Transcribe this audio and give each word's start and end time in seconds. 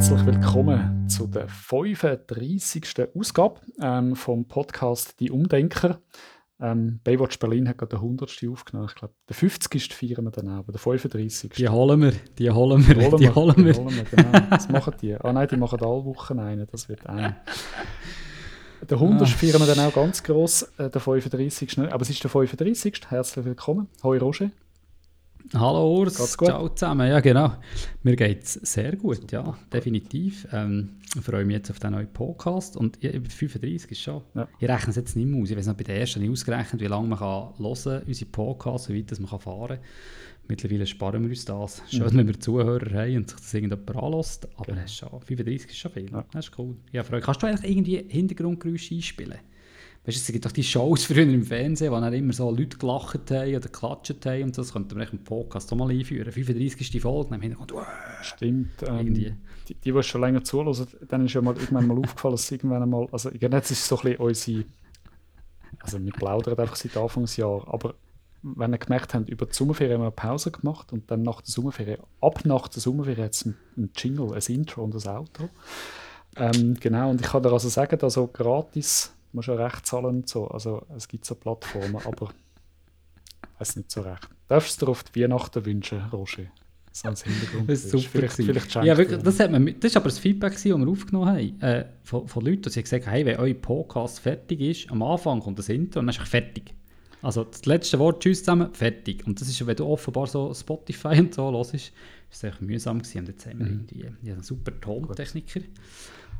herzlich 0.00 0.24
willkommen 0.24 1.10
zu 1.10 1.26
der 1.26 1.46
35. 1.46 3.10
Ausgabe 3.14 3.60
ähm, 3.82 4.16
vom 4.16 4.48
Podcast 4.48 5.20
Die 5.20 5.30
Umdenker. 5.30 6.00
Ähm, 6.58 7.00
Baywatch 7.04 7.38
Berlin 7.38 7.68
hat 7.68 7.76
gerade 7.76 7.96
den 7.96 7.98
100. 7.98 8.40
aufgenommen. 8.50 8.88
Ich 8.88 8.94
glaube, 8.94 9.12
der 9.28 9.36
50. 9.36 9.92
feiern 9.92 10.24
wir 10.24 10.30
dann 10.30 10.48
auch, 10.48 10.60
aber 10.60 10.72
der 10.72 10.80
35. 10.80 11.50
Die 11.52 11.68
holen 11.68 12.00
wir, 12.00 12.14
die 12.38 12.50
holen 12.50 12.88
wir, 12.88 12.94
die 12.94 13.04
holen 13.04 13.12
wir. 13.12 13.18
Die 13.18 13.34
holen 13.34 13.56
wir. 13.66 13.72
Die 13.74 13.78
holen 13.78 13.94
wir 13.94 14.04
genau. 14.04 14.46
Was 14.48 14.70
machen 14.70 14.94
die? 15.02 15.16
Ah 15.16 15.34
nein, 15.34 15.48
die 15.48 15.58
machen 15.58 15.78
alle 15.82 16.04
Wochen 16.06 16.38
einen, 16.38 16.66
das 16.72 16.88
wird 16.88 17.06
ein. 17.06 17.36
Der 18.88 18.96
100. 18.96 19.20
Ah. 19.20 19.26
feiern 19.26 19.60
wir 19.60 19.66
dann 19.66 19.86
auch 19.86 19.92
ganz 19.92 20.22
gross, 20.22 20.62
äh, 20.78 20.88
der 20.88 21.02
35. 21.02 21.78
Aber 21.78 22.00
es 22.00 22.08
ist 22.08 22.24
der 22.24 22.30
35. 22.30 23.02
Herzlich 23.10 23.44
willkommen. 23.44 23.88
Hoi 24.02 24.16
Roger. 24.16 24.50
Hallo 25.52 25.98
Urs, 25.98 26.14
ciao 26.36 26.68
zusammen. 26.68 27.08
Ja, 27.08 27.18
genau. 27.18 27.52
Mir 28.04 28.14
geht 28.14 28.44
es 28.44 28.52
sehr 28.52 28.94
gut, 28.94 29.32
ja, 29.32 29.58
definitiv. 29.72 30.46
Ähm, 30.52 30.90
ich 31.12 31.22
freue 31.22 31.44
mich 31.44 31.56
jetzt 31.56 31.70
auf 31.72 31.80
den 31.80 31.90
neuen 31.90 32.06
Podcast. 32.12 32.76
Und 32.76 33.02
ja, 33.02 33.10
35 33.10 33.90
ist 33.90 34.00
schon. 34.00 34.22
Ja. 34.34 34.46
Ich 34.60 34.68
rechne 34.68 34.90
es 34.90 34.96
jetzt 34.96 35.16
nicht 35.16 35.26
mehr 35.26 35.42
aus. 35.42 35.50
Ich 35.50 35.56
weiß 35.56 35.66
noch, 35.66 35.74
bei 35.74 35.82
der 35.82 35.98
ersten 35.98 36.20
nicht 36.20 36.30
ausgerechnet, 36.30 36.80
wie 36.80 36.86
lange 36.86 37.08
man 37.08 37.18
kann 37.18 37.48
hören 37.58 38.02
unsere 38.06 38.30
Podcasts, 38.30 38.88
wie 38.90 38.98
weit 38.98 39.10
das 39.10 39.18
man 39.18 39.28
kann 39.28 39.40
fahren 39.40 39.68
kann. 39.68 39.78
Mittlerweile 40.46 40.86
sparen 40.86 41.22
wir 41.22 41.30
uns 41.30 41.44
das. 41.44 41.82
Schön, 41.90 42.04
mhm. 42.04 42.18
wenn 42.18 42.26
wir 42.28 42.38
Zuhörer 42.38 43.00
haben 43.00 43.16
und 43.16 43.30
sich 43.30 43.40
das 43.40 43.52
irgendjemand 43.52 43.96
anlässt. 43.96 44.48
Aber 44.56 44.72
genau. 44.72 44.86
schon, 44.86 45.20
35 45.20 45.70
ist 45.70 45.78
schon 45.78 45.90
viel. 45.90 46.12
Ja. 46.12 46.24
Das 46.30 46.46
ist 46.46 46.58
cool. 46.60 46.76
Ja, 46.92 47.02
freue. 47.02 47.20
Kannst 47.20 47.42
du 47.42 47.48
eigentlich 47.48 47.68
irgendwie 47.68 48.04
Hintergrundgeräusche 48.08 48.94
einspielen? 48.94 49.38
Weißt 50.04 50.16
du, 50.16 50.20
es 50.20 50.32
gibt 50.32 50.46
doch 50.46 50.52
die 50.52 50.62
Shows 50.62 51.04
früher 51.06 51.22
im 51.22 51.42
Fernsehen, 51.44 51.92
wo 51.92 52.00
dann 52.00 52.12
immer 52.12 52.32
so 52.32 52.50
Leute 52.50 52.78
gelacht 52.78 53.30
haben 53.30 53.50
oder 53.50 53.60
geklatscht 53.60 54.24
haben 54.24 54.44
und 54.44 54.54
so. 54.54 54.62
Das 54.62 54.72
könnte 54.72 54.94
man 54.94 55.08
im 55.08 55.22
Podcast 55.22 55.72
auch 55.72 55.76
mal 55.76 55.90
einführen. 55.90 56.32
35. 56.32 57.00
Folge, 57.00 57.30
dann 57.30 57.38
im 57.38 57.42
Hintergrund, 57.42 57.86
Stimmt. 58.22 58.70
Ähm, 58.86 59.14
die, 59.14 59.34
die, 59.68 59.74
die 59.74 60.02
schon 60.02 60.22
länger 60.22 60.42
zuhören, 60.42 60.86
dann 61.08 61.26
ist 61.26 61.34
ja 61.34 61.42
mal 61.42 61.54
irgendwann 61.54 61.86
mal 61.86 61.98
aufgefallen, 62.04 62.32
dass 62.32 62.50
irgendwann 62.50 62.82
einmal, 62.82 63.08
also 63.12 63.30
jetzt 63.30 63.70
ist 63.70 63.86
so 63.86 63.98
ein 63.98 64.02
bisschen 64.02 64.18
unsere, 64.18 64.64
also 65.80 66.02
wir 66.02 66.12
plaudern 66.12 66.58
einfach 66.58 66.76
seit 66.76 66.96
Anfangsjahr, 66.96 67.66
aber 67.68 67.94
wenn 68.42 68.72
ihr 68.72 68.78
gemerkt 68.78 69.12
habt, 69.12 69.28
über 69.28 69.44
die 69.44 69.54
Sommerferien 69.54 69.96
haben 69.96 70.00
wir 70.00 70.06
eine 70.06 70.12
Pause 70.12 70.50
gemacht 70.50 70.94
und 70.94 71.10
dann 71.10 71.22
nach 71.22 71.42
der 71.42 71.50
Sommerferien, 71.50 72.00
ab 72.22 72.44
nach 72.44 72.68
der 72.68 72.80
Sommerferien 72.80 73.24
hat 73.24 73.34
es 73.34 73.44
ein, 73.44 73.56
ein 73.76 73.90
Jingle, 73.94 74.32
ein 74.32 74.42
Intro 74.54 74.82
und 74.82 74.94
ein 74.94 75.16
Outro. 75.16 75.50
Ähm, 76.36 76.76
genau, 76.80 77.10
und 77.10 77.20
ich 77.20 77.26
kann 77.26 77.42
dir 77.42 77.52
also 77.52 77.68
sagen, 77.68 77.98
dass 77.98 78.14
so 78.14 78.26
gratis 78.28 79.12
muss 79.32 79.46
ja 79.46 79.54
recht 79.54 79.86
zahlen 79.86 80.06
und 80.06 80.28
so. 80.28 80.48
Also 80.48 80.86
es 80.96 81.08
gibt 81.08 81.24
so 81.24 81.34
Plattformen, 81.34 81.96
aber 82.04 82.30
weiß 83.58 83.76
nicht 83.76 83.90
so 83.90 84.02
recht. 84.02 84.28
Darfst 84.48 84.80
du 84.80 84.86
dir 84.86 84.90
auf 84.90 85.04
die 85.04 85.22
Weihnachten 85.22 85.64
wünschen, 85.64 86.00
Roger? 86.12 86.44
So 86.92 87.08
als 87.08 87.22
Hintergrund. 87.22 87.70
Das 87.70 87.84
ist 87.84 87.90
super. 87.90 88.08
Vielleicht, 88.10 88.34
vielleicht 88.34 88.74
ja, 88.74 88.96
wirklich, 88.96 89.22
das, 89.22 89.38
hat 89.38 89.52
man, 89.52 89.64
das 89.78 89.92
ist 89.92 89.96
aber 89.96 90.06
das 90.06 90.18
Feedback, 90.18 90.54
das 90.54 90.64
wir 90.64 90.74
aufgenommen 90.74 91.28
haben 91.28 91.60
äh, 91.62 91.84
von, 92.02 92.26
von 92.26 92.44
Leuten, 92.44 92.62
die 92.62 92.82
gesagt 92.82 93.06
haben, 93.06 93.12
hey, 93.12 93.24
wenn 93.24 93.36
euer 93.38 93.54
Podcast 93.54 94.18
fertig 94.18 94.60
ist, 94.60 94.90
am 94.90 95.02
Anfang 95.02 95.40
kommt 95.40 95.58
das 95.60 95.68
Intro 95.68 96.00
und 96.00 96.06
dann 96.06 96.14
ist 96.14 96.20
es 96.20 96.28
fertig. 96.28 96.74
Also 97.22 97.44
das 97.44 97.64
letzte 97.66 97.98
Wort, 98.00 98.22
tschüss 98.22 98.40
zusammen, 98.40 98.74
fertig. 98.74 99.24
Und 99.26 99.40
das 99.40 99.48
ist, 99.48 99.64
wenn 99.64 99.76
du 99.76 99.86
offenbar 99.86 100.26
so 100.26 100.52
Spotify 100.52 101.20
und 101.20 101.34
so 101.34 101.52
hörst, 101.52 101.74
ist 101.74 101.92
es 102.30 102.42
echt 102.42 102.60
mühsam 102.60 102.98
gewesen. 102.98 103.18
Und 103.18 103.28
jetzt 103.28 103.46
haben 103.46 103.58
wir 103.60 103.66
mhm. 103.66 103.86
irgendwie 103.92 104.32
einen 104.32 104.42
super 104.42 104.72
Tontechniker. 104.80 105.60
Gut 105.60 105.70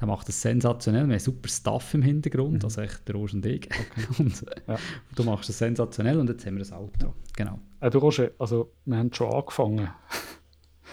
der 0.01 0.07
macht 0.07 0.29
das 0.29 0.41
sensationell. 0.41 1.07
Wir 1.07 1.15
haben 1.15 1.21
super 1.21 1.49
Stuff 1.49 1.93
im 1.93 2.03
Hintergrund, 2.03 2.55
mhm. 2.55 2.65
also 2.65 2.81
echt 2.81 3.07
der 3.07 3.15
Roger 3.15 3.35
und 3.35 3.47
ich. 3.47 3.67
Okay. 3.67 4.07
und, 4.19 4.45
ja. 4.67 4.77
Du 5.15 5.25
machst 5.25 5.49
das 5.51 5.59
sensationell 5.59 6.19
und 6.19 6.31
jetzt 6.31 6.47
haben 6.47 6.55
wir 6.55 6.61
das 6.61 6.73
Outro. 6.73 7.15
Genau. 7.37 7.59
Äh, 7.81 7.91
du 7.91 7.99
Roger, 7.99 8.31
also 8.39 8.73
wir 8.87 8.97
haben 8.97 9.13
schon 9.13 9.33
angefangen. 9.33 9.91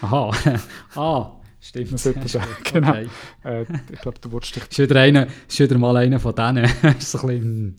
Aha, 0.02 0.32
ah, 0.96 1.32
stimmt. 1.62 1.94
Das 1.94 2.04
sollte 2.04 2.28
sagen, 2.28 2.48
genau. 2.66 2.90
Okay. 2.90 3.08
Äh, 3.46 3.66
ich 3.92 4.02
glaube, 4.02 4.20
du 4.20 4.32
wolltest 4.32 4.58
dich... 4.58 4.64
Ist 4.70 4.80
wieder, 4.80 5.00
einer, 5.00 5.28
ist 5.48 5.60
wieder 5.60 5.78
mal 5.78 5.96
einer 5.96 6.20
von 6.20 6.36
denen. 6.36 6.68
so 7.00 7.20
ein 7.20 7.28
bisschen... 7.28 7.78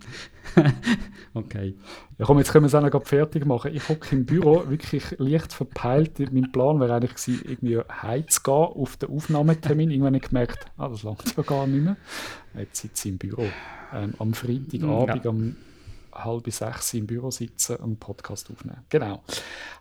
okay. 1.35 1.77
Ja, 2.19 2.27
komm, 2.27 2.39
jetzt 2.39 2.51
können 2.51 2.65
wir 2.65 2.67
es 2.67 2.75
auch 2.75 2.83
noch 2.83 3.07
fertig 3.07 3.47
machen. 3.47 3.73
Ich 3.73 3.89
hocke 3.89 4.17
im 4.17 4.27
Büro, 4.27 4.69
wirklich 4.69 5.15
leicht 5.19 5.53
verpeilt. 5.53 6.19
Mein 6.33 6.51
Plan 6.51 6.81
wäre 6.81 6.97
eigentlich 6.97 7.15
gewesen, 7.15 7.43
irgendwie 7.45 7.79
heimzugehen 7.79 8.57
auf 8.57 8.97
den 8.97 9.11
Aufnahmetermin. 9.11 9.91
Irgendwann 9.91 10.15
habe 10.15 10.25
ich 10.25 10.29
gemerkt, 10.29 10.67
ah, 10.77 10.89
das 10.89 11.05
langt 11.05 11.37
ja 11.37 11.43
gar 11.45 11.69
nicht 11.69 11.85
mehr. 11.85 11.97
Jetzt 12.57 12.81
sitze 12.81 13.09
ich 13.09 13.13
im 13.13 13.19
Büro. 13.19 13.45
Ähm, 13.95 14.15
am 14.19 14.35
Freitagabend 14.35 15.25
ja. 15.25 15.31
um 15.31 15.57
halb 16.13 16.53
sechs 16.53 16.95
im 16.95 17.07
Büro 17.07 17.31
sitzen 17.31 17.77
und 17.77 17.85
einen 17.85 17.97
Podcast 17.99 18.51
aufnehmen. 18.51 18.83
Genau. 18.89 19.23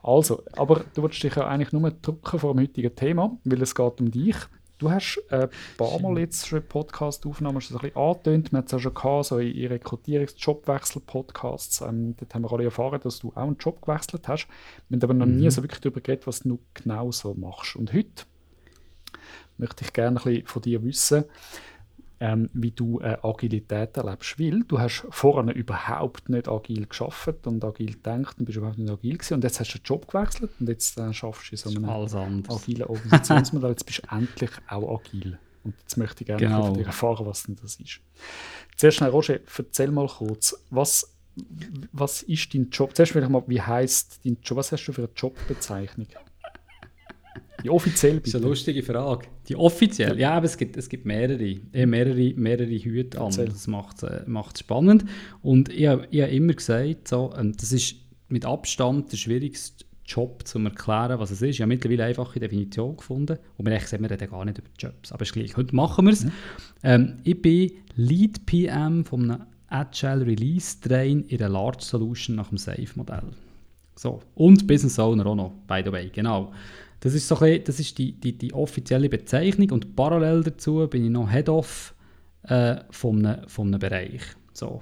Also, 0.04 0.44
aber 0.54 0.86
du 0.94 1.02
wolltest 1.02 1.24
dich 1.24 1.36
ja 1.36 1.48
eigentlich 1.48 1.72
nur 1.72 1.90
drücken 1.90 2.40
vor 2.40 2.54
dem 2.54 2.62
heutigen 2.62 2.96
Thema, 2.96 3.36
weil 3.46 3.62
es 3.64 3.74
geht 3.74 4.00
um 4.00 4.12
dich. 4.12 4.36
Du 4.78 4.92
hast 4.92 5.20
ein 5.32 5.50
paar 5.76 6.00
Mal 6.00 6.20
jetzt 6.20 6.46
schon 6.46 6.62
Podcast-Aufnahmen 6.62 7.60
so 7.62 7.76
ein 7.76 7.82
bisschen 7.82 7.98
angetönt. 7.98 8.52
Wir 8.52 8.58
haben 8.58 8.66
es 8.66 8.72
ja 8.72 8.78
schon 8.78 8.94
gehabt, 8.94 9.26
so 9.26 9.40
in 9.40 9.72
Rekrutierungs-Jobwechsel-Podcasts. 9.72 11.82
Ähm, 11.82 12.16
dort 12.16 12.36
haben 12.36 12.44
wir 12.44 12.52
alle 12.52 12.66
erfahren, 12.66 13.02
dass 13.02 13.18
du 13.18 13.30
auch 13.30 13.38
einen 13.38 13.58
Job 13.58 13.82
gewechselt 13.82 14.28
hast. 14.28 14.48
Wir 14.88 14.98
haben 14.98 15.04
aber 15.04 15.16
noch 15.16 15.26
mhm. 15.26 15.38
nie 15.38 15.50
so 15.50 15.64
wirklich 15.64 15.82
darüber 15.82 16.02
geredet, 16.02 16.28
was 16.28 16.42
du 16.42 16.60
genau 16.76 17.12
so 17.12 17.34
machst. 17.34 17.76
Und 17.76 17.92
heute 17.92 18.26
möchte 19.58 19.84
ich 19.84 19.94
gerne 19.94 20.20
ein 20.20 20.24
bisschen 20.24 20.46
von 20.46 20.62
dir 20.62 20.84
wissen, 20.84 21.26
ähm, 22.20 22.50
wie 22.54 22.72
du 22.72 23.00
äh, 23.00 23.18
Agilität 23.22 23.98
erlebst. 23.98 24.40
Weil 24.40 24.64
du 24.64 24.80
hast 24.80 25.06
vorher 25.10 25.56
überhaupt 25.56 26.30
nicht 26.30 26.48
agil 26.48 26.88
geschafft 26.88 27.46
und 27.46 27.64
agil 27.64 27.94
gedacht 27.94 28.40
und 28.40 28.46
bist 28.46 28.58
überhaupt 28.58 28.78
nicht 28.78 28.92
agil 28.92 29.18
gewesen. 29.18 29.36
Und 29.36 29.44
jetzt 29.44 29.60
hast 29.60 29.74
du 29.74 29.78
den 29.80 29.84
Job 29.84 30.08
gewechselt 30.08 30.52
und 30.60 30.70
jetzt 30.70 30.98
äh, 30.98 31.14
schaffst 31.14 31.52
du 31.52 31.56
in 31.56 31.58
so 31.58 31.70
einem 31.70 32.44
agilen 32.50 32.84
Organisationsmodell. 32.84 33.72
jetzt 33.72 33.86
bist 33.86 34.04
du 34.04 34.16
endlich 34.16 34.52
auch 34.68 35.00
agil. 35.00 35.38
Und 35.64 35.76
jetzt 35.82 35.98
möchte 35.98 36.24
ich 36.24 36.28
gerne 36.28 36.42
genau. 36.42 36.66
von 36.66 36.74
dir 36.76 36.86
erfahren, 36.86 37.26
was 37.26 37.44
denn 37.44 37.58
das 37.62 37.76
ist. 37.76 38.00
Zuerst 38.78 38.98
schnell, 38.98 39.10
Roger, 39.10 39.40
erzähl 39.58 39.92
mal 39.92 40.08
kurz, 40.08 40.56
was, 40.70 41.14
was 41.92 42.24
ist 42.24 42.54
dein 42.54 42.70
Job? 42.70 42.96
Zuerst 42.96 43.14
mal, 43.16 43.44
wie 43.48 43.62
heißt 43.62 44.22
dein 44.24 44.38
Job? 44.42 44.58
Was 44.58 44.72
hast 44.72 44.86
du 44.86 44.94
für 44.94 45.04
eine 45.04 45.12
Jobbezeichnung? 45.16 46.08
Die 47.64 47.70
offiziell 47.70 48.14
bitte. 48.14 48.24
Das 48.24 48.34
ist 48.34 48.36
eine 48.36 48.46
lustige 48.46 48.84
Frage. 48.84 49.28
Die 49.48 49.56
offiziell? 49.56 50.20
Ja, 50.20 50.34
aber 50.34 50.46
es 50.46 50.58
gibt, 50.58 50.78
es 50.78 50.90
gibt 50.90 51.06
mehrere, 51.06 51.58
mehrere, 51.74 52.34
mehrere 52.36 52.78
Hüte 52.78 53.20
an. 53.20 53.32
Das 53.36 53.68
macht 53.68 54.04
es 54.04 54.58
äh, 54.58 54.60
spannend. 54.60 55.06
Und 55.42 55.70
ich, 55.70 55.82
ich 55.82 55.88
habe 55.88 56.08
immer 56.12 56.54
gesagt, 56.54 57.08
so, 57.08 57.34
ähm, 57.38 57.54
das 57.58 57.72
ist 57.72 57.96
mit 58.30 58.46
Abstand 58.46 59.12
der 59.12 59.18
schwierigste 59.18 59.86
Job 60.06 60.48
zu 60.48 60.60
erklären, 60.60 61.20
was 61.20 61.32
es 61.32 61.42
ist. 61.42 61.56
Ich 61.56 61.62
habe 61.62 61.70
mittlerweile 61.70 62.04
eine 62.04 62.10
einfache 62.10 62.40
Definition 62.40 62.96
gefunden. 62.96 63.38
Und 63.58 63.66
wir 63.66 63.80
sehen, 63.80 64.02
wir 64.02 64.10
reden 64.10 64.30
gar 64.30 64.46
nicht 64.46 64.58
über 64.58 64.70
Jobs. 64.78 65.12
Aber 65.12 65.24
ist 65.24 65.34
gleich. 65.34 65.58
Heute 65.58 65.76
machen 65.76 66.06
wir 66.06 66.14
es. 66.14 66.24
Mhm. 66.24 66.32
Ähm, 66.84 67.14
ich 67.24 67.42
bin 67.42 67.72
Lead 67.96 68.46
PM 68.46 69.04
von 69.04 69.32
einem 69.32 69.42
Agile 69.70 70.26
Release 70.26 70.80
Train 70.80 71.24
in 71.24 71.40
einer 71.40 71.50
Large 71.50 71.82
Solution 71.84 72.38
nach 72.38 72.50
dem 72.50 72.58
Safe-Modell. 72.58 73.24
So. 73.96 74.22
Und 74.36 74.66
Business 74.68 74.98
Owner 75.00 75.26
auch 75.26 75.36
noch, 75.36 75.52
by 75.68 75.82
the 75.84 75.92
way. 75.92 76.10
Genau. 76.14 76.54
Das 77.00 77.14
ist, 77.14 77.28
so 77.28 77.36
bisschen, 77.36 77.64
das 77.64 77.80
ist 77.80 77.98
die, 77.98 78.14
die, 78.14 78.38
die 78.38 78.54
offizielle 78.54 79.10
Bezeichnung 79.10 79.72
und 79.72 79.96
parallel 79.96 80.44
dazu 80.44 80.88
bin 80.88 81.06
ich 81.06 81.12
noch 81.12 81.30
Head-Off 81.30 81.94
äh, 82.44 82.78
von, 82.90 83.26
einem, 83.26 83.48
von 83.48 83.68
einem 83.68 83.80
Bereich. 83.80 84.22
So, 84.54 84.82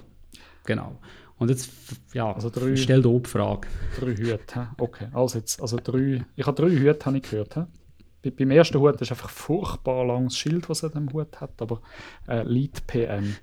genau. 0.64 0.98
Und 1.38 1.50
jetzt, 1.50 1.70
ja, 2.14 2.32
also 2.32 2.48
drei, 2.48 2.76
stell 2.76 3.02
die 3.02 3.28
Frage. 3.28 3.68
Drei 4.00 4.16
Hüte, 4.16 4.68
okay. 4.78 5.08
Also, 5.12 5.38
jetzt, 5.38 5.60
also 5.60 5.78
drei, 5.82 6.24
ich 6.34 6.46
habe 6.46 6.60
drei 6.60 6.70
Hüte 6.70 7.04
habe 7.04 7.18
ich 7.18 7.24
gehört. 7.24 7.54
He? 7.54 8.30
Beim 8.30 8.50
ersten 8.50 8.78
Hut 8.80 9.00
ist 9.00 9.10
einfach 9.10 9.30
furchtbar 9.30 10.06
langes 10.06 10.36
Schild, 10.36 10.68
was 10.68 10.82
er 10.82 10.90
dem 10.90 11.12
Hut 11.12 11.40
hat, 11.40 11.60
aber 11.60 11.82
äh, 12.26 12.42
Lead 12.42 12.86
PM. 12.86 13.36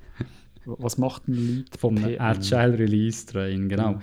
Was 0.66 0.98
macht 0.98 1.28
ein 1.28 1.34
Lead 1.34 1.78
Vom 1.78 1.96
PM? 1.96 2.20
Agile 2.20 2.80
Release 2.80 3.26
Train, 3.26 3.70
genau. 3.70 4.00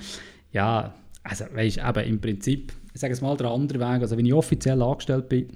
Ja, 0.52 0.82
ja 0.82 0.94
also 1.22 1.44
weißt 1.52 1.78
du, 1.78 2.02
im 2.02 2.20
Prinzip 2.20 2.72
ich 2.92 3.00
sage 3.00 3.12
es 3.12 3.20
mal, 3.20 3.36
der 3.36 3.50
andere 3.50 3.78
Weg, 3.78 4.02
also 4.02 4.16
wenn 4.16 4.26
ich 4.26 4.34
offiziell 4.34 4.82
angestellt 4.82 5.28
bin, 5.28 5.48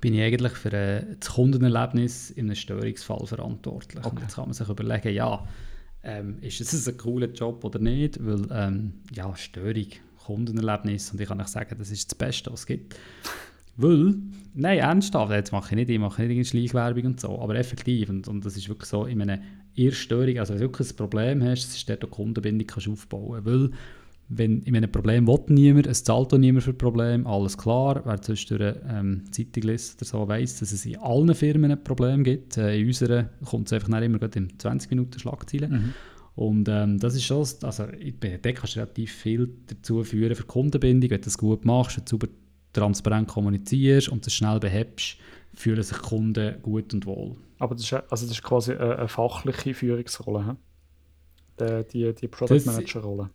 bin 0.00 0.14
ich 0.14 0.22
eigentlich 0.22 0.52
für 0.52 0.72
äh, 0.72 1.16
das 1.18 1.28
Kundenerlebnis 1.30 2.30
in 2.30 2.46
einem 2.46 2.56
Störungsfall 2.56 3.26
verantwortlich. 3.26 4.04
Okay. 4.04 4.16
Und 4.16 4.22
jetzt 4.22 4.34
kann 4.34 4.46
man 4.46 4.54
sich 4.54 4.68
überlegen, 4.68 5.14
ja, 5.14 5.46
ähm, 6.02 6.38
ist 6.40 6.60
es 6.60 6.88
ein 6.88 6.96
cooler 6.96 7.28
Job 7.28 7.64
oder 7.64 7.78
nicht, 7.78 8.24
weil 8.24 8.46
ähm, 8.50 8.94
ja, 9.14 9.34
Störung, 9.36 9.86
Kundenerlebnis 10.24 11.12
und 11.12 11.20
ich 11.20 11.28
kann 11.28 11.40
euch 11.40 11.46
sagen, 11.48 11.76
das 11.78 11.90
ist 11.90 12.10
das 12.10 12.18
Beste, 12.18 12.52
was 12.52 12.60
es 12.60 12.66
gibt. 12.66 12.96
Weil, 13.76 14.14
nein, 14.54 14.78
ernsthaft, 14.78 15.32
jetzt 15.32 15.52
mache 15.52 15.70
ich 15.70 15.76
nicht, 15.76 15.90
ich 15.90 15.98
mache 15.98 16.22
nicht 16.22 16.48
Schleichwerbung 16.48 17.04
und 17.04 17.20
so, 17.20 17.38
aber 17.40 17.56
effektiv, 17.56 18.08
und, 18.08 18.26
und 18.26 18.44
das 18.44 18.56
ist 18.56 18.68
wirklich 18.68 18.88
so, 18.88 19.04
in 19.04 19.20
einer 19.20 19.38
Erststörung, 19.74 20.38
also 20.38 20.54
wenn 20.54 20.60
du 20.60 20.66
wirklich 20.66 20.90
ein 20.90 20.96
Problem 20.96 21.44
hast, 21.44 21.66
das 21.66 21.76
ist 21.76 21.88
dort 21.88 22.02
eine 22.02 22.10
Kundenbindung 22.10 22.66
kannst 22.66 22.88
aufbauen, 22.88 23.44
weil 23.44 23.70
wenn, 24.28 24.62
in 24.62 24.76
einem 24.76 24.90
Problem 24.90 25.26
will 25.26 25.40
niemand, 25.48 25.86
es 25.86 26.02
zahlt 26.02 26.32
auch 26.32 26.38
niemand 26.38 26.64
für 26.64 26.72
Problem, 26.72 27.26
alles 27.26 27.56
klar. 27.56 28.02
Wer 28.04 28.20
sonst 28.20 28.50
durch 28.50 28.60
eine 28.60 28.80
ähm, 28.88 29.24
Zeitung 29.30 29.62
liest 29.64 30.00
oder 30.00 30.04
so, 30.04 30.28
weiss, 30.28 30.58
dass 30.58 30.72
es 30.72 30.84
in 30.84 30.98
allen 30.98 31.32
Firmen 31.34 31.70
ein 31.70 31.82
Problem 31.82 32.24
gibt. 32.24 32.56
Äh, 32.56 32.80
in 32.80 32.88
unserer 32.88 33.24
kommt 33.44 33.68
es 33.68 33.72
einfach 33.72 33.88
nicht 33.88 34.02
immer 34.02 34.18
in 34.34 34.58
20 34.58 34.90
Minuten 34.90 35.18
Schlagzeilen. 35.18 35.70
Mhm. 35.70 35.94
Und 36.34 36.68
ähm, 36.68 36.98
das 36.98 37.14
ist 37.14 37.24
schon, 37.24 37.38
also 37.38 37.62
da 37.62 38.52
kannst 38.52 38.76
du 38.76 38.80
relativ 38.80 39.12
viel 39.12 39.48
dazu 39.68 40.02
führen 40.02 40.34
für 40.34 40.44
Kundenbindung, 40.44 41.10
wenn 41.10 41.20
du 41.20 41.24
das 41.24 41.38
gut 41.38 41.64
machst, 41.64 41.96
wenn 41.96 42.04
du 42.04 42.10
sauber 42.10 42.28
transparent 42.72 43.28
kommunizierst 43.28 44.08
und 44.08 44.26
das 44.26 44.34
schnell 44.34 44.60
behebst, 44.60 45.16
fühlen 45.54 45.82
sich 45.82 45.96
Kunden 45.98 46.60
gut 46.60 46.92
und 46.92 47.06
wohl. 47.06 47.36
Aber 47.58 47.74
das 47.74 47.84
ist, 47.84 47.92
also 47.94 48.26
das 48.26 48.32
ist 48.32 48.42
quasi 48.42 48.72
eine, 48.72 48.98
eine 48.98 49.08
fachliche 49.08 49.72
Führungsrolle, 49.72 50.56
die, 51.58 51.84
die, 51.90 52.14
die 52.14 52.28
Product 52.28 52.66
Manager-Rolle. 52.66 53.30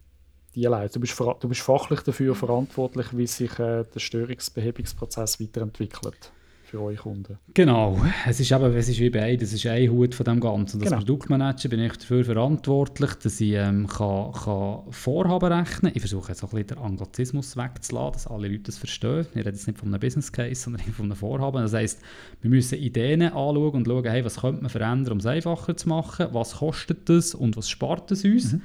Die 0.56 0.63
Du 0.63 1.00
bist, 1.00 1.18
du 1.19 1.48
bist 1.48 1.62
fachlich 1.62 2.01
dafür 2.01 2.36
verantwortlich, 2.36 3.07
wie 3.15 3.27
sich 3.27 3.57
äh, 3.59 3.83
der 3.83 4.00
Störungsbehebungsprozess 4.00 5.39
weiterentwickelt 5.39 6.31
für 6.71 6.81
eure 6.81 6.95
Kunden. 6.95 7.38
Genau, 7.53 8.00
es 8.25 8.39
ist, 8.39 8.51
eben, 8.51 8.74
es 8.75 8.88
ist 8.88 9.00
wie 9.00 9.09
bei 9.09 9.36
das 9.36 9.51
ist 9.51 9.65
ein 9.65 9.89
Hut 9.92 10.15
von 10.15 10.24
dem 10.24 10.39
Ganzen. 10.39 10.80
Als 10.80 10.89
genau. 10.89 11.00
Produktmanager 11.00 11.68
bin 11.68 11.81
ich 11.81 11.98
dafür 11.98 12.24
verantwortlich, 12.24 13.13
dass 13.15 13.42
ich 13.42 13.51
ähm, 13.53 13.88
kann, 13.88 14.31
kann 14.31 14.83
Vorhaben 14.89 15.51
rechnen 15.51 15.81
kann. 15.81 15.92
Ich 15.94 16.01
versuche 16.01 16.30
jetzt 16.30 16.44
auch 16.44 16.53
ein 16.53 16.63
bisschen 16.63 16.77
den 16.80 16.86
Anglizismus 16.86 17.57
wegzulassen, 17.57 18.13
dass 18.13 18.27
alle 18.27 18.48
Leute 18.48 18.63
das 18.63 18.77
verstehen. 18.77 19.25
Ich 19.31 19.38
rede 19.38 19.50
jetzt 19.50 19.68
nicht 19.68 19.80
von 19.80 19.89
einem 19.89 20.00
Business 20.00 20.31
Case, 20.31 20.56
sondern 20.56 20.81
von 20.94 21.06
einem 21.06 21.15
Vorhaben. 21.18 21.62
Das 21.62 21.74
heisst, 21.74 22.00
wir 22.39 22.50
müssen 22.50 22.77
Ideen 22.77 23.21
anschauen 23.21 23.71
und 23.71 23.86
schauen, 23.86 24.06
hey, 24.06 24.24
was 24.24 24.38
könnte 24.38 24.62
man 24.62 24.69
verändern, 24.69 25.13
um 25.13 25.19
es 25.19 25.25
einfacher 25.25 25.75
zu 25.75 25.89
machen, 25.89 26.27
was 26.31 26.56
kostet 26.56 27.09
das 27.09 27.36
und 27.36 27.57
was 27.57 27.69
spart 27.69 28.12
es 28.12 28.24
uns. 28.24 28.53
Mhm. 28.53 28.62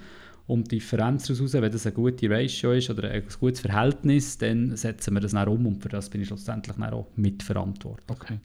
Und 0.46 0.70
die 0.70 0.78
Differenz 0.78 1.26
daraus, 1.26 1.52
wenn 1.54 1.72
das 1.72 1.86
eine 1.86 1.94
gute 1.94 2.30
Ratio 2.30 2.72
ist 2.72 2.88
oder 2.88 3.10
ein 3.10 3.24
gutes 3.40 3.60
Verhältnis, 3.60 4.38
dann 4.38 4.76
setzen 4.76 5.14
wir 5.14 5.20
das 5.20 5.32
dann 5.32 5.48
um 5.48 5.66
und 5.66 5.82
für 5.82 5.88
das 5.88 6.08
bin 6.08 6.20
ich 6.20 6.28
schlussendlich 6.28 6.78
auch 6.78 7.08
mitverantwortlich. 7.16 8.08
Okay. 8.08 8.40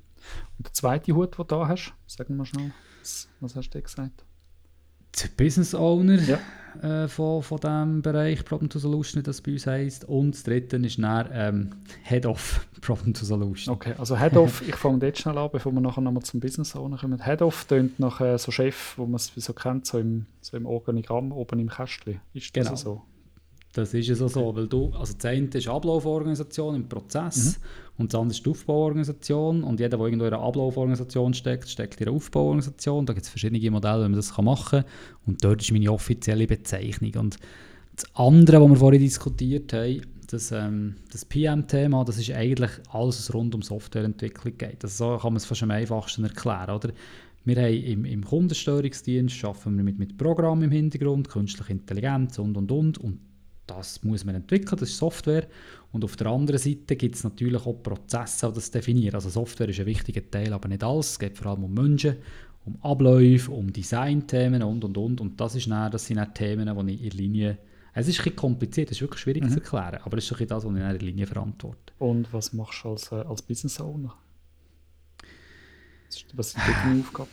Und 0.57 0.68
der 0.68 0.74
zweite 0.74 1.13
Hut, 1.13 1.33
den 1.33 1.38
du 1.38 1.44
da 1.44 1.68
hast, 1.68 1.94
sagen 2.07 2.38
wir 2.38 2.45
schnell, 2.45 2.71
was, 3.00 3.30
was 3.39 3.56
hast 3.56 3.69
du 3.69 3.81
gesagt? 3.81 4.25
Der 5.19 5.30
Business 5.38 5.74
Owner 5.74 6.19
ja. 6.22 6.40
äh, 6.81 7.08
von, 7.08 7.44
von 7.44 7.60
diesem 7.60 8.02
Bereich 8.02 8.46
Problem 8.46 8.69
to 8.69 8.80
Solution, 8.80 9.22
wie 9.22 9.24
das 9.24 9.42
bei 9.42 9.52
uns 9.54 9.68
heisst. 9.68 10.06
Und 10.06 10.36
das 10.36 10.44
dritte 10.44 10.78
ist 10.78 11.00
dann 11.00 11.30
ähm, 11.34 11.69
Head 12.04 12.25
of 12.25 12.68
Problem 12.81 13.13
to 13.13 13.25
Solution. 13.25 13.74
Okay, 13.74 13.94
also 13.98 14.18
Head 14.18 14.36
of, 14.36 14.62
ich 14.68 14.75
fange 14.75 15.00
dort 15.00 15.18
schnell 15.18 15.38
an, 15.38 15.50
bevor 15.52 15.72
wir 15.72 15.81
nachher 15.81 16.02
nochmal 16.02 16.24
zum 16.24 16.40
Business 16.40 16.75
Owner 16.75 16.98
kommen. 16.98 17.24
Head 17.24 17.42
of 17.42 17.66
tönt 17.66 18.00
nach 18.00 18.22
äh, 18.22 18.38
so 18.38 18.52
Chef, 18.52 18.98
wo 18.98 19.06
man 19.06 19.16
es 19.16 19.31
so 19.36 19.54
kennt, 19.54 19.86
so 19.86 20.00
im, 20.00 20.25
so 20.42 20.58
im 20.58 20.66
Organigramm 20.66 21.31
oben 21.31 21.60
im 21.60 21.69
Kästchen. 21.69 22.22
Ist 22.34 22.56
das 22.56 22.66
genau. 22.66 22.75
so? 22.75 23.02
Das 23.73 23.94
ist 23.94 24.09
es 24.09 24.21
auch 24.21 24.29
so, 24.29 24.56
weil 24.56 24.68
du, 24.68 24.91
also 24.94 25.13
das 25.13 25.25
eine 25.25 25.47
ist 25.47 25.68
Ablauforganisation 25.68 26.75
im 26.75 26.89
Prozess 26.89 27.57
mhm. 27.57 27.63
und 28.00 28.13
das 28.13 28.19
andere 28.19 28.35
ist 28.35 28.45
die 28.45 28.50
Aufbauorganisation 28.50 29.63
und 29.63 29.79
jeder, 29.79 29.97
der 29.97 30.06
irgendwo 30.06 30.25
in 30.25 30.33
einer 30.33 30.44
Ablauforganisation 30.44 31.33
steckt, 31.33 31.69
steckt 31.69 32.01
in 32.01 32.07
einer 32.07 32.15
Aufbauorganisation. 32.15 33.06
Da 33.06 33.13
gibt 33.13 33.25
es 33.25 33.29
verschiedene 33.29 33.71
Modelle, 33.71 34.03
wie 34.03 34.09
man 34.09 34.15
das 34.15 34.38
machen 34.38 34.81
kann 34.81 34.91
und 35.25 35.44
dort 35.44 35.62
ist 35.62 35.71
meine 35.71 35.91
offizielle 35.91 36.47
Bezeichnung. 36.47 37.13
Und 37.15 37.38
das 37.95 38.06
andere, 38.13 38.62
was 38.62 38.69
wir 38.69 38.75
vorhin 38.75 39.01
diskutiert 39.01 39.71
haben, 39.71 40.01
das, 40.27 40.51
ähm, 40.51 40.95
das 41.12 41.25
PM-Thema, 41.25 42.03
das 42.03 42.17
ist 42.17 42.31
eigentlich 42.31 42.71
alles, 42.91 43.19
was 43.19 43.33
rund 43.33 43.56
um 43.56 43.62
Softwareentwicklung 43.62 44.57
geht. 44.57 44.83
Also 44.83 45.15
so 45.15 45.17
kann 45.17 45.33
man 45.33 45.38
es 45.38 45.45
fast 45.45 45.63
am 45.63 45.71
einfachsten 45.71 46.24
erklären, 46.24 46.75
oder? 46.75 46.89
Wir 47.44 47.56
haben 47.56 47.74
im, 47.74 48.06
im 48.06 48.24
Kundensteuerungsdienst 48.24 49.44
arbeiten 49.44 49.75
wir 49.75 49.83
mit, 49.83 49.97
mit 49.97 50.17
Programmen 50.17 50.62
im 50.62 50.71
Hintergrund, 50.71 51.27
künstliche 51.27 51.71
Intelligenz 51.71 52.38
und 52.38 52.56
und 52.56 52.71
und 52.71 52.97
und 53.00 53.19
das 53.77 54.03
muss 54.03 54.25
man 54.25 54.35
entwickeln, 54.35 54.77
das 54.79 54.89
ist 54.89 54.97
Software. 54.97 55.47
Und 55.91 56.03
auf 56.03 56.15
der 56.15 56.27
anderen 56.27 56.59
Seite 56.59 56.95
gibt 56.95 57.15
es 57.15 57.23
natürlich 57.23 57.65
auch 57.65 57.83
Prozesse, 57.83 58.47
die 58.47 58.56
das 58.56 58.71
definieren. 58.71 59.15
Also 59.15 59.29
Software 59.29 59.69
ist 59.69 59.79
ein 59.79 59.85
wichtiger 59.85 60.29
Teil, 60.29 60.53
aber 60.53 60.68
nicht 60.68 60.83
alles. 60.83 61.12
Es 61.12 61.19
geht 61.19 61.38
vor 61.38 61.51
allem 61.51 61.63
um 61.63 61.73
Menschen, 61.73 62.18
um 62.65 62.77
Abläufe, 62.81 63.51
um 63.51 63.71
Designthemen 63.71 64.63
und, 64.63 64.83
und, 64.83 64.97
und. 64.97 65.21
Und 65.21 65.39
das, 65.39 65.56
ist 65.56 65.69
dann, 65.69 65.91
das 65.91 66.06
sind 66.06 66.18
dann 66.18 66.33
Themen, 66.33 66.88
die 66.88 66.94
ich 66.94 67.03
in 67.03 67.18
Linie... 67.18 67.57
Es 67.94 68.07
ist 68.07 68.19
ein 68.19 68.23
bisschen 68.23 68.38
kompliziert, 68.38 68.89
es 68.89 68.97
ist 68.97 69.01
wirklich 69.01 69.19
schwierig 69.19 69.44
mhm. 69.44 69.50
zu 69.50 69.56
erklären, 69.56 70.00
aber 70.06 70.17
es 70.17 70.31
ist 70.31 70.39
ein 70.39 70.47
das, 70.47 70.63
was 70.63 70.71
ich 70.71 70.77
in 70.77 70.83
einer 70.83 70.97
Linie 70.97 71.27
verantworte. 71.27 71.91
Und 72.00 72.31
was 72.31 72.53
machst 72.53 72.85
du 72.85 72.91
als, 72.91 73.12
äh, 73.12 73.15
als 73.15 73.41
Business 73.41 73.81
Owner? 73.81 74.15
Was 76.33 76.51
sind 76.51 76.63
deine 76.85 77.01
Aufgaben? 77.01 77.29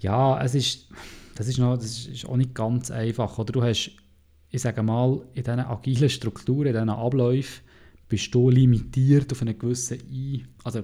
Ja, 0.00 0.42
es 0.42 0.54
ist, 0.54 0.88
das 1.34 1.48
ist, 1.48 1.58
noch, 1.58 1.76
das 1.76 2.06
ist 2.06 2.26
auch 2.26 2.36
nicht 2.36 2.54
ganz 2.54 2.90
einfach. 2.90 3.38
Oder 3.38 3.52
du 3.52 3.62
hast 3.62 3.90
ich 4.50 4.62
sage 4.62 4.82
mal, 4.82 5.22
in 5.34 5.42
diesen 5.42 5.60
agilen 5.60 6.08
Strukturen, 6.08 6.68
in 6.68 6.72
diesen 6.72 6.90
Abläufen, 6.90 7.64
bist 8.08 8.34
du 8.34 8.50
limitiert 8.50 9.32
auf 9.32 9.42
einen 9.42 9.58
gewissen 9.58 9.98
Ein 9.98 10.46
also 10.62 10.82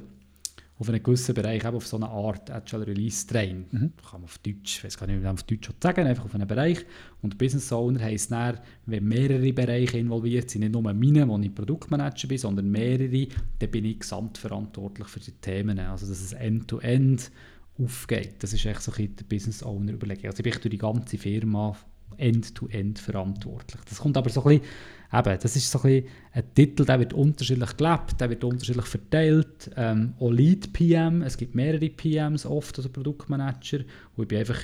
auf 0.82 0.88
einen 0.88 1.02
gewissen 1.02 1.34
Bereich, 1.34 1.64
eben 1.64 1.76
auf 1.76 1.86
so 1.86 1.96
eine 1.96 2.08
Art 2.08 2.50
Agile 2.50 2.86
Release 2.86 3.26
Train. 3.26 3.66
Mhm. 3.70 3.92
Kann 4.02 4.20
man 4.20 4.24
auf 4.24 4.38
Deutsch, 4.38 4.78
ich 4.78 4.84
weiß 4.84 4.98
gar 4.98 5.06
nicht, 5.06 5.20
wie 5.20 5.22
man 5.22 5.34
auf 5.34 5.44
Deutsch 5.44 5.70
sagen, 5.80 6.06
einfach 6.06 6.24
auf 6.24 6.34
einen 6.34 6.48
Bereich. 6.48 6.84
Und 7.22 7.38
Business 7.38 7.72
Owner 7.72 8.00
heisst 8.00 8.32
dann, 8.32 8.58
wenn 8.86 9.06
mehrere 9.06 9.52
Bereiche 9.52 9.98
involviert 9.98 10.50
sind, 10.50 10.62
nicht 10.62 10.72
nur 10.72 10.82
meine, 10.82 11.28
wo 11.28 11.38
ich 11.38 11.54
Produktmanager 11.54 12.26
bin, 12.26 12.38
sondern 12.38 12.70
mehrere, 12.70 13.28
dann 13.60 13.70
bin 13.70 13.84
ich 13.84 14.00
gesamtverantwortlich 14.00 15.06
für 15.06 15.20
die 15.20 15.32
Themen. 15.32 15.78
Also 15.78 16.06
dass 16.06 16.20
es 16.20 16.32
End-to-End 16.32 17.20
-End 17.20 17.30
aufgeht. 17.78 18.42
Das 18.42 18.52
ist 18.52 18.66
echt 18.66 18.82
so 18.82 18.92
ein 18.92 19.14
der 19.16 19.24
Business 19.24 19.62
Owner 19.62 19.92
überlegen. 19.92 20.26
Also 20.26 20.38
ich 20.38 20.44
bin 20.44 20.52
durch 20.52 20.70
die 20.70 20.78
ganze 20.78 21.16
Firma 21.16 21.76
end-to-end 22.16 22.98
-end 22.98 23.02
verantwortlich. 23.02 23.80
Das 23.88 23.98
kommt 23.98 24.16
aber 24.16 24.30
so 24.30 24.42
ein 24.44 24.60
bisschen, 24.60 24.72
eben, 25.12 25.38
das 25.40 25.56
ist 25.56 25.70
so 25.70 25.78
ein, 25.80 25.82
bisschen 25.82 26.08
ein 26.32 26.54
Titel, 26.54 26.84
der 26.84 26.98
wird 26.98 27.12
unterschiedlich 27.12 27.76
gelebt, 27.76 28.20
der 28.20 28.30
wird 28.30 28.44
unterschiedlich 28.44 28.86
verteilt. 28.86 29.70
Ähm, 29.76 30.14
auch 30.18 30.30
Lead 30.30 30.72
PM, 30.72 31.22
es 31.22 31.36
gibt 31.36 31.54
mehrere 31.54 31.88
PMs 31.88 32.46
oft, 32.46 32.76
also 32.78 32.88
Produktmanager, 32.88 33.80
wo 34.16 34.22
ich 34.22 34.28
bin 34.28 34.38
einfach 34.38 34.60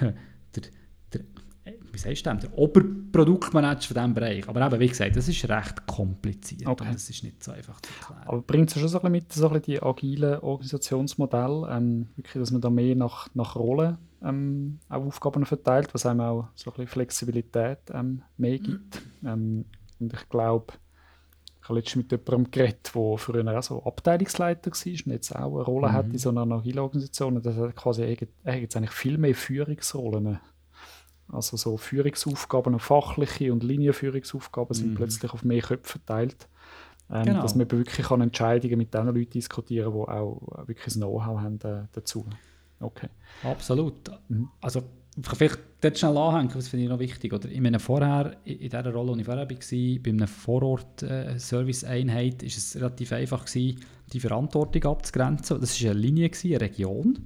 der, 0.00 0.62
der 1.12 1.20
wie 1.92 1.98
sagst 1.98 2.26
du 2.26 2.34
der 2.34 2.58
Oberproduktmanager 2.58 3.88
von 3.88 3.94
diesem 3.94 4.14
Bereich. 4.14 4.48
Aber 4.48 4.64
eben, 4.66 4.80
wie 4.80 4.88
gesagt, 4.88 5.16
das 5.16 5.28
ist 5.28 5.48
recht 5.48 5.86
kompliziert 5.86 6.66
okay. 6.66 6.86
und 6.86 6.94
das 6.94 7.10
ist 7.10 7.22
nicht 7.24 7.42
so 7.42 7.52
einfach 7.52 7.80
zu 7.80 7.92
erklären. 8.00 8.28
Aber 8.28 8.42
bringt 8.42 8.70
es 8.70 8.78
schon 8.78 8.88
so 8.88 8.98
ein 8.98 9.02
bisschen 9.02 9.12
mit, 9.12 9.32
so 9.32 9.48
ein 9.48 9.54
bisschen 9.54 9.74
die 9.74 9.82
agilen 9.82 10.38
Organisationsmodelle, 10.40 11.68
ähm, 11.70 12.08
wirklich, 12.16 12.40
dass 12.40 12.50
man 12.50 12.60
da 12.60 12.70
mehr 12.70 12.94
nach, 12.94 13.28
nach 13.34 13.56
Rollen 13.56 13.98
ähm, 14.22 14.80
auch 14.88 15.04
Aufgaben 15.04 15.46
verteilt, 15.46 15.92
was 15.94 16.06
einem 16.06 16.20
auch 16.20 16.48
so 16.54 16.70
ein 16.70 16.74
bisschen 16.74 16.88
Flexibilität 16.88 17.78
ähm, 17.92 18.22
mehr 18.36 18.58
mhm. 18.58 18.62
gibt. 18.62 19.02
Mhm. 19.22 19.64
und 19.98 20.12
ich 20.12 20.28
glaube, 20.28 20.74
ich 21.62 21.68
habe 21.68 21.78
letztens 21.78 22.10
mit 22.10 22.12
jemandem 22.12 22.50
geredet, 22.50 22.90
der 22.94 23.18
früher 23.18 23.58
auch 23.58 23.62
so 23.62 23.82
Abteilungsleiter 23.84 24.70
war 24.70 25.06
und 25.06 25.12
jetzt 25.12 25.36
auch 25.36 25.54
eine 25.54 25.62
Rolle 25.62 25.88
mhm. 25.88 25.92
hat 25.92 26.06
in 26.06 26.18
so 26.18 26.30
einer 26.30 26.50
agilen 26.50 26.78
Organisation. 26.78 27.36
Und 27.36 27.44
das 27.44 27.56
hat 27.56 27.76
quasi 27.76 28.02
eigentlich 28.44 28.90
viel 28.90 29.18
mehr 29.18 29.34
Führungsrollen 29.34 30.40
also 31.32 31.56
so 31.56 31.76
Führungsaufgaben, 31.76 32.78
fachliche 32.78 33.52
und 33.52 33.62
Linienführungsaufgaben 33.62 34.74
sind 34.74 34.90
mhm. 34.90 34.94
plötzlich 34.96 35.32
auf 35.32 35.44
mehr 35.44 35.62
Köpfe 35.62 35.98
verteilt. 35.98 36.48
Ähm, 37.10 37.24
genau. 37.24 37.42
Dass 37.42 37.54
man 37.54 37.70
wirklich 37.70 38.06
kann 38.06 38.20
Entscheidungen 38.20 38.78
mit 38.78 38.94
den 38.94 39.06
Leuten 39.06 39.30
diskutieren 39.30 39.92
kann, 39.92 40.04
die 40.04 40.10
auch 40.10 40.66
wirklich 40.66 40.84
das 40.84 40.94
Know-how 40.94 41.40
haben 41.40 41.60
äh, 41.62 41.86
dazu. 41.92 42.24
Okay. 42.80 43.08
Absolut. 43.44 44.10
Also 44.60 44.82
vielleicht 45.22 45.60
dort 45.80 45.98
schnell 45.98 46.16
anhängen, 46.16 46.52
das 46.54 46.68
finde 46.68 46.84
ich 46.84 46.90
noch 46.90 46.98
wichtig. 46.98 47.32
Oder 47.32 47.48
in 47.48 47.62
meiner 47.62 47.78
vorher, 47.78 48.36
in 48.44 48.58
dieser 48.58 48.92
Rolle, 48.92 49.14
die 49.14 49.20
ich 49.20 49.26
vorher 49.26 49.48
war, 49.48 49.56
bei 50.02 50.10
einer 50.10 50.26
Vorort-Service-Einheit, 50.26 52.42
äh, 52.42 52.46
ist 52.46 52.58
es 52.58 52.74
relativ 52.76 53.12
einfach 53.12 53.44
gewesen, 53.44 53.78
die 54.12 54.20
Verantwortung 54.20 54.84
abzugrenzen. 54.84 55.60
Das 55.60 55.82
war 55.82 55.90
eine 55.90 56.00
Linie, 56.00 56.30
eine 56.32 56.60
Region. 56.60 57.18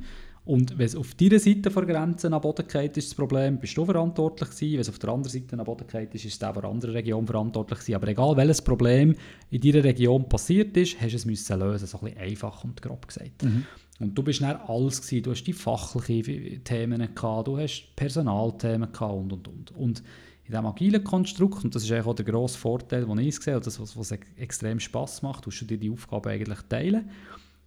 Und 0.46 0.76
wenn 0.76 0.84
es 0.84 0.94
auf 0.94 1.14
deiner 1.14 1.38
Seite 1.38 1.70
der 1.70 1.86
Grenze 1.86 2.30
am 2.30 2.38
Boden 2.38 2.68
geht, 2.68 2.98
ist 2.98 3.08
das 3.08 3.14
Problem, 3.14 3.58
bist 3.58 3.74
du 3.78 3.84
verantwortlich 3.86 4.50
gewesen. 4.50 4.72
Wenn 4.74 4.80
es 4.80 4.90
auf 4.90 4.98
der 4.98 5.08
anderen 5.08 5.32
Seite 5.32 5.58
am 5.58 5.64
Boden 5.64 5.86
geht, 5.86 6.14
ist, 6.14 6.26
ist 6.26 6.42
der 6.42 6.52
der 6.52 6.64
anderen 6.64 6.94
Region 6.94 7.26
verantwortlich 7.26 7.78
gewesen. 7.78 7.94
Aber 7.94 8.08
egal, 8.08 8.36
welches 8.36 8.60
Problem 8.60 9.16
in 9.50 9.60
deiner 9.62 9.84
Region 9.84 10.28
passiert 10.28 10.76
ist, 10.76 11.00
hast 11.00 11.12
du 11.12 11.16
es 11.16 11.24
müssen 11.24 11.58
lösen, 11.58 11.86
so 11.86 11.98
ein 11.98 12.04
bisschen 12.04 12.20
einfach 12.20 12.62
und 12.62 12.82
grob 12.82 13.08
gesagt. 13.08 13.42
Mhm. 13.42 13.64
Und 14.00 14.16
du 14.16 14.22
bist 14.22 14.40
dann 14.40 14.56
alles 14.56 15.00
gewesen. 15.02 15.22
Du 15.22 15.30
hast 15.30 15.44
die 15.44 15.52
fachlichen 15.52 16.64
Themen 16.64 17.14
gehabt, 17.14 17.48
du 17.48 17.58
hast 17.58 17.94
Personalthemen 17.94 18.92
gehabt 18.92 19.14
und, 19.14 19.32
und, 19.32 19.48
und. 19.48 19.70
Und 19.76 20.02
in 20.46 20.50
diesem 20.50 20.66
agilen 20.66 21.02
Konstrukt, 21.02 21.64
und 21.64 21.74
das 21.74 21.84
ist 21.84 21.92
eigentlich 21.92 22.06
auch 22.06 22.14
der 22.14 22.26
grosse 22.26 22.58
Vorteil, 22.58 23.06
den 23.06 23.18
ich 23.18 23.40
sehe, 23.40 23.56
und 23.56 23.66
das, 23.66 23.80
was, 23.80 23.96
was 23.96 24.10
extrem 24.36 24.78
Spass 24.78 25.22
macht, 25.22 25.44
tust 25.44 25.62
du 25.62 25.64
dir 25.64 25.78
die 25.78 25.90
Aufgabe 25.90 26.30
eigentlich 26.30 26.58
teilen. 26.68 27.10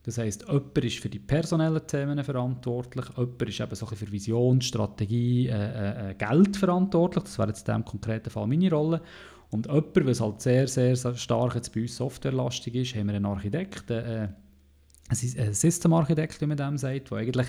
Das 0.03 0.19
heisst, 0.19 0.47
jemand 0.47 0.77
ist 0.77 0.99
für 0.99 1.09
die 1.09 1.19
personellen 1.19 1.85
Themen 1.85 2.23
verantwortlich, 2.23 3.05
jemand 3.17 3.41
ist 3.41 3.59
eben 3.59 3.75
so 3.75 3.85
für 3.87 4.11
Vision, 4.11 4.61
Strategie, 4.61 5.47
äh, 5.47 6.11
äh, 6.11 6.13
Geld 6.13 6.55
verantwortlich. 6.55 7.23
Das 7.23 7.37
wäre 7.39 7.49
jetzt 7.49 7.67
in 7.67 7.73
diesem 7.73 7.85
konkreten 7.85 8.29
Fall 8.29 8.47
meine 8.47 8.71
Rolle. 8.71 9.01
Und 9.49 9.65
jemand, 9.65 10.05
was 10.05 10.21
halt 10.21 10.41
sehr, 10.41 10.67
sehr 10.67 10.95
stark 10.95 11.55
jetzt 11.55 11.73
bei 11.73 11.81
uns 11.81 11.97
softwarelastig 11.97 12.75
ist, 12.75 12.95
haben 12.95 13.07
wir 13.07 13.15
einen 13.15 13.25
Architekt, 13.25 13.89
äh, 13.89 14.29
ein 15.09 15.53
Systemarchitekt, 15.53 16.41
wie 16.41 16.45
man 16.45 16.57
dem 16.57 16.77
sagt, 16.77 17.11
der 17.11 17.17
eigentlich 17.17 17.47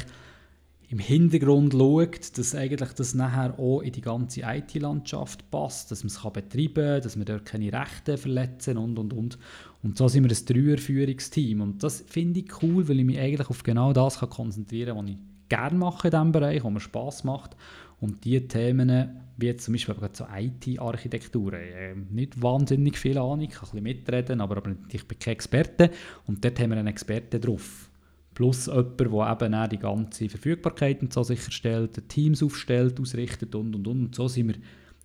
im 0.90 0.98
Hintergrund 0.98 1.74
schaut, 1.74 2.38
dass 2.38 2.54
eigentlich 2.54 2.92
das 2.92 3.14
nachher 3.14 3.58
auch 3.58 3.80
in 3.80 3.92
die 3.92 4.00
ganze 4.00 4.40
IT-Landschaft 4.40 5.50
passt, 5.50 5.90
dass 5.90 6.02
man 6.02 6.08
es 6.08 6.32
betreiben 6.32 6.74
kann, 6.74 7.02
dass 7.02 7.18
wir 7.18 7.24
dort 7.26 7.44
keine 7.44 7.72
Rechte 7.72 8.16
verletzen 8.16 8.78
und, 8.78 8.98
und, 8.98 9.12
und. 9.12 9.38
Und 9.82 9.98
so 9.98 10.08
sind 10.08 10.24
wir 10.24 10.34
ein 10.34 10.44
Dreierführungsteam. 10.46 11.60
Und 11.60 11.82
das 11.82 12.04
finde 12.06 12.40
ich 12.40 12.62
cool, 12.62 12.88
weil 12.88 13.00
ich 13.00 13.04
mich 13.04 13.18
eigentlich 13.18 13.50
auf 13.50 13.62
genau 13.62 13.92
das 13.92 14.18
kann 14.18 14.30
konzentrieren 14.30 14.96
kann, 14.96 15.04
was 15.04 15.10
ich 15.10 15.18
gerne 15.50 15.78
mache 15.78 16.08
in 16.08 16.12
diesem 16.12 16.32
Bereich, 16.32 16.64
was 16.64 16.72
mir 16.72 16.80
Spass 16.80 17.24
macht. 17.24 17.54
Und 18.00 18.24
diese 18.24 18.48
Themen 18.48 19.20
wie 19.38 19.47
jetzt 19.47 19.64
zum 19.64 19.73
Beispiel 19.73 19.95
so 20.12 20.26
IT-Architektur. 20.30 21.52
Äh, 21.54 21.95
nicht 22.11 22.42
wahnsinnig 22.42 22.99
viel 22.99 23.16
Ahnung, 23.18 23.42
ich 23.42 23.50
kann 23.50 23.61
ein 23.61 23.71
bisschen 23.71 23.83
mitreden, 23.83 24.40
aber, 24.40 24.59
aber 24.59 24.75
ich 24.90 25.07
bin 25.07 25.18
kein 25.18 25.33
Experte. 25.33 25.90
Und 26.26 26.45
dort 26.45 26.59
haben 26.59 26.71
wir 26.71 26.76
einen 26.76 26.88
Experten 26.88 27.40
drauf. 27.40 27.88
Plus 28.35 28.66
jemand, 28.66 29.00
der 29.00 29.07
eben 29.33 29.54
auch 29.54 29.68
die 29.68 29.78
ganze 29.78 30.28
Verfügbarkeit 30.28 31.02
und 31.02 31.12
so 31.12 31.23
sicherstellt, 31.23 32.09
Teams 32.09 32.42
aufstellt, 32.42 33.00
ausrichtet 33.00 33.54
und 33.54 33.75
und 33.75 33.87
und. 33.87 34.00
Und 34.07 34.14
so 34.14 34.26
sind 34.26 34.49
wir 34.49 34.57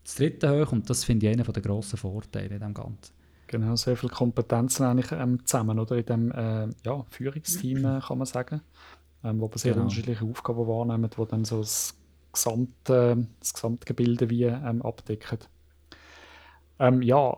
das 0.03 0.15
dritte 0.15 0.49
hoch 0.49 0.71
und 0.71 0.89
das 0.89 1.03
finde 1.03 1.27
ich 1.27 1.33
einer 1.33 1.43
der 1.43 1.61
grossen 1.61 1.97
Vorteile 1.97 2.55
in 2.55 2.59
dem 2.59 2.73
Ganzen. 2.73 3.13
Genau, 3.47 3.75
sehr 3.75 3.95
viele 3.95 4.11
Kompetenzen 4.11 4.83
eigentlich 4.83 5.11
ähm, 5.11 5.45
zusammen, 5.45 5.77
oder? 5.77 5.95
In 5.95 6.05
dem 6.05 6.31
äh, 6.31 6.67
ja, 6.83 7.05
Führungsteam, 7.09 7.85
äh, 7.85 7.99
kann 7.99 8.17
man 8.17 8.25
sagen. 8.25 8.61
Ähm, 9.23 9.39
wo 9.39 9.47
man 9.47 9.57
sehr 9.57 9.73
genau. 9.73 9.83
unterschiedliche 9.83 10.25
Aufgaben 10.25 10.67
wahrnehmen, 10.67 11.09
die 11.09 11.25
dann 11.27 11.45
so 11.45 11.59
das 11.59 11.95
gesamte, 12.33 13.27
das 13.39 13.53
gesamte 13.53 13.85
Gebilde 13.85 14.29
wie 14.29 14.43
ähm, 14.43 14.81
abdecken. 14.81 15.39
Ähm, 16.79 17.01
ja, 17.01 17.37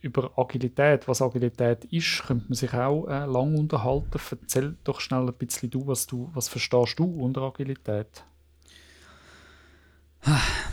über 0.00 0.30
Agilität, 0.38 1.06
was 1.08 1.20
Agilität 1.20 1.84
ist, 1.86 2.24
könnte 2.26 2.46
man 2.48 2.54
sich 2.54 2.72
auch 2.72 3.06
äh, 3.06 3.26
lang 3.26 3.54
unterhalten. 3.56 4.18
Erzähl 4.42 4.76
doch 4.84 5.00
schnell 5.00 5.26
ein 5.26 5.34
bisschen 5.34 5.70
du, 5.70 5.86
was 5.86 6.06
du, 6.06 6.30
was 6.34 6.48
verstehst 6.48 6.98
du 6.98 7.04
unter 7.04 7.42
Agilität? 7.42 8.24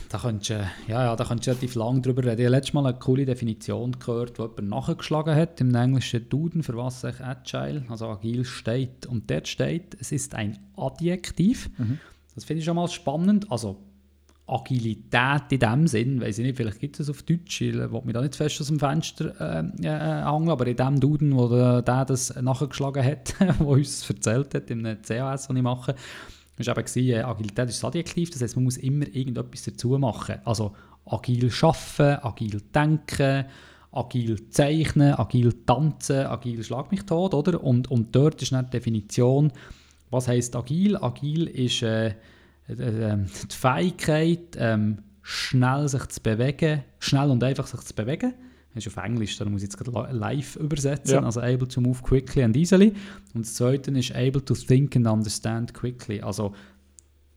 Da 0.10 0.18
könntest 0.20 0.50
du, 0.50 0.70
ja, 0.88 1.04
ja, 1.04 1.16
da 1.16 1.24
könntest 1.24 1.48
du 1.48 1.52
relativ 1.52 1.76
lange 1.76 2.02
drüber 2.02 2.24
reden. 2.24 2.40
Ich 2.40 2.46
habe 2.46 2.56
letztes 2.56 2.74
Mal 2.74 2.86
eine 2.86 3.00
coole 3.00 3.26
Definition 3.26 3.98
gehört, 3.98 4.38
die 4.38 4.42
jemand 4.42 4.70
nachgeschlagen 4.70 5.36
hat 5.36 5.60
im 5.62 5.74
englischen 5.74 6.28
Duden, 6.30 6.64
für 6.64 6.76
was 6.78 7.02
sich 7.02 7.20
Agile, 7.22 7.84
also 7.90 8.08
agil 8.08 8.46
steht. 8.46 9.06
Und 9.06 9.30
dort 9.30 9.48
steht, 9.48 9.98
es 10.00 10.12
ist 10.12 10.36
ein 10.36 10.60
Adjektiv. 10.76 11.70
Mhm. 11.78 12.00
Das 12.38 12.46
finde 12.46 12.60
ich 12.60 12.66
schon 12.66 12.76
mal 12.76 12.88
spannend. 12.88 13.52
Also 13.52 13.78
Agilität 14.46 15.52
in 15.52 15.60
dem 15.60 15.88
Sinn, 15.88 16.22
weiß 16.22 16.38
ich 16.38 16.46
nicht, 16.46 16.56
vielleicht 16.56 16.80
gibt 16.80 17.00
es 17.00 17.10
auf 17.10 17.24
Deutsch, 17.24 17.62
ich 17.62 17.74
will 17.74 18.02
mich 18.04 18.14
da 18.14 18.22
nicht 18.22 18.36
fest 18.36 18.62
aus 18.62 18.68
dem 18.68 18.80
Fenster 18.80 19.34
äh, 19.42 19.66
äh, 19.82 20.24
hängen, 20.24 20.50
aber 20.50 20.68
in 20.68 20.76
dem 20.76 21.00
Duden, 21.00 21.36
wo 21.36 21.48
der, 21.48 21.82
der 21.82 22.06
das 22.06 22.40
nachgeschlagen 22.40 23.04
hat, 23.04 23.34
wo 23.58 23.74
uns 23.74 24.02
das 24.02 24.10
erzählt 24.12 24.54
hat, 24.54 24.70
im 24.70 24.84
CAS, 24.84 25.48
das 25.48 25.50
ich 25.50 25.64
mache, 25.64 25.96
war 26.58 26.78
eben, 26.78 27.10
äh, 27.10 27.22
Agilität 27.22 27.70
ist 27.70 27.84
das 27.84 27.88
Adjektiv, 27.88 28.30
das 28.30 28.44
heißt, 28.44 28.56
man 28.56 28.66
muss 28.66 28.78
immer 28.78 29.08
irgendetwas 29.08 29.64
dazu 29.64 29.98
machen. 29.98 30.36
Also 30.46 30.76
agil 31.08 31.52
arbeiten, 31.60 32.24
agil 32.24 32.62
denken, 32.72 33.46
agil 33.92 34.50
zeichnen, 34.52 35.16
agil 35.16 35.54
tanzen, 35.66 36.28
agil 36.28 36.64
schlag 36.64 36.92
mich 36.92 37.02
tot, 37.02 37.34
oder? 37.34 37.64
Und, 37.64 37.90
und 37.90 38.16
dort 38.16 38.44
ist 38.44 38.52
dann 38.52 38.66
die 38.66 38.72
Definition, 38.72 39.52
was 40.10 40.28
heißt 40.28 40.56
agil? 40.56 40.98
Agil 40.98 41.48
ist 41.48 41.82
äh, 41.84 42.08
äh, 42.08 42.14
äh, 42.70 43.18
die 43.52 43.56
Fähigkeit, 43.56 44.56
äh, 44.56 44.78
schnell 45.22 45.88
sich 45.88 46.06
zu 46.08 46.22
bewegen, 46.22 46.84
schnell 47.00 47.30
und 47.30 47.44
einfach 47.44 47.68
sich 47.68 47.82
zu 47.82 47.94
bewegen 47.94 48.34
das 48.78 48.86
ist 48.86 48.98
auf 48.98 49.04
Englisch, 49.04 49.38
da 49.38 49.46
muss 49.46 49.64
ich 49.64 49.70
jetzt 49.70 49.78
gerade 49.78 50.14
live 50.14 50.56
übersetzen, 50.58 51.16
ja. 51.16 51.24
also 51.24 51.42
able 51.42 51.68
to 51.68 51.82
move 51.82 52.02
quickly 52.02 52.44
and 52.44 52.56
easily. 52.56 52.94
Und 53.34 53.46
das 53.46 53.56
Zweite 53.56 53.92
ist 53.92 54.16
able 54.16 54.44
to 54.44 54.54
think 54.54 54.96
and 54.96 55.08
understand 55.08 55.74
quickly, 55.74 56.22
also 56.22 56.54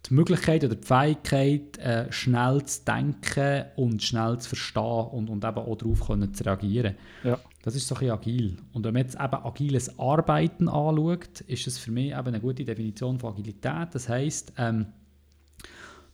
die 0.09 0.15
Möglichkeit 0.15 0.65
oder 0.65 0.75
die 0.75 0.87
Fähigkeit, 0.87 1.79
äh, 1.79 2.11
schnell 2.11 2.65
zu 2.65 2.85
denken 2.85 3.65
und 3.77 4.03
schnell 4.03 4.39
zu 4.39 4.51
verstehen 4.51 5.09
und, 5.13 5.29
und 5.29 5.45
eben 5.45 5.59
auch 5.59 5.77
darauf 5.77 6.07
können 6.07 6.33
zu 6.33 6.45
reagieren. 6.45 6.95
Ja. 7.25 7.39
Das 7.63 7.75
ist 7.75 7.87
so 7.87 7.95
ein 7.95 7.99
bisschen 7.99 8.15
agil. 8.15 8.57
Und 8.73 8.85
wenn 8.85 8.95
man 8.95 9.03
jetzt 9.03 9.17
eben 9.17 9.45
agiles 9.45 9.99
Arbeiten 9.99 10.69
anschaut, 10.69 11.43
ist 11.43 11.67
es 11.67 11.79
für 11.79 11.91
mich 11.91 12.13
eben 12.13 12.29
eine 12.29 12.41
gute 12.41 12.65
Definition 12.65 13.19
von 13.19 13.35
Agilität. 13.35 13.89
Das 13.93 14.09
heisst, 14.09 14.53
ähm, 14.57 14.87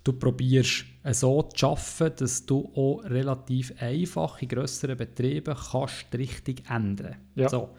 du 0.02 0.12
probierst 0.12 0.84
so 1.12 1.42
zu 1.42 1.66
arbeiten, 1.66 2.16
dass 2.18 2.46
du 2.46 2.70
auch 2.74 3.04
relativ 3.04 3.72
einfach 3.80 4.40
in 4.42 4.48
grösseren 4.48 4.96
Betrieben 4.96 5.54
kannst 5.54 6.06
die 6.12 6.16
Richtung 6.16 6.56
ändern 6.68 7.16
ja. 7.34 7.48
so. 7.48 7.70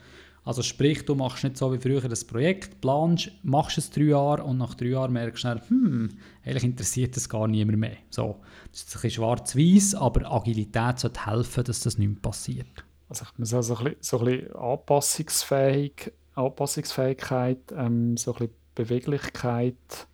Also 0.43 0.63
sprich, 0.63 1.03
du 1.03 1.13
machst 1.13 1.43
nicht 1.43 1.57
so 1.57 1.73
wie 1.73 1.77
früher 1.77 1.99
das 1.99 2.23
Projekt, 2.23 2.79
planst, 2.79 3.31
machst 3.43 3.77
es 3.79 3.89
drei 3.89 4.03
Jahre 4.03 4.45
und 4.45 4.57
nach 4.57 4.75
drei 4.75 4.87
Jahren 4.87 5.11
merkst 5.11 5.43
du, 5.43 5.61
hm, 5.67 6.09
eigentlich 6.45 6.63
interessiert 6.63 7.17
das 7.17 7.27
gar 7.27 7.49
niemand 7.49 7.79
mehr. 7.79 7.97
So. 8.09 8.37
Das 8.71 8.83
ist 8.83 8.87
ein 8.87 8.93
bisschen 8.93 9.11
schwarz-weiß, 9.11 9.95
aber 9.95 10.31
Agilität 10.31 10.99
sollte 10.99 11.25
helfen, 11.25 11.65
dass 11.65 11.81
das 11.81 11.97
nicht 11.97 12.07
mehr 12.07 12.21
passiert. 12.21 12.85
Also 13.09 13.25
ich 13.25 13.37
muss 13.39 13.53
also 13.53 13.77
ein 13.77 13.83
bisschen, 13.83 13.97
so 14.01 14.19
ein 14.19 14.25
bisschen 14.25 14.55
Anpassungsfähig, 14.55 16.11
Anpassungsfähigkeit, 16.35 17.59
ähm, 17.75 18.17
so 18.17 18.33
ein 18.33 18.39
bisschen 18.39 18.55
Beweglichkeit, 18.75 20.07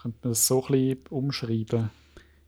könnte 0.00 0.18
man 0.22 0.30
das 0.32 0.46
so 0.46 0.64
ein 0.64 0.72
bisschen 0.72 0.98
umschreiben? 1.10 1.90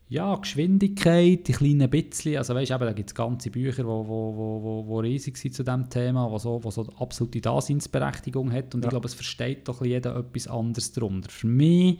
Ja, 0.07 0.35
Geschwindigkeit, 0.35 1.47
die 1.47 1.53
kleinen 1.53 1.89
bisschen. 1.89 2.35
Also 2.37 2.53
weißt, 2.53 2.71
eben, 2.71 2.81
da 2.81 2.91
gibt 2.91 3.09
es 3.09 3.15
ganze 3.15 3.49
Bücher, 3.49 3.83
die 3.83 3.87
wo, 3.87 4.05
wo, 4.05 4.61
wo, 4.61 4.87
wo 4.87 4.99
riesig 4.99 5.37
sind 5.37 5.53
zu 5.53 5.63
diesem 5.63 5.89
Thema, 5.89 6.29
die 6.33 6.39
so, 6.39 6.61
wo 6.61 6.69
so 6.69 6.85
absolute 6.99 7.39
Daseinsberechtigung 7.39 8.51
hat. 8.51 8.75
Und 8.75 8.81
ja. 8.81 8.87
ich 8.87 8.89
glaube, 8.89 9.07
es 9.07 9.13
versteht 9.13 9.69
doch 9.69 9.81
jeder 9.85 10.17
etwas 10.17 10.49
anderes 10.49 10.91
darunter. 10.91 11.29
Für 11.29 11.47
mich, 11.47 11.99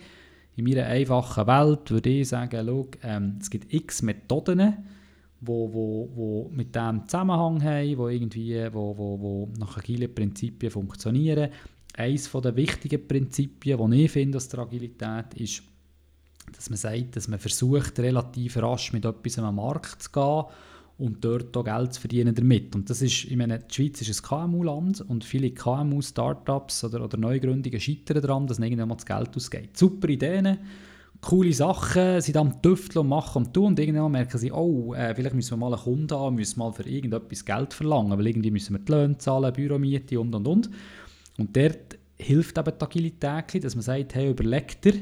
in 0.58 0.66
meiner 0.66 0.88
einfachen 0.88 1.48
Welt, 1.48 1.90
würde 1.90 2.10
ich 2.10 2.28
sagen, 2.28 2.66
schau, 2.68 2.88
ähm, 3.02 3.38
es 3.40 3.50
gibt 3.50 3.74
x 3.74 4.02
Methoden, 4.02 4.74
wo, 5.42 5.74
wo, 5.74 6.10
wo 6.14 6.50
mit 6.54 6.76
dem 6.76 7.08
Zusammenhang 7.08 7.62
haben, 7.64 7.98
wo 7.98 8.08
irgendwie, 8.08 8.68
wo, 8.72 8.98
wo, 8.98 9.20
wo 9.20 9.50
nach 9.58 9.78
agilen 9.78 10.14
Prinzipien 10.14 10.72
funktionieren 10.72 11.50
eines 11.94 12.32
der 12.32 12.56
wichtigen 12.56 13.08
Prinzipien, 13.08 13.92
die 13.92 14.06
ich 14.06 14.12
finde 14.12 14.38
aus 14.38 14.48
der 14.48 14.60
Agilität, 14.62 15.34
ist, 15.36 15.64
dass 16.56 16.70
man 16.70 16.78
sagt, 16.78 17.16
dass 17.16 17.28
man 17.28 17.40
versucht, 17.40 18.00
relativ 18.00 18.58
rasch 18.58 18.94
mit 18.94 19.06
etwas 19.06 19.40
am 19.40 19.56
Markt 19.56 20.04
zu 20.04 20.12
gehen 20.12 20.44
und 20.98 21.24
dort 21.24 21.56
auch 21.58 21.64
Geld 21.64 21.94
zu 21.94 22.02
verdienen 22.02 22.36
damit. 22.36 22.76
Und 22.76 22.90
das 22.90 23.02
ist, 23.02 23.26
ich 23.26 23.36
meine, 23.36 23.60
die 23.60 23.74
Schweiz 23.74 24.02
ist 24.02 24.24
ein 24.24 24.28
KMU-Land 24.28 25.02
und 25.02 25.24
viele 25.24 25.52
KMU-Startups 25.52 26.84
oder, 26.84 27.04
oder 27.04 27.18
Neugründungen 27.18 27.80
scheitern 27.80 28.22
daran, 28.22 28.48
dass 28.48 28.60
irgendwann 28.60 28.90
mal 28.90 28.96
das 28.96 29.06
Geld 29.06 29.36
ausgeht. 29.36 29.78
Super 29.78 30.10
Ideen, 30.10 30.60
coole 31.22 31.54
Sachen, 31.54 32.20
sind 32.20 32.38
am 32.38 32.62
Tüfteln 32.62 33.04
und 33.04 33.10
machen 33.10 33.46
und 33.46 33.54
tun 33.54 33.68
und 33.68 33.80
irgendwann 33.80 34.12
merken 34.12 34.38
sie, 34.38 34.52
oh, 34.52 34.94
äh, 34.94 35.14
vielleicht 35.14 35.36
müssen 35.36 35.52
wir 35.52 35.58
mal 35.58 35.74
einen 35.74 35.84
Kunden 35.84 36.16
haben, 36.16 36.36
müssen 36.36 36.60
mal 36.60 36.74
für 36.74 36.88
irgendetwas 36.88 37.46
Geld 37.46 37.74
verlangen, 37.74 38.18
weil 38.18 38.28
irgendwie 38.28 38.52
müssen 38.52 38.74
wir 38.74 38.80
die 38.80 38.92
Löhne 38.92 39.18
zahlen, 39.18 39.54
Büromiete 39.54 40.20
und 40.20 40.34
und 40.34 40.48
und. 40.48 40.70
Und 41.38 41.56
dort 41.56 41.98
hilft 42.18 42.58
eben 42.58 42.72
die 42.78 42.84
Agilität, 42.84 43.64
dass 43.64 43.76
man 43.76 43.84
sagt, 43.84 44.16
hey, 44.16 44.32
überleg 44.32 44.82
dir, 44.82 44.96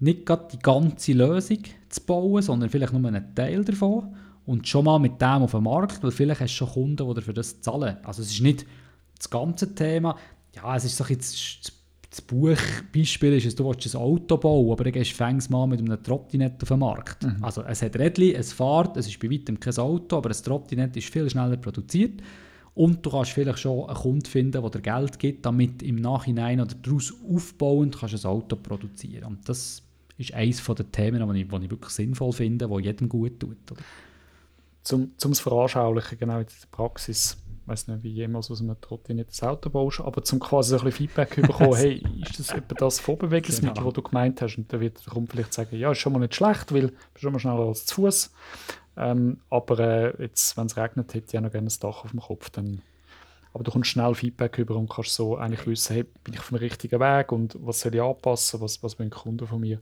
nicht 0.00 0.26
gerade 0.26 0.48
die 0.52 0.58
ganze 0.58 1.12
Lösung 1.12 1.58
zu 1.88 2.00
bauen, 2.02 2.42
sondern 2.42 2.70
vielleicht 2.70 2.92
nur 2.92 3.06
einen 3.06 3.34
Teil 3.34 3.64
davon 3.64 4.14
und 4.46 4.66
schon 4.66 4.84
mal 4.84 4.98
mit 4.98 5.20
dem 5.20 5.42
auf 5.42 5.52
den 5.52 5.62
Markt, 5.62 6.02
weil 6.02 6.10
vielleicht 6.10 6.40
hast 6.40 6.52
du 6.52 6.66
schon 6.66 6.68
Kunden, 6.68 7.08
die 7.08 7.14
dafür 7.14 7.34
das 7.34 7.60
zahlen. 7.60 7.96
Also 8.02 8.22
es 8.22 8.30
ist 8.32 8.40
nicht 8.40 8.66
das 9.16 9.30
ganze 9.30 9.74
Thema, 9.74 10.16
ja, 10.54 10.76
es 10.76 10.84
ist 10.84 10.96
so 10.96 11.04
jetzt 11.04 11.77
das 12.10 12.22
Buchbeispiel 12.22 13.34
ist, 13.34 13.46
dass 13.46 13.54
du 13.54 13.68
willst 13.68 13.94
ein 13.94 14.00
Auto 14.00 14.38
bauen 14.38 14.72
aber 14.72 14.84
dann 14.84 14.92
gehst 14.94 15.18
du 15.20 15.24
mal 15.50 15.66
mit 15.66 15.80
einem 15.80 16.02
Trottinett 16.02 16.62
auf 16.62 16.68
den 16.68 16.78
Markt. 16.78 17.22
Mhm. 17.22 17.44
Also 17.44 17.62
es 17.62 17.82
hat 17.82 17.96
Rädchen, 17.96 18.34
es 18.34 18.52
fährt, 18.52 18.96
es 18.96 19.06
ist 19.06 19.20
bei 19.20 19.30
weitem 19.30 19.60
kein 19.60 19.76
Auto, 19.76 20.16
aber 20.16 20.30
ein 20.30 20.42
Trottinett 20.42 20.96
ist 20.96 21.12
viel 21.12 21.28
schneller 21.28 21.58
produziert 21.58 22.22
und 22.74 23.04
du 23.04 23.10
kannst 23.10 23.32
vielleicht 23.32 23.58
schon 23.58 23.88
einen 23.88 23.96
Kunden 23.96 24.24
finden, 24.24 24.62
der 24.62 24.70
dir 24.70 24.80
Geld 24.80 25.18
gibt, 25.18 25.44
damit 25.44 25.82
im 25.82 25.96
Nachhinein 25.96 26.60
oder 26.60 26.74
daraus 26.80 27.12
aufbauend 27.28 27.98
kannst 27.98 28.24
du 28.24 28.28
ein 28.28 28.32
Auto 28.32 28.56
produzieren. 28.56 29.24
Und 29.24 29.48
das 29.48 29.82
ist 30.16 30.32
eines 30.32 30.64
der 30.64 30.92
Themen, 30.92 31.34
die 31.34 31.40
ich, 31.40 31.52
ich 31.52 31.70
wirklich 31.70 31.92
sinnvoll 31.92 32.32
finde, 32.32 32.68
die 32.68 32.84
jedem 32.84 33.08
gut 33.08 33.38
tut. 33.40 33.72
Oder? 33.72 33.80
Zum, 34.82 35.10
zum 35.18 35.34
Veranschaulichen, 35.34 36.18
genau 36.18 36.38
in 36.38 36.46
der 36.46 36.68
Praxis, 36.70 37.36
weiß 37.68 37.88
nicht, 37.88 38.02
wie 38.02 38.10
jemals 38.10 38.50
aus 38.50 38.60
einem 38.60 38.80
Trotti 38.80 39.14
nicht 39.14 39.30
das 39.30 39.42
Auto 39.42 39.70
baust, 39.70 40.00
aber 40.00 40.22
zum 40.24 40.40
quasi 40.40 40.74
ein 40.74 40.84
bisschen 40.84 40.92
Feedback 40.92 41.36
bekommen, 41.36 41.74
hey, 41.76 42.02
ist 42.22 42.38
das 42.38 42.50
etwa 42.50 42.74
das 42.74 42.98
Vorbewegungsmittel, 42.98 43.74
genau. 43.74 43.90
das 43.90 43.94
du 43.94 44.02
gemeint 44.02 44.42
hast? 44.42 44.56
Und 44.56 44.72
dann 44.72 44.80
wird 44.80 45.04
der 45.04 45.12
Kunde 45.12 45.30
vielleicht 45.30 45.52
sagen, 45.52 45.76
ja, 45.76 45.92
ist 45.92 45.98
schon 45.98 46.12
mal 46.12 46.18
nicht 46.20 46.34
schlecht, 46.34 46.72
weil 46.72 46.88
du 46.88 46.88
bist 46.88 47.22
schon 47.22 47.32
mal 47.32 47.38
schneller 47.38 47.66
als 47.66 47.86
zu 47.86 47.96
Fuß. 47.96 48.32
Ähm, 48.96 49.38
aber 49.50 49.78
äh, 49.78 50.22
jetzt, 50.22 50.56
wenn 50.56 50.66
es 50.66 50.76
regnet, 50.76 51.14
hätte 51.14 51.26
ich 51.26 51.32
ja 51.32 51.40
noch 51.40 51.52
gerne 51.52 51.68
ein 51.68 51.80
Dach 51.80 52.04
auf 52.04 52.10
dem 52.10 52.20
Kopf. 52.20 52.50
Dann, 52.50 52.82
aber 53.52 53.64
du 53.64 53.70
kommst 53.70 53.90
schnell 53.90 54.14
Feedback 54.14 54.58
über 54.58 54.74
und 54.76 54.90
kannst 54.90 55.14
so 55.14 55.36
eigentlich 55.36 55.66
wissen, 55.66 55.94
hey, 55.94 56.04
bin 56.24 56.34
ich 56.34 56.40
auf 56.40 56.48
dem 56.48 56.58
richtigen 56.58 56.98
Weg 56.98 57.30
und 57.32 57.56
was 57.60 57.80
soll 57.80 57.94
ich 57.94 58.02
anpassen, 58.02 58.60
was, 58.60 58.82
was 58.82 58.98
wollen 58.98 59.10
Kunden 59.10 59.46
von 59.46 59.60
mir. 59.60 59.80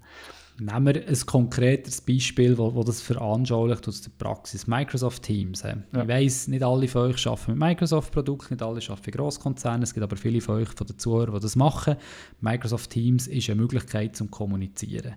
Nehmen 0.59 0.95
wir 0.95 1.07
ein 1.07 1.27
konkretes 1.27 2.01
Beispiel, 2.01 2.57
wo, 2.57 2.75
wo 2.75 2.83
das 2.83 3.03
veranschaulicht 3.03 3.87
aus 3.89 4.01
der 4.01 4.11
Praxis. 4.17 4.67
Microsoft 4.67 5.23
Teams. 5.23 5.63
Äh. 5.63 5.77
Ja. 5.93 6.03
Ich 6.03 6.09
weiss, 6.09 6.49
nicht 6.49 6.63
alle 6.63 6.89
von 6.89 7.11
euch 7.11 7.27
arbeiten 7.27 7.53
mit 7.53 7.61
Microsoft-Produkten, 7.61 8.55
nicht 8.55 8.63
alle 8.63 8.81
arbeiten 8.81 9.03
für 9.03 9.11
Grosskonzerne. 9.11 9.85
Es 9.85 9.93
gibt 9.93 10.05
aber 10.05 10.17
viele 10.17 10.41
von 10.41 10.57
euch, 10.57 10.71
von 10.71 10.87
den 10.87 10.99
Zuhörern, 10.99 11.35
die 11.35 11.41
das 11.41 11.57
machen. 11.57 11.97
Microsoft 12.41 12.91
Teams 12.91 13.27
ist 13.27 13.51
eine 13.51 13.61
Möglichkeit 13.61 14.17
zum 14.17 14.31
Kommunizieren. 14.31 15.17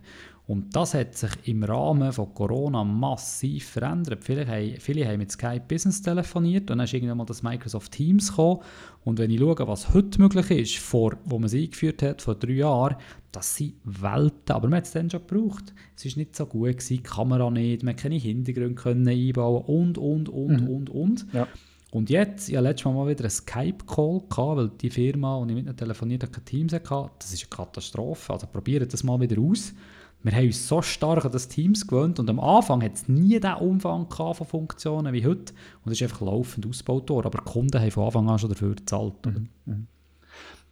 Und 0.49 0.75
das 0.75 0.95
hat 0.95 1.15
sich 1.15 1.29
im 1.43 1.63
Rahmen 1.63 2.11
von 2.11 2.33
Corona 2.33 2.83
massiv 2.83 3.67
verändert. 3.67 4.23
Viele 4.23 4.47
haben, 4.47 4.77
viele 4.79 5.07
haben 5.07 5.19
mit 5.19 5.31
Skype 5.31 5.61
Business 5.67 6.01
telefoniert 6.01 6.71
und 6.71 6.77
dann 6.77 6.85
ist 6.85 6.93
irgendwann 6.95 7.19
mal 7.19 7.25
das 7.25 7.43
Microsoft 7.43 7.91
Teams 7.91 8.29
gekommen. 8.29 8.61
Und 9.03 9.19
wenn 9.19 9.29
ich 9.29 9.39
schaue, 9.39 9.67
was 9.67 9.93
heute 9.93 10.19
möglich 10.19 10.49
ist, 10.49 10.77
vor, 10.77 11.17
wo 11.23 11.37
man 11.37 11.45
es 11.45 11.53
eingeführt 11.53 12.01
hat, 12.01 12.23
vor 12.23 12.33
drei 12.33 12.53
Jahren, 12.53 12.95
das 13.31 13.57
sind 13.57 13.75
Welten. 13.83 14.55
Aber 14.55 14.67
man 14.69 14.77
hat 14.77 14.85
es 14.85 14.91
dann 14.91 15.11
schon 15.11 15.21
gebraucht. 15.27 15.71
Es 15.95 16.07
war 16.07 16.17
nicht 16.17 16.35
so 16.35 16.47
gut, 16.47 16.71
gewesen, 16.71 16.97
die 16.97 17.03
Kamera 17.03 17.51
nicht, 17.51 17.83
man 17.83 17.95
konnte 17.95 18.09
keine 18.09 18.15
Hintergründe 18.15 18.73
können 18.73 19.07
einbauen 19.07 19.63
und, 19.65 19.99
und, 19.99 20.29
und, 20.29 20.61
mhm. 20.61 20.67
und, 20.67 20.89
und. 20.89 21.25
Ja. 21.31 21.47
Und 21.91 22.09
jetzt, 22.09 22.49
ich 22.49 22.55
hatte 22.55 22.67
letztes 22.67 22.91
Mal 22.91 23.07
wieder 23.07 23.25
einen 23.25 23.29
Skype-Call, 23.29 24.23
weil 24.57 24.69
die 24.81 24.89
Firma, 24.89 25.45
die 25.45 25.51
ich 25.51 25.55
mit 25.57 25.65
ihnen 25.67 25.77
telefoniert 25.77 26.23
habe, 26.23 26.31
kein 26.31 26.45
Teams 26.45 26.73
hatte. 26.73 27.11
Das 27.19 27.31
ist 27.31 27.43
eine 27.43 27.49
Katastrophe. 27.49 28.33
Also 28.33 28.47
probiert 28.47 28.91
das 28.91 29.03
mal 29.03 29.21
wieder 29.21 29.39
aus. 29.39 29.75
Wir 30.21 30.33
haben 30.33 30.47
uns 30.47 30.67
so 30.67 30.81
stark 30.81 31.23
an 31.23 31.31
das 31.31 31.47
Teams 31.47 31.87
gewöhnt 31.87 32.19
und 32.19 32.29
am 32.29 32.41
Anfang 32.41 32.83
hat 32.83 32.93
es 32.93 33.07
nie 33.07 33.39
den 33.39 33.53
Umfang 33.53 34.09
von 34.09 34.33
Funktionen 34.33 35.13
wie 35.13 35.25
heute 35.25 35.53
und 35.85 35.91
es 35.91 36.01
ist 36.01 36.03
einfach 36.03 36.21
laufend 36.21 36.67
ausgebaut 36.67 37.09
worden. 37.09 37.27
Aber 37.27 37.37
die 37.39 37.51
Kunden 37.51 37.79
haben 37.79 37.91
von 37.91 38.05
Anfang 38.05 38.29
an 38.29 38.37
schon 38.37 38.49
dafür 38.49 38.75
gezahlt. 38.75 39.25
Mhm. 39.25 39.49
Mhm. 39.65 39.87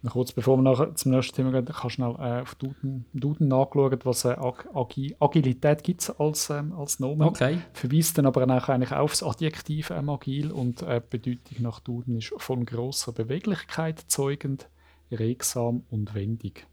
Noch 0.03 0.13
kurz 0.13 0.31
bevor 0.31 0.57
wir 0.57 0.63
nachher 0.63 0.93
zum 0.95 1.11
nächsten 1.11 1.35
Thema 1.35 1.51
gehen, 1.51 1.65
kannst 1.65 1.83
du 1.83 1.89
schnell 1.89 2.15
äh, 2.19 2.41
auf 2.41 2.55
Duden, 2.55 3.05
Duden 3.13 3.47
nachschauen, 3.47 3.99
was 4.03 4.25
äh, 4.25 4.37
Ag 4.37 4.67
Agilität 5.19 5.83
gibt 5.83 6.19
als, 6.19 6.49
ähm, 6.49 6.73
als 6.73 6.99
Nomen. 6.99 7.27
Okay. 7.27 7.59
Verweist 7.73 8.17
dann 8.17 8.27
aber 8.27 8.43
auch 8.43 8.69
eigentlich 8.69 8.91
auf 8.91 9.11
das 9.11 9.23
Adjektiv 9.23 9.89
ähm, 9.89 10.09
agil 10.09 10.51
und 10.51 10.83
äh, 10.83 11.01
Bedeutung 11.09 11.57
nach 11.61 11.79
Duden 11.79 12.17
ist 12.17 12.31
von 12.37 12.65
großer 12.65 13.11
Beweglichkeit 13.11 13.99
zeugend, 14.07 14.69
regsam 15.09 15.83
und 15.89 16.13
wendig. 16.13 16.67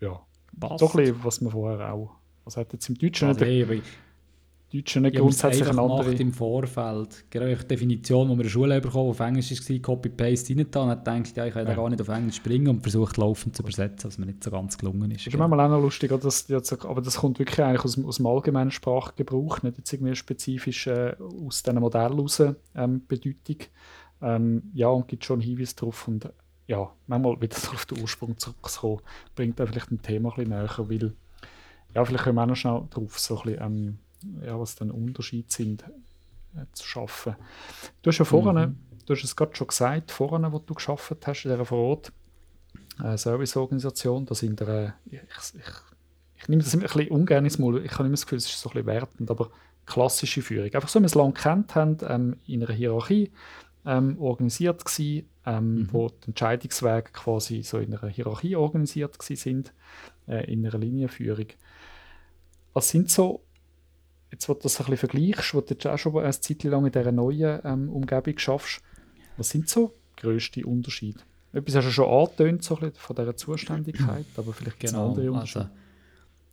Ja, 0.00 0.20
Passt. 0.60 0.82
doch 0.82 0.94
was 1.24 1.40
man 1.40 1.52
vorher 1.52 1.92
auch. 1.92 2.10
Was 2.44 2.56
hat 2.56 2.72
jetzt 2.72 2.88
im 2.88 2.96
Deutschen 2.96 3.28
also, 3.28 3.44
nicht, 3.44 3.84
Deutschen 4.72 5.02
nicht 5.02 5.16
grundsätzlich 5.16 5.68
eine 5.68 5.80
andere... 5.80 6.14
im 6.14 6.32
Vorfeld. 6.32 7.24
Gerade 7.30 7.56
die 7.56 7.66
Definition, 7.66 8.28
die 8.28 8.34
wir 8.34 8.36
in 8.36 8.42
der 8.42 8.50
Schule 8.50 8.80
bekommen 8.80 9.10
auf 9.10 9.20
Englisch 9.20 9.50
war, 9.50 9.78
Copy-Paste 9.78 10.54
rein 10.56 10.66
und 10.66 10.88
hat 10.90 11.04
gedacht, 11.04 11.36
ja, 11.36 11.46
ich 11.46 11.54
kann 11.54 11.66
ja. 11.66 11.74
gar 11.74 11.88
nicht 11.90 12.00
auf 12.00 12.08
Englisch 12.08 12.36
springen 12.36 12.68
und 12.68 12.82
versucht 12.82 13.16
laufend 13.16 13.56
zu 13.56 13.62
übersetzen, 13.62 14.08
was 14.08 14.18
mir 14.18 14.26
nicht 14.26 14.44
so 14.44 14.50
ganz 14.50 14.78
gelungen 14.78 15.10
ist. 15.10 15.26
Das 15.26 15.34
ist 15.34 15.38
manchmal 15.38 15.60
auch 15.60 15.70
noch 15.70 15.82
lustig, 15.82 16.12
dass, 16.20 16.48
aber 16.84 17.00
das 17.02 17.16
kommt 17.16 17.38
wirklich 17.38 17.60
eigentlich 17.60 17.84
aus, 17.84 18.02
aus 18.04 18.16
dem 18.18 18.26
allgemeinen 18.26 18.70
Sprachgebrauch, 18.70 19.62
nicht 19.62 19.78
jetzt 19.78 19.92
irgendwie 19.92 20.14
spezifisch 20.14 20.86
äh, 20.86 21.16
aus 21.18 21.62
diesem 21.62 21.80
Modell 21.80 22.02
heraus 22.02 22.42
ähm, 22.74 23.02
Bedeutung. 23.08 23.56
Ähm, 24.22 24.62
ja, 24.74 24.88
und 24.88 25.08
gibt 25.08 25.24
schon 25.24 25.40
Hinweise 25.40 25.74
darauf 25.76 26.06
und 26.06 26.28
ja, 26.70 26.88
manchmal 27.08 27.40
wieder 27.40 27.56
auf 27.56 27.84
den 27.84 28.00
Ursprung 28.00 28.38
zurückzukommen, 28.38 29.00
bringt 29.34 29.58
da 29.58 29.66
vielleicht 29.66 29.90
ein 29.90 30.02
Thema 30.02 30.28
ein 30.30 30.36
bisschen 30.36 30.50
näher, 30.50 30.78
weil 30.78 31.12
ja, 31.96 32.04
vielleicht 32.04 32.22
können 32.22 32.36
wir 32.36 32.42
auch 32.42 32.46
noch 32.46 32.54
schnell 32.54 32.82
drauf 32.90 33.18
so 33.18 33.40
ein 33.40 33.42
bisschen, 33.42 33.60
ähm, 33.60 33.98
ja, 34.46 34.58
was 34.58 34.76
dann 34.76 34.92
Unterschiede 34.92 35.50
sind, 35.50 35.82
äh, 36.54 36.64
zu 36.72 36.86
schaffen. 36.86 37.34
Du 38.02 38.10
hast 38.10 38.18
ja 38.18 38.24
vorhin, 38.24 38.54
mhm. 38.54 38.76
du 39.04 39.14
hast 39.14 39.24
es 39.24 39.34
gerade 39.34 39.56
schon 39.56 39.66
gesagt, 39.66 40.12
vorhin, 40.12 40.46
wo 40.52 40.60
du 40.60 40.74
geschafft 40.74 41.26
hast 41.26 41.44
in 41.44 41.50
dieser 41.50 41.64
Vorort 41.64 42.12
äh, 43.02 43.18
Serviceorganisation, 43.18 44.24
da 44.26 44.36
sind 44.36 44.60
der, 44.60 44.94
ich, 45.06 45.18
ich, 45.18 45.62
ich, 46.36 46.48
nehme 46.48 46.62
das 46.62 46.72
ein 46.72 46.80
bisschen 46.80 47.08
ungern 47.08 47.44
ins 47.46 47.58
Maul, 47.58 47.84
ich 47.84 47.92
habe 47.94 48.04
immer 48.04 48.12
das 48.12 48.26
Gefühl, 48.26 48.38
es 48.38 48.46
ist 48.46 48.60
so 48.60 48.68
ein 48.68 48.74
bisschen 48.74 48.86
wertend, 48.86 49.28
aber 49.28 49.50
klassische 49.86 50.40
Führung. 50.40 50.72
Einfach 50.72 50.88
so, 50.88 51.00
wie 51.00 51.02
wir 51.02 51.06
es 51.06 51.16
lange 51.16 51.32
kennt 51.32 51.74
haben, 51.74 51.96
ähm, 52.06 52.36
in 52.46 52.62
einer 52.62 52.72
Hierarchie 52.72 53.32
ähm, 53.86 54.20
organisiert 54.20 54.84
gewesen, 54.84 55.28
ähm, 55.46 55.74
mhm. 55.74 55.88
wo 55.92 56.08
die 56.08 56.28
Entscheidungswege 56.28 57.10
quasi 57.12 57.62
so 57.62 57.78
in 57.78 57.94
einer 57.94 58.10
Hierarchie 58.10 58.56
organisiert 58.56 59.16
sind, 59.22 59.72
äh, 60.28 60.52
in 60.52 60.66
einer 60.66 60.78
Linienführung. 60.78 61.46
Was 62.72 62.90
sind 62.90 63.10
so 63.10 63.42
jetzt, 64.30 64.48
wo 64.48 64.54
du 64.54 64.60
das 64.60 64.80
ein 64.80 64.86
bisschen 64.86 65.08
vergleichst, 65.08 65.54
wo 65.54 65.60
du 65.60 65.74
jetzt 65.74 65.86
auch 65.86 65.98
schon 65.98 66.18
eine 66.18 66.30
Zeit 66.30 66.62
lang 66.64 66.86
in 66.86 66.92
dieser 66.92 67.12
neuen 67.12 67.60
ähm, 67.64 67.90
Umgebung 67.90 68.38
schaffst, 68.38 68.80
was 69.36 69.50
sind 69.50 69.68
so 69.68 69.94
grösste 70.16 70.64
Unterschiede? 70.64 71.20
Etwas 71.52 71.76
hast 71.76 71.86
du 71.86 71.90
schon 71.90 72.08
angetönt, 72.08 72.62
so 72.62 72.76
von 72.76 73.16
dieser 73.16 73.36
Zuständigkeit, 73.36 74.26
aber 74.36 74.52
vielleicht 74.52 74.84
es 74.84 74.92
genau, 74.92 75.08
andere 75.08 75.32
Unterschiede. 75.32 75.64
Also, 75.64 75.79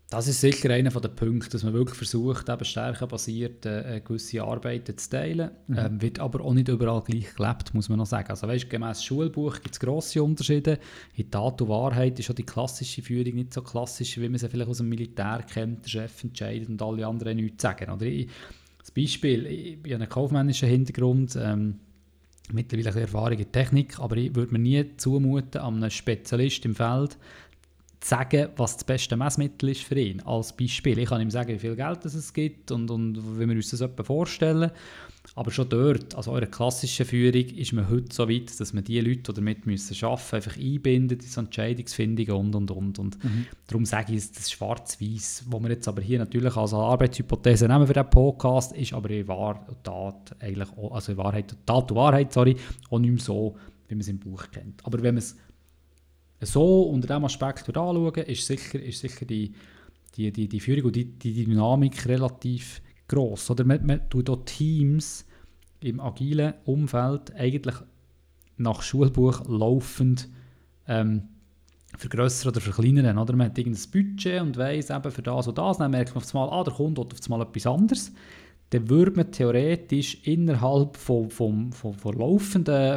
das 0.10 0.30
ist 0.30 0.40
sicher 0.40 0.70
einer 0.70 0.90
der 0.90 1.10
Punkte, 1.10 1.50
dass 1.50 1.64
man 1.64 1.74
wirklich 1.74 1.98
versucht, 1.98 2.48
eben 2.48 2.64
stärkenbasiert 2.64 3.66
äh, 3.66 4.02
gewisse 4.02 4.42
Arbeiten 4.42 4.98
zu 4.98 5.10
teilen. 5.10 5.52
Mhm. 5.68 5.78
Ähm, 5.78 6.02
wird 6.02 6.20
aber 6.20 6.46
auch 6.46 6.54
nicht 6.54 6.70
überall 6.70 7.02
gleich 7.02 7.36
gelebt, 7.36 7.74
muss 7.74 7.90
man 7.90 7.98
noch 7.98 8.06
sagen. 8.06 8.30
Also 8.30 8.48
weißt, 8.48 8.70
gemäß 8.70 9.04
Schulbuch 9.04 9.56
gibt 9.56 9.76
es 9.76 9.80
grosse 9.82 10.24
Unterschiede. 10.24 10.80
In 11.16 11.30
Tat 11.30 11.62
und 11.62 11.68
Wahrheit 11.68 12.18
ist 12.20 12.30
auch 12.30 12.36
die 12.36 12.46
klassische 12.46 13.02
Führung 13.02 13.36
nicht 13.36 13.54
so 13.54 13.62
klassisch, 13.62 14.18
wie 14.18 14.30
man 14.30 14.38
sie 14.38 14.48
vielleicht 14.48 14.70
aus 14.70 14.78
dem 14.78 14.88
Militär 14.88 15.44
kennt. 15.46 15.84
Der 15.84 15.90
Chef 15.90 16.24
entscheidet 16.24 16.70
und 16.70 16.82
alle 16.82 17.06
anderen 17.06 17.36
nichts 17.36 17.62
sagen. 17.62 17.92
Oder 17.92 18.06
ich, 18.06 18.30
das 18.80 18.92
Beispiel, 18.92 19.46
ich, 19.46 19.78
ich 19.84 19.94
habe 19.94 19.96
einen 19.96 20.10
kaufmännischen 20.10 20.70
Hintergrund, 20.70 21.36
ähm, 21.36 21.80
mittlerweile 22.54 22.92
eine 22.92 23.02
Erfahrung 23.02 23.40
in 23.40 23.52
Technik, 23.52 24.00
aber 24.00 24.16
ich 24.16 24.34
würde 24.34 24.54
mir 24.54 24.60
nie 24.60 24.86
zumuten, 24.96 25.60
an 25.60 25.76
einem 25.76 25.90
Spezialist 25.90 26.64
im 26.64 26.76
Feld 26.76 27.18
sagen, 28.08 28.50
was 28.56 28.76
das 28.78 28.84
beste 28.84 29.18
Messmittel 29.18 29.70
ist 29.70 29.84
für 29.84 30.00
ihn. 30.00 30.22
Als 30.22 30.56
Beispiel. 30.56 30.98
Ich 31.00 31.10
kann 31.10 31.22
ihm 31.22 31.32
sagen, 31.32 31.50
wie 31.54 31.60
viel 31.60 31.76
Geld 31.76 32.06
es 32.06 32.34
gibt 32.34 32.72
und, 32.72 32.90
und 32.90 33.40
wie 33.40 33.48
wir 33.48 33.56
uns 33.56 33.72
das 33.72 33.82
etwa 33.82 34.04
vorstellen. 34.04 34.72
Aber 35.36 35.52
schon 35.52 35.68
dort, 35.68 36.16
also 36.16 36.32
eurer 36.32 36.46
klassischen 36.46 37.06
Führung, 37.06 37.46
ist 37.46 37.74
man 37.74 37.90
heute 37.90 38.14
so 38.14 38.30
weit, 38.30 38.60
dass 38.60 38.74
man 38.74 38.84
die 38.84 39.00
Leute, 39.02 39.24
die 39.24 39.34
damit 39.34 39.66
müssen 39.66 39.94
arbeiten 40.06 40.24
müssen, 40.24 40.36
einfach 40.36 40.58
einbindet 40.58 41.24
in 41.24 41.30
so 41.30 41.42
Entscheidungsfindungen 41.42 42.32
und, 42.32 42.56
und, 42.56 42.72
und. 42.72 43.00
und 43.00 43.24
mhm. 43.24 43.46
Darum 43.68 43.86
sage 43.86 44.14
ich, 44.14 44.32
das 44.32 44.50
Schwarz-Weiß, 44.52 45.44
was 45.48 45.62
wir 45.62 45.70
jetzt 45.70 45.88
aber 45.88 46.02
hier 46.02 46.20
natürlich 46.20 46.56
als 46.56 46.74
Arbeitshypothese 46.74 47.68
nehmen 47.68 47.88
für 47.88 47.94
diesen 47.94 48.10
Podcast, 48.10 48.76
ist 48.76 48.94
aber 48.94 49.10
in 49.10 49.28
Wahr 49.28 49.66
und 49.68 49.84
Tat 49.84 50.36
eigentlich 50.40 50.70
auch, 50.78 50.96
also 50.96 51.12
in 51.12 51.18
Wahrheit, 51.18 51.56
Tat 51.66 51.92
und 51.92 51.98
Wahrheit, 51.98 52.32
sorry, 52.32 52.56
auch 52.90 53.00
nicht 53.00 53.12
mehr 53.12 53.22
so, 53.22 53.58
wie 53.90 53.96
man 53.96 54.02
es 54.02 54.08
im 54.08 54.20
Buch 54.20 54.46
kennt. 54.52 54.86
Aber 54.86 54.98
wenn 55.04 55.16
man 55.16 55.20
es 55.20 55.36
so 56.42 56.84
unter 56.84 57.08
diesem 57.08 57.26
Aspekt 57.26 57.68
anschauen, 57.68 58.24
ist 58.26 58.46
sicher, 58.46 58.82
ist 58.82 59.00
sicher 59.00 59.26
die, 59.26 59.54
die, 60.16 60.32
die, 60.32 60.48
die 60.48 60.60
Führung 60.60 60.86
und 60.86 60.96
die, 60.96 61.06
die 61.06 61.46
Dynamik 61.46 62.06
relativ 62.06 62.82
gross. 63.08 63.50
Oder 63.50 63.64
man, 63.64 63.86
man 63.86 64.10
tut 64.10 64.30
auch 64.30 64.44
Teams 64.46 65.26
im 65.80 66.00
agilen 66.00 66.54
Umfeld 66.66 67.34
eigentlich 67.36 67.76
nach 68.58 68.82
Schulbuch 68.82 69.48
laufend 69.48 70.28
ähm, 70.88 71.24
vergrößern 71.98 72.52
oder 72.52 72.62
verkleinern. 72.62 73.18
Oder? 73.18 73.36
Man 73.36 73.48
hat 73.48 73.58
irgendein 73.58 73.92
Budget 73.92 74.42
und 74.42 74.58
weiss 74.58 74.90
eben 74.90 75.12
für 75.12 75.22
das 75.22 75.48
und 75.48 75.58
das, 75.58 75.78
dann 75.78 75.92
merkt 75.92 76.16
man 76.16 76.24
auf 76.24 76.36
einmal, 76.36 76.50
ah, 76.50 76.64
der 76.64 76.74
Kunde 76.74 77.02
hat 77.02 77.14
auf 77.14 77.20
einmal 77.24 77.48
etwas 77.48 77.68
anderes. 77.68 78.12
Dann 78.72 78.90
würde 78.90 79.12
man 79.12 79.32
theoretisch 79.32 80.18
innerhalb 80.24 80.98
von, 80.98 81.30
von, 81.30 81.72
von, 81.72 81.94
von, 81.94 82.18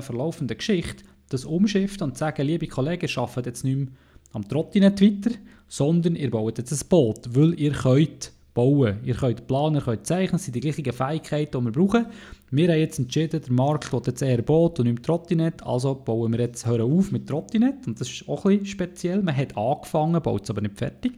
von 0.03 0.17
laufenden 0.17 0.57
Geschichte 0.57 1.05
das 1.31 1.45
umschiften 1.45 2.05
und 2.05 2.19
sagen, 2.19 2.47
liebe 2.47 2.67
Kollegen, 2.67 3.09
ihr 3.09 3.19
arbeitet 3.19 3.47
jetzt 3.47 3.65
nicht 3.65 3.77
mehr 3.77 3.89
am 4.33 4.47
Trottinet 4.47 5.01
weiter, 5.01 5.37
sondern 5.69 6.17
ihr 6.17 6.31
baut 6.31 6.59
jetzt 6.59 6.73
ein 6.73 6.89
Boot, 6.89 7.35
weil 7.35 7.59
ihr 7.59 7.73
könnt 7.73 8.33
bauen, 8.53 8.99
ihr 9.05 9.15
könnt 9.15 9.47
planen, 9.47 9.77
ihr 9.77 9.83
könnt 9.83 10.07
zeichnen, 10.07 10.33
das 10.33 10.45
sind 10.45 10.57
die 10.57 10.61
gleichen 10.61 10.93
Fähigkeiten, 10.93 11.59
die 11.59 11.65
wir 11.65 11.73
brauchen. 11.73 12.07
Wir 12.51 12.69
haben 12.69 12.79
jetzt 12.79 12.99
entschieden, 12.99 13.41
der 13.41 13.53
Markt 13.53 13.93
will 13.93 14.03
jetzt 14.05 14.23
eher 14.23 14.43
Boot 14.43 14.81
und 14.81 14.89
nicht 14.89 15.05
Trottinet, 15.05 15.63
also 15.63 15.95
bauen 15.95 16.33
wir 16.33 16.41
jetzt, 16.41 16.67
hören 16.67 16.83
auf 16.83 17.13
mit 17.13 17.29
Trottinet 17.29 17.87
und 17.87 18.01
das 18.01 18.11
ist 18.11 18.29
auch 18.29 18.45
ein 18.45 18.59
bisschen 18.59 18.67
speziell, 18.67 19.23
man 19.23 19.37
hat 19.37 19.57
angefangen, 19.57 20.21
baut 20.21 20.43
es 20.45 20.51
aber 20.51 20.61
nicht 20.61 20.79
fertig 20.79 21.13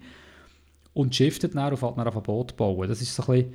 und 0.93 1.15
shiftet 1.15 1.55
dann 1.55 1.73
auf, 1.73 1.83
halt 1.83 1.99
auf 1.99 2.17
ein 2.17 2.23
Boot 2.23 2.57
bauen. 2.57 2.89
Das 2.89 3.01
ist 3.01 3.15
so 3.15 3.23
ein 3.25 3.45
bisschen, 3.45 3.55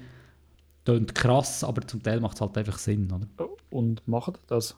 klingt 0.85 1.15
krass, 1.15 1.63
aber 1.63 1.85
zum 1.85 2.01
Teil 2.01 2.19
macht 2.19 2.35
es 2.35 2.41
halt 2.41 2.57
einfach 2.57 2.79
Sinn. 2.79 3.11
Oder? 3.11 3.49
Und 3.69 4.07
macht 4.07 4.39
das? 4.47 4.75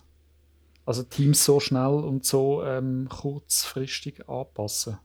Also 0.89 1.03
Teams 1.03 1.45
so 1.45 1.59
schnell 1.59 1.85
und 1.85 2.25
so 2.25 2.63
ähm, 2.65 3.07
kurzfristig 3.09 4.27
anpassen? 4.27 4.97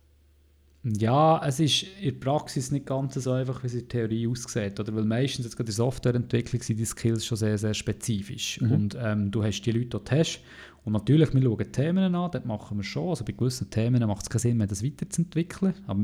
Ja, 0.83 1.42
es 1.47 1.61
ist 1.61 1.85
in 2.01 2.18
der 2.18 2.20
Praxis 2.20 2.70
nicht 2.70 2.87
ganz 2.87 3.14
so 3.14 3.33
einfach, 3.33 3.62
wie 3.62 3.66
es 3.66 3.75
in 3.75 3.81
der 3.81 3.88
Theorie 3.88 4.27
aussieht. 4.27 4.81
Oder? 4.81 4.94
Weil 4.94 5.05
meistens, 5.05 5.44
jetzt 5.44 5.57
gerade 5.57 5.70
in 5.70 5.77
der 5.77 5.85
Softwareentwicklung, 5.85 6.62
sind 6.62 6.79
die 6.79 6.87
Skills 6.87 7.27
schon 7.27 7.37
sehr, 7.37 7.59
sehr 7.59 7.75
spezifisch. 7.75 8.61
Mhm. 8.62 8.73
Und 8.73 8.99
ähm, 8.99 9.31
du 9.31 9.44
hast 9.44 9.61
die 9.61 9.73
Leute, 9.73 9.99
die 9.99 10.05
du 10.05 10.11
hast. 10.11 10.40
Und 10.85 10.94
natürlich, 10.94 11.35
wir 11.35 11.42
schauen 11.42 11.73
Themen 11.73 12.14
an, 12.14 12.31
das 12.31 12.44
machen 12.47 12.79
wir 12.79 12.85
schon. 12.85 13.11
Also 13.11 13.25
bei 13.27 13.33
gewissen 13.33 13.68
Themen 13.68 14.07
macht 14.07 14.23
es 14.23 14.31
keinen 14.31 14.40
Sinn 14.40 14.57
mehr, 14.57 14.66
das 14.66 14.83
weiterzuentwickeln. 14.83 15.75
Aber 15.87 16.01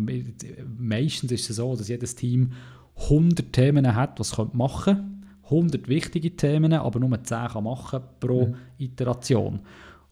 meistens 0.78 1.32
ist 1.32 1.48
es 1.48 1.56
so, 1.56 1.74
dass 1.74 1.88
jedes 1.88 2.16
Team 2.16 2.52
100 2.96 3.50
Themen 3.50 3.94
hat, 3.94 4.20
was 4.20 4.32
es 4.32 4.38
machen 4.52 4.94
könnte 4.94 5.19
100 5.50 5.88
wichtige 5.88 6.36
Themen, 6.36 6.72
aber 6.72 7.00
nur 7.00 7.22
10 7.22 7.48
kann 7.48 7.64
machen 7.64 8.00
pro 8.20 8.46
mhm. 8.46 8.54
Iteration. 8.78 9.60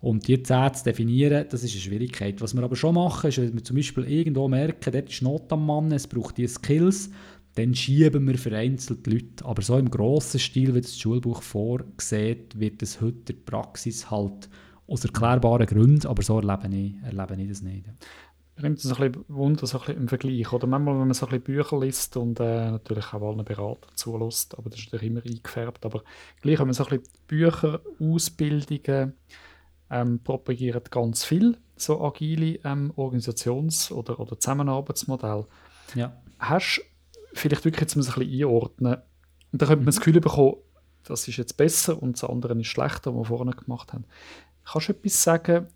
Und 0.01 0.29
die 0.29 0.43
10 0.43 0.75
zu 0.75 0.85
definieren, 0.85 1.47
das 1.51 1.65
ist 1.65 1.73
eine 1.73 1.81
Schwierigkeit. 1.81 2.41
Was 2.41 2.55
wir 2.55 2.63
aber 2.63 2.77
schon 2.77 2.95
machen, 2.95 3.29
ist, 3.29 3.39
wenn 3.39 3.55
wir 3.55 3.65
zum 3.65 3.77
Beispiel 3.77 4.05
irgendwo 4.05 4.49
merken, 4.49 4.93
dort 4.93 5.11
ist 5.11 5.23
Not 5.23 5.53
am 5.53 5.67
Mann, 5.67 5.91
es 5.93 6.07
braucht 6.07 6.39
diese 6.39 6.55
Skills, 6.55 7.11
dann 7.55 7.75
schieben 7.75 8.29
wir 8.29 8.39
vereinzelt 8.39 9.07
Leute. 9.07 9.45
Aber 9.45 9.63
so 9.63 9.77
im 9.77 9.91
grossen 9.91 10.39
Stil, 10.39 10.75
wie 10.75 10.81
das 10.81 10.99
Schulbuch 10.99 11.43
vorsieht, 11.43 12.59
wird 12.59 12.83
es 12.83 13.01
heute 13.01 13.17
in 13.19 13.25
der 13.25 13.35
Praxis 13.45 14.09
halt 14.11 14.49
aus 14.87 15.05
erklärbaren 15.05 15.67
Gründen, 15.67 16.07
aber 16.07 16.23
so 16.23 16.41
erlebe 16.41 16.75
ich, 16.75 16.95
erlebe 17.03 17.43
ich 17.43 17.49
das 17.49 17.63
nicht. 17.63 17.85
Bringt 18.59 18.79
es 18.79 18.87
ein 18.87 19.11
bisschen 19.11 19.25
Wunder 19.29 19.67
so 19.67 19.79
ein 19.79 19.87
bisschen 19.87 20.03
im 20.03 20.09
Vergleich. 20.09 20.53
Oder 20.53 20.67
manchmal, 20.67 20.95
wenn 20.95 21.07
man 21.07 21.15
so 21.15 21.27
ein 21.27 21.31
bisschen 21.31 21.45
Bücher 21.45 21.81
liest 21.81 22.17
und 22.17 22.41
äh, 22.41 22.71
natürlich 22.71 23.13
auch 23.13 23.23
allen 23.23 23.45
Berater 23.45 23.89
zulässt, 23.95 24.57
aber 24.59 24.71
das 24.71 24.81
ist 24.81 24.93
natürlich 24.93 25.11
immer 25.11 25.25
eingefärbt. 25.25 25.85
Aber 25.85 26.03
gleich, 26.41 26.59
wenn 26.59 26.67
man 26.67 26.75
so 26.75 26.85
ein 26.85 26.99
bisschen 26.99 27.13
Bücher, 27.27 27.81
Ausbildungen 28.01 29.15
ähm, 29.91 30.21
propagiert 30.23 30.91
ganz 30.91 31.25
viel, 31.25 31.57
so 31.77 32.05
agile 32.05 32.59
ähm, 32.65 32.93
Organisations- 32.97 33.93
oder, 33.93 34.21
oder 34.21 34.39
Zusammenarbeitsmodelle. 34.39 35.47
Ja. 35.95 36.17
Hast 36.39 36.79
du 36.79 36.83
vielleicht 37.33 37.65
wirklich 37.65 37.81
jetzt 37.81 37.97
ein 37.97 38.01
bisschen 38.01 38.23
einordnen 38.23 38.97
und 39.53 39.63
da 39.63 39.67
könnte 39.67 39.81
man 39.81 39.87
das 39.87 39.99
Gefühl 39.99 40.21
bekommen, 40.21 40.57
das 41.05 41.27
ist 41.27 41.37
jetzt 41.39 41.57
besser 41.57 42.01
und 42.03 42.21
das 42.21 42.29
andere 42.29 42.59
ist 42.59 42.67
schlechter, 42.67 43.15
was 43.15 43.31
wir 43.31 43.37
vorne 43.37 43.53
gemacht 43.53 43.93
haben. 43.93 44.05
Kannst 44.65 44.89
du 44.89 44.93
etwas 44.93 45.23
sagen, 45.23 45.69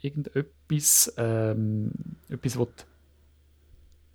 irgendetwas, 0.00 1.12
ähm, 1.16 1.90
etwas, 2.28 2.58
was 2.58 2.68
du 2.68 2.84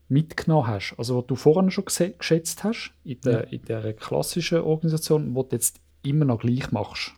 mitgenommen 0.09 0.67
hast, 0.67 0.95
also 0.97 1.17
was 1.17 1.27
du 1.27 1.35
vorhin 1.35 1.71
schon 1.71 1.85
geschätzt 1.85 2.63
hast, 2.63 2.93
in 3.03 3.19
der, 3.21 3.31
ja. 3.31 3.39
in 3.49 3.65
der 3.65 3.93
klassischen 3.93 4.59
Organisation, 4.59 5.35
was 5.35 5.49
du 5.49 5.55
jetzt 5.55 5.79
immer 6.03 6.25
noch 6.25 6.39
gleich 6.39 6.71
machst? 6.71 7.13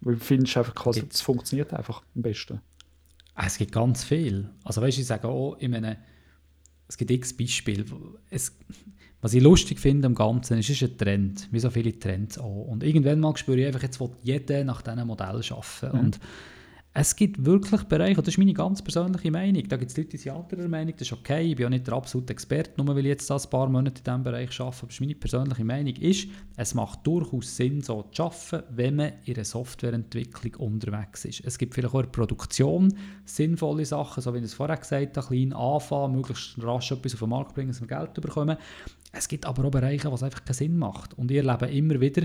Weil 0.00 0.14
du 0.14 0.20
findest 0.20 0.56
einfach 0.56 0.74
quasi, 0.74 1.02
es 1.08 1.20
funktioniert 1.20 1.74
einfach 1.74 2.02
am 2.14 2.22
besten. 2.22 2.60
Ah, 3.34 3.46
es 3.46 3.58
gibt 3.58 3.72
ganz 3.72 4.04
viel. 4.04 4.48
Also 4.64 4.80
weißt 4.80 4.96
du, 4.96 5.00
ich 5.02 5.06
sage 5.06 5.28
auch, 5.28 5.56
ich 5.58 5.68
meine, 5.68 5.98
es 6.88 6.96
gibt 6.96 7.10
x 7.10 7.36
Beispiele. 7.36 7.84
Es, 8.30 8.56
was 9.20 9.34
ich 9.34 9.42
lustig 9.42 9.78
finde 9.78 10.06
am 10.06 10.14
Ganzen, 10.14 10.58
ist, 10.58 10.70
ist 10.70 10.82
ein 10.82 10.96
Trend, 10.96 11.48
wie 11.50 11.60
so 11.60 11.70
viele 11.70 11.98
Trends 11.98 12.38
auch. 12.38 12.64
Und 12.64 12.82
irgendwann 12.82 13.20
mal 13.20 13.36
spüre 13.36 13.60
ich 13.60 13.66
einfach, 13.66 13.82
jetzt 13.82 14.00
will 14.00 14.10
jeder 14.22 14.64
nach 14.64 14.82
diesem 14.82 15.06
Modell 15.06 15.26
arbeiten. 15.26 15.96
Mhm. 15.96 16.00
Und 16.00 16.20
es 16.92 17.14
gibt 17.14 17.44
wirklich 17.44 17.84
Bereiche, 17.84 18.18
und 18.18 18.26
das 18.26 18.34
ist 18.34 18.38
meine 18.38 18.52
ganz 18.52 18.82
persönliche 18.82 19.30
Meinung, 19.30 19.62
da 19.68 19.76
gibt 19.76 19.92
es 19.92 19.96
Leute, 19.96 20.10
die 20.10 20.16
sind 20.16 20.32
anderer 20.32 20.66
Meinung, 20.66 20.92
das 20.98 21.02
ist 21.02 21.12
okay, 21.12 21.42
ich 21.42 21.56
bin 21.56 21.66
auch 21.66 21.70
nicht 21.70 21.86
der 21.86 21.94
absolute 21.94 22.32
Experte, 22.32 22.72
nur 22.76 22.96
weil 22.96 23.06
ich 23.06 23.10
jetzt 23.10 23.30
ein 23.30 23.40
paar 23.48 23.68
Monate 23.68 23.98
in 23.98 24.04
diesem 24.04 24.22
Bereich 24.24 24.60
arbeite, 24.60 24.82
aber 24.82 24.92
meine 24.98 25.14
persönliche 25.14 25.64
Meinung 25.64 25.94
ist, 25.94 26.26
es 26.56 26.74
macht 26.74 27.06
durchaus 27.06 27.56
Sinn, 27.56 27.80
so 27.80 28.02
zu 28.10 28.24
arbeiten, 28.24 28.64
wenn 28.70 28.96
man 28.96 29.12
in 29.24 29.36
einer 29.36 29.44
Softwareentwicklung 29.44 30.54
unterwegs 30.56 31.24
ist. 31.24 31.44
Es 31.44 31.58
gibt 31.58 31.74
vielleicht 31.74 31.94
auch 31.94 32.00
in 32.00 32.06
der 32.06 32.10
Produktion 32.10 32.92
sinnvolle 33.24 33.86
Sachen, 33.86 34.20
so 34.20 34.34
wie 34.34 34.38
ich 34.38 34.44
es 34.44 34.54
vorher 34.54 34.76
gesagt 34.76 35.16
habe, 35.16 35.26
klein 35.28 35.52
anfangen, 35.52 36.16
möglichst 36.16 36.60
rasch 36.60 36.90
etwas 36.90 37.14
auf 37.14 37.20
den 37.20 37.28
Markt 37.28 37.54
bringen, 37.54 37.68
dass 37.68 37.80
wir 37.80 37.86
Geld 37.86 38.14
bekommen. 38.14 38.56
Es 39.12 39.28
gibt 39.28 39.46
aber 39.46 39.64
auch 39.64 39.70
Bereiche, 39.70 40.10
wo 40.10 40.14
es 40.16 40.22
einfach 40.24 40.44
keinen 40.44 40.54
Sinn 40.54 40.76
macht. 40.76 41.14
Und 41.14 41.30
ich 41.30 41.36
erlebe 41.36 41.66
immer 41.66 42.00
wieder, 42.00 42.22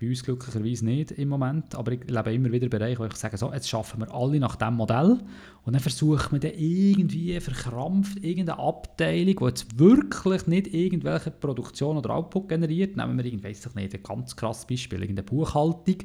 bei 0.00 0.08
uns 0.08 0.22
glücklicherweise 0.22 0.84
nicht 0.84 1.10
im 1.12 1.28
Moment, 1.28 1.74
aber 1.74 1.90
ich 1.92 2.08
lebe 2.08 2.32
immer 2.32 2.52
wieder 2.52 2.68
Bereiche, 2.68 3.00
wo 3.00 3.04
ich 3.04 3.16
sage, 3.16 3.36
so, 3.36 3.52
jetzt 3.52 3.68
schaffen 3.68 4.00
wir 4.00 4.14
alle 4.14 4.38
nach 4.38 4.54
diesem 4.54 4.74
Modell. 4.74 5.18
Und 5.64 5.72
dann 5.72 5.80
versucht 5.80 6.30
man 6.30 6.40
dann 6.40 6.52
irgendwie 6.56 7.38
verkrampft 7.40 8.22
irgendeine 8.22 8.60
Abteilung, 8.60 9.36
die 9.36 9.44
jetzt 9.44 9.78
wirklich 9.78 10.46
nicht 10.46 10.72
irgendwelche 10.72 11.32
Produktion 11.32 11.96
oder 11.96 12.10
Output 12.10 12.48
generiert, 12.48 12.96
nehmen 12.96 13.18
wir 13.18 13.24
irgendwie, 13.24 13.48
weiss 13.48 13.66
ich 13.66 13.74
nicht, 13.74 13.94
ein 13.94 14.02
ganz 14.04 14.36
krasses 14.36 14.66
Beispiel, 14.66 15.00
irgendeine 15.00 15.26
Buchhaltung, 15.26 15.96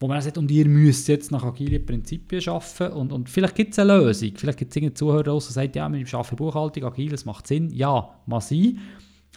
wo 0.00 0.08
man 0.08 0.20
sagt, 0.20 0.36
und 0.36 0.50
ihr 0.50 0.66
müsst 0.66 1.06
jetzt 1.06 1.30
nach 1.30 1.44
agilen 1.44 1.86
Prinzipien 1.86 2.42
arbeiten 2.48 2.92
und, 2.94 3.12
und 3.12 3.30
vielleicht 3.30 3.54
gibt 3.54 3.72
es 3.74 3.78
eine 3.78 3.96
Lösung, 3.96 4.32
vielleicht 4.34 4.58
gibt 4.58 4.72
es 4.72 4.76
irgendeinen 4.76 4.96
Zuhörer, 4.96 5.22
der 5.22 5.40
sagt, 5.40 5.76
ja, 5.76 5.90
wir 5.90 6.14
arbeiten 6.14 6.36
Buchhaltung, 6.36 6.84
agil, 6.84 7.10
das 7.10 7.24
macht 7.24 7.46
Sinn, 7.46 7.70
ja, 7.70 8.10
mag 8.26 8.42
sein, 8.42 8.80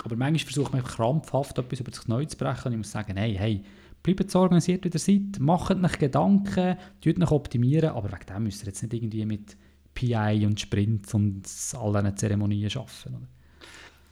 aber 0.03 0.15
manchmal 0.15 0.51
versucht 0.51 0.73
man 0.73 0.83
krampfhaft 0.83 1.57
etwas 1.57 1.79
über 1.79 1.91
sich 1.91 2.07
neu 2.07 2.25
zu 2.25 2.37
brechen 2.37 2.67
und 2.67 2.71
ich 2.73 2.77
muss 2.77 2.91
sagen, 2.91 3.17
hey, 3.17 3.35
hey, 3.35 3.63
bleibt 4.03 4.31
so 4.31 4.39
organisiert, 4.39 4.85
wie 4.85 4.89
ihr 4.89 4.99
seid, 4.99 5.39
macht 5.39 5.83
euch 5.83 5.99
Gedanken, 5.99 6.77
tut 7.01 7.21
euch 7.21 7.31
optimieren, 7.31 7.89
aber 7.89 8.11
wegen 8.11 8.25
dem 8.25 8.43
müsst 8.43 8.61
ihr 8.63 8.67
jetzt 8.67 8.83
nicht 8.83 8.93
irgendwie 8.93 9.25
mit 9.25 9.57
PI 9.93 10.45
und 10.45 10.59
Sprints 10.59 11.13
und 11.13 11.43
all 11.73 11.93
diesen 11.93 12.17
Zeremonien 12.17 12.71
arbeiten. 12.75 13.15
Oder? 13.15 13.27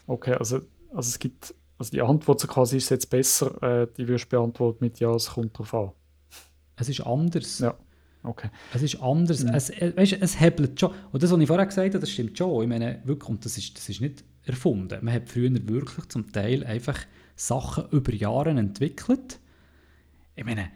Okay, 0.08 0.34
also, 0.34 0.58
also 0.90 1.10
es 1.10 1.20
gibt, 1.20 1.54
also 1.78 1.92
die 1.92 2.02
Antwort 2.02 2.40
so 2.40 2.48
quasi 2.48 2.78
ist 2.78 2.90
jetzt 2.90 3.10
besser, 3.10 3.62
äh, 3.62 3.88
die 3.98 4.08
wirst 4.08 4.26
du 4.26 4.30
beantworten 4.30 4.84
mit 4.84 5.00
Ja, 5.00 5.14
es 5.14 5.28
kommt 5.28 5.58
drauf 5.58 5.74
an. 5.74 5.92
Es 6.78 6.90
ist 6.90 7.02
anders. 7.02 7.60
Ja. 7.60 7.76
Okay. 8.24 8.50
Es 8.74 8.82
ist 8.82 9.02
anders. 9.02 9.44
Mhm. 9.44 9.54
Es, 9.54 9.70
äh, 9.70 9.94
weißt, 9.96 10.18
es 10.20 10.40
hebelt 10.40 10.80
schon. 10.80 10.92
Und 11.12 11.22
das, 11.22 11.32
was 11.32 11.40
ich 11.40 11.48
vorher 11.48 11.66
gesagt 11.66 11.94
habe, 11.94 12.00
das 12.00 12.10
stimmt 12.10 12.38
schon. 12.38 12.64
Ich 12.64 12.68
meine, 12.68 13.02
wirklich, 13.06 13.30
und 13.30 13.46
das 13.46 13.58
ist, 13.58 13.78
das 13.78 13.88
ist 13.88 14.02
nicht 14.02 14.24
erfunden. 14.46 15.00
Man 15.04 15.14
hat 15.14 15.30
früher 15.30 15.52
wirklich 15.68 16.08
zum 16.08 16.32
Teil 16.32 16.64
einfach 16.64 17.00
Sachen 17.36 17.86
über 17.92 18.14
Jahre 18.14 18.52
entwickelt. 18.52 19.40
Ich 20.36 20.46
meine, 20.46 20.70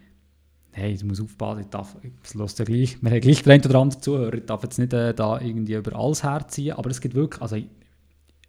hey, 0.71 0.93
ich 0.93 1.03
muss 1.03 1.21
aufpassen, 1.21 1.61
ich 1.61 1.67
darf, 1.67 1.95
es 2.23 2.57
ja 2.57 2.65
gleich, 2.65 3.01
man 3.01 3.13
hat 3.13 3.21
gleich 3.21 3.43
den 3.43 3.61
oder 3.65 3.79
anderen 3.79 4.01
Zuhörer, 4.01 4.33
ich 4.35 4.45
darf 4.45 4.63
jetzt 4.63 4.79
nicht 4.79 4.93
äh, 4.93 5.13
da 5.13 5.39
irgendwie 5.39 5.73
über 5.75 5.95
alles 5.95 6.23
herziehen, 6.23 6.75
aber 6.75 6.89
es 6.89 7.01
gibt 7.01 7.15
wirklich, 7.15 7.41
also 7.41 7.57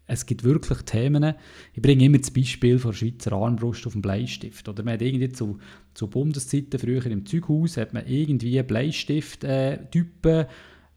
es 0.07 0.27
gibt 0.27 0.43
wirklich 0.43 0.79
Themen, 0.83 1.35
ich 1.73 1.83
bringe 1.83 2.05
immer 2.05 2.19
das 2.19 2.33
Beispiel 2.33 2.79
von 2.79 2.91
der 2.91 2.99
Schweizer 2.99 3.33
Armbrust 3.33 3.87
auf 3.87 3.93
dem 3.93 4.03
Bleistift, 4.03 4.69
oder 4.69 4.83
man 4.83 4.95
hat 4.95 5.03
irgendwie 5.03 5.29
zu, 5.31 5.59
zu 5.95 6.09
Bundeszeiten 6.09 6.79
früher 6.79 7.05
im 7.07 7.27
Zeughaus, 7.27 7.77
hat 7.77 7.95
man 7.95 8.07
irgendwie 8.07 8.63
Bleistift-Typen 8.63 10.41
äh, 10.41 10.47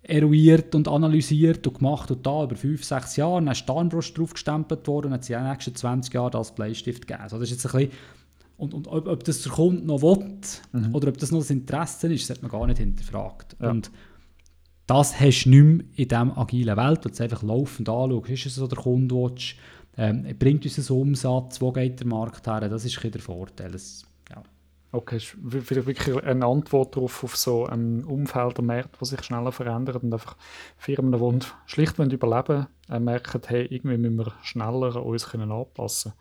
eruiert 0.03 0.75
und 0.75 0.87
analysiert 0.87 1.65
und 1.65 1.77
gemacht 1.77 2.11
und 2.11 2.25
da 2.25 2.43
über 2.43 2.55
fünf, 2.55 2.83
sechs 2.83 3.15
Jahre. 3.15 3.41
Dann 3.41 3.51
ist 3.53 3.67
die 3.67 3.71
Armbrust 3.71 4.17
draufgestempelt 4.17 4.85
worden 4.87 5.07
und 5.07 5.13
hat 5.13 5.23
sie 5.23 5.33
in 5.33 5.39
den 5.39 5.51
nächsten 5.51 5.73
20 5.73 6.13
Jahren 6.13 6.35
als 6.35 6.53
Bleistift 6.53 7.07
gegeben. 7.07 7.23
Also 7.23 7.37
das 7.39 7.49
ist 7.49 7.63
jetzt 7.63 7.73
ein 7.73 7.87
bisschen, 7.87 7.97
und, 8.57 8.73
und 8.73 8.87
ob, 8.87 9.07
ob, 9.07 9.23
das 9.23 9.41
der 9.41 9.51
Kunde 9.51 9.85
noch 9.85 10.01
will 10.01 10.39
mhm. 10.73 10.93
oder 10.93 11.09
ob 11.09 11.17
das 11.17 11.31
noch 11.31 11.39
das 11.39 11.49
Interesse 11.49 12.13
ist, 12.13 12.29
das 12.29 12.37
hat 12.37 12.43
man 12.43 12.51
gar 12.51 12.67
nicht 12.67 12.77
hinterfragt. 12.77 13.55
Ja. 13.61 13.71
Und 13.71 13.91
das 14.85 15.19
hast 15.19 15.45
du 15.45 15.49
nicht 15.49 15.63
mehr 15.63 15.85
in 15.95 16.07
dieser 16.07 16.37
agilen 16.37 16.77
Welt, 16.77 16.99
wo 17.03 17.09
du 17.09 17.23
einfach 17.23 17.43
laufend 17.43 17.89
anschaust. 17.89 18.29
Ist 18.29 18.45
es 18.45 18.55
so, 18.55 18.67
der 18.67 18.77
Kunde 18.77 19.15
willst, 19.15 19.55
ähm, 19.97 20.27
bringt 20.37 20.65
uns 20.65 20.91
einen 20.91 20.99
Umsatz, 20.99 21.61
wo 21.61 21.71
geht 21.71 21.99
der 21.99 22.07
Markt 22.07 22.45
her? 22.47 22.67
Das 22.67 22.83
ist 22.83 23.03
ein 23.03 23.11
der 23.11 23.21
Vorteil. 23.21 23.71
Das, 23.71 24.03
Okay, 24.95 25.17
ist 25.17 25.35
vielleicht 25.49 25.87
wirklich 25.87 26.23
eine 26.23 26.45
Antwort 26.45 26.95
darauf, 26.95 27.23
auf 27.23 27.35
so 27.35 27.65
ein 27.65 28.03
Umfeld 28.03 28.57
der 28.57 28.63
Markt, 28.63 29.01
das 29.01 29.09
sich 29.09 29.23
schneller 29.23 29.51
verändert 29.51 30.03
und 30.03 30.13
einfach 30.13 30.37
Firmen, 30.77 31.19
die 31.19 31.47
schlicht 31.65 31.97
überleben 31.97 32.67
äh, 32.89 32.99
merken, 32.99 33.41
hey, 33.47 33.65
irgendwie 33.65 33.97
müssen 33.97 34.17
wir 34.17 34.33
schneller 34.43 35.03
uns 35.03 35.27
können 35.27 35.51
anpassen 35.51 36.13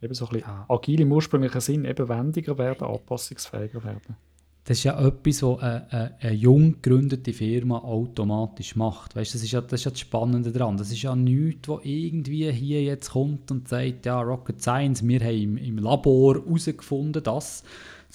Eben 0.00 0.14
so 0.14 0.26
ein 0.26 0.32
bisschen 0.32 0.48
ja. 0.48 0.66
agil 0.68 1.00
im 1.00 1.10
ursprünglichen 1.10 1.60
Sinn, 1.60 1.84
eben 1.84 2.08
wendiger 2.08 2.56
werden, 2.56 2.86
anpassungsfähiger 2.86 3.82
werden. 3.82 4.16
Das 4.62 4.78
ist 4.78 4.84
ja 4.84 4.98
etwas, 4.98 5.42
was 5.42 5.58
eine, 5.58 5.92
eine, 5.92 6.14
eine 6.20 6.32
jung 6.32 6.80
gegründete 6.80 7.32
Firma 7.32 7.78
automatisch 7.78 8.76
macht. 8.76 9.16
Weißt, 9.16 9.34
das, 9.34 9.42
ist 9.42 9.50
ja, 9.50 9.60
das 9.60 9.80
ist 9.80 9.84
ja 9.84 9.90
das 9.90 10.00
Spannende 10.00 10.52
daran. 10.52 10.76
Das 10.76 10.90
ist 10.92 11.02
ja 11.02 11.16
nichts, 11.16 11.68
was 11.68 11.80
irgendwie 11.82 12.50
hier 12.52 12.82
jetzt 12.82 13.10
kommt 13.10 13.50
und 13.50 13.68
sagt, 13.68 14.06
ja, 14.06 14.20
Rocket 14.20 14.62
Science, 14.62 15.06
wir 15.06 15.20
haben 15.20 15.42
im, 15.42 15.56
im 15.58 15.78
Labor 15.78 16.36
herausgefunden, 16.36 17.22
dass 17.22 17.64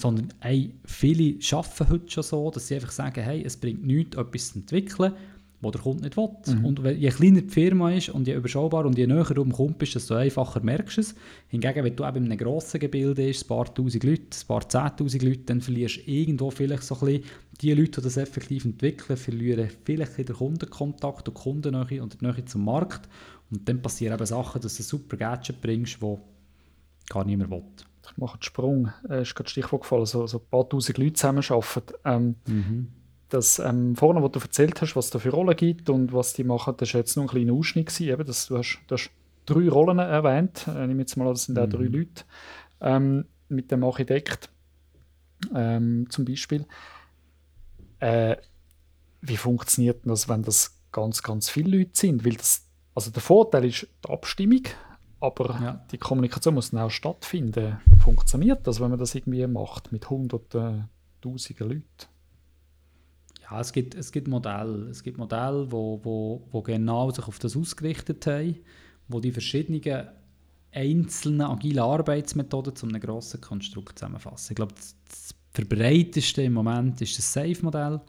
sondern 0.00 0.32
ey, 0.40 0.72
viele 0.84 1.38
arbeiten 1.52 1.88
heute 1.90 2.10
schon 2.10 2.22
so, 2.22 2.50
dass 2.50 2.68
sie 2.68 2.76
einfach 2.76 2.90
sagen, 2.90 3.22
hey, 3.22 3.42
es 3.44 3.56
bringt 3.56 3.84
nichts, 3.84 4.16
etwas 4.16 4.52
zu 4.52 4.58
entwickeln, 4.58 5.12
was 5.60 5.72
der 5.72 5.80
Kunde 5.82 6.04
nicht 6.04 6.16
will. 6.16 6.30
Mhm. 6.46 6.64
Und 6.64 6.78
je 6.86 7.10
kleiner 7.10 7.42
die 7.42 7.50
Firma 7.50 7.92
ist 7.92 8.08
und 8.08 8.26
je 8.26 8.34
überschaubar 8.34 8.86
und 8.86 8.96
je 8.96 9.06
näher 9.06 9.24
du 9.24 9.42
am 9.42 9.52
Kunden 9.52 9.74
bist, 9.74 9.94
desto 9.94 10.14
einfacher 10.14 10.60
merkst 10.60 10.96
du 10.96 11.00
es. 11.02 11.14
Hingegen, 11.48 11.84
wenn 11.84 11.96
du 11.96 12.04
eben 12.04 12.24
in 12.24 12.32
einem 12.32 12.38
grossen 12.38 12.80
Gebilde 12.80 13.26
bist, 13.26 13.44
ein 13.44 13.48
paar 13.48 13.74
tausend 13.74 14.04
Leute, 14.04 14.22
ein 14.22 14.46
paar 14.46 14.66
zehntausend 14.66 15.22
Leute, 15.22 15.44
dann 15.44 15.60
verlierst 15.60 15.98
du 15.98 16.10
irgendwo 16.10 16.50
vielleicht 16.50 16.84
so 16.84 16.94
ein 16.94 17.00
bisschen 17.00 17.24
die 17.60 17.74
Leute, 17.74 18.00
die 18.00 18.04
das 18.04 18.16
effektiv 18.16 18.64
entwickeln, 18.64 19.18
verlieren 19.18 19.68
vielleicht 19.84 20.16
den 20.16 20.34
Kundenkontakt 20.34 21.28
und 21.28 21.34
Kundennähe 21.34 22.02
und 22.02 22.20
die 22.20 22.24
Nähe 22.24 22.44
zum 22.46 22.64
Markt. 22.64 23.06
Und 23.50 23.68
dann 23.68 23.82
passieren 23.82 24.14
eben 24.14 24.26
Sachen, 24.26 24.62
dass 24.62 24.76
du 24.76 24.82
ein 24.82 24.86
super 24.86 25.18
Gadget 25.18 25.60
bringst, 25.60 25.98
das 26.00 26.18
gar 27.10 27.24
niemand 27.24 27.50
will 27.50 27.62
ich 28.04 28.16
mache 28.16 28.34
einen 28.34 28.42
Sprung, 28.42 28.92
äh, 29.08 29.22
ist 29.22 29.34
gerade 29.34 29.50
Stichwort 29.50 29.82
gefallen, 29.82 30.06
so, 30.06 30.26
so 30.26 30.38
ein 30.38 30.44
paar 30.50 30.68
tausend 30.68 30.98
Leute 30.98 31.14
zusammenarbeiten. 31.14 31.94
Ähm, 32.04 32.36
mhm. 32.46 32.88
Das 33.28 33.60
ähm, 33.60 33.94
vorne, 33.94 34.22
was 34.22 34.32
du 34.32 34.40
erzählt 34.40 34.80
hast, 34.80 34.96
was 34.96 35.06
es 35.06 35.10
da 35.12 35.18
für 35.20 35.30
Rollen 35.30 35.56
gibt 35.56 35.88
und 35.88 36.12
was 36.12 36.32
die 36.32 36.42
machen, 36.42 36.74
das 36.76 36.92
war 36.94 37.00
jetzt 37.00 37.16
nur 37.16 37.26
ein 37.26 37.28
kleiner 37.28 37.52
Ausschnitt. 37.52 37.86
Gewesen, 37.86 38.08
eben, 38.08 38.26
dass 38.26 38.46
du, 38.46 38.58
hast, 38.58 38.80
du 38.88 38.94
hast 38.94 39.10
drei 39.46 39.68
Rollen 39.68 39.98
erwähnt. 39.98 40.66
Äh, 40.66 40.86
nehme 40.86 41.02
jetzt 41.02 41.16
mal 41.16 41.26
an, 41.26 41.34
das 41.34 41.44
sind 41.44 41.56
mhm. 41.56 41.62
auch 41.62 41.68
drei 41.68 41.84
mhm. 41.84 41.92
Leute. 41.92 42.24
Ähm, 42.80 43.24
mit 43.48 43.70
dem 43.70 43.84
Architekt 43.84 44.50
ähm, 45.54 46.06
zum 46.10 46.24
Beispiel. 46.24 46.66
Äh, 47.98 48.36
wie 49.20 49.36
funktioniert 49.36 50.00
das, 50.04 50.28
wenn 50.28 50.42
das 50.42 50.78
ganz, 50.92 51.22
ganz 51.22 51.50
viele 51.50 51.78
Leute 51.78 51.90
sind? 51.94 52.24
Weil 52.24 52.34
das, 52.34 52.66
also 52.94 53.10
der 53.10 53.22
Vorteil 53.22 53.66
ist 53.66 53.86
die 54.04 54.10
Abstimmung. 54.10 54.62
Aber 55.20 55.60
ja. 55.60 55.86
die 55.92 55.98
Kommunikation 55.98 56.54
muss 56.54 56.70
dann 56.70 56.80
auch 56.80 56.90
stattfinden. 56.90 57.78
Funktioniert 58.02 58.66
das, 58.66 58.80
wenn 58.80 58.90
man 58.90 58.98
das 58.98 59.14
irgendwie 59.14 59.46
macht 59.46 59.92
mit 59.92 60.08
hunderten, 60.08 60.88
tausenden 61.20 61.68
Leuten? 61.68 61.84
Ja, 63.42 63.60
es 63.60 63.72
gibt, 63.72 63.94
es 63.94 64.12
gibt 64.12 64.28
Modelle. 64.28 64.88
Es 64.88 65.02
gibt 65.02 65.18
Modelle, 65.18 65.70
wo, 65.70 66.00
wo, 66.02 66.46
wo 66.50 66.62
genau 66.62 67.10
sich 67.10 67.26
auf 67.26 67.38
das 67.38 67.56
ausgerichtet 67.56 68.26
haben, 68.26 68.56
wo 69.08 69.20
die 69.20 69.32
verschiedenen 69.32 70.08
einzelnen 70.72 71.42
agilen 71.42 71.80
Arbeitsmethoden 71.80 72.76
zu 72.76 72.86
einem 72.86 73.00
grossen 73.00 73.40
Konstrukt 73.40 73.98
zusammenfassen. 73.98 74.52
Ich 74.52 74.56
glaube, 74.56 74.74
das, 74.74 74.96
das 75.08 75.34
verbreiteste 75.52 76.42
im 76.42 76.54
Moment 76.54 77.00
ist 77.00 77.18
das 77.18 77.32
Safe-Modell. 77.32 78.00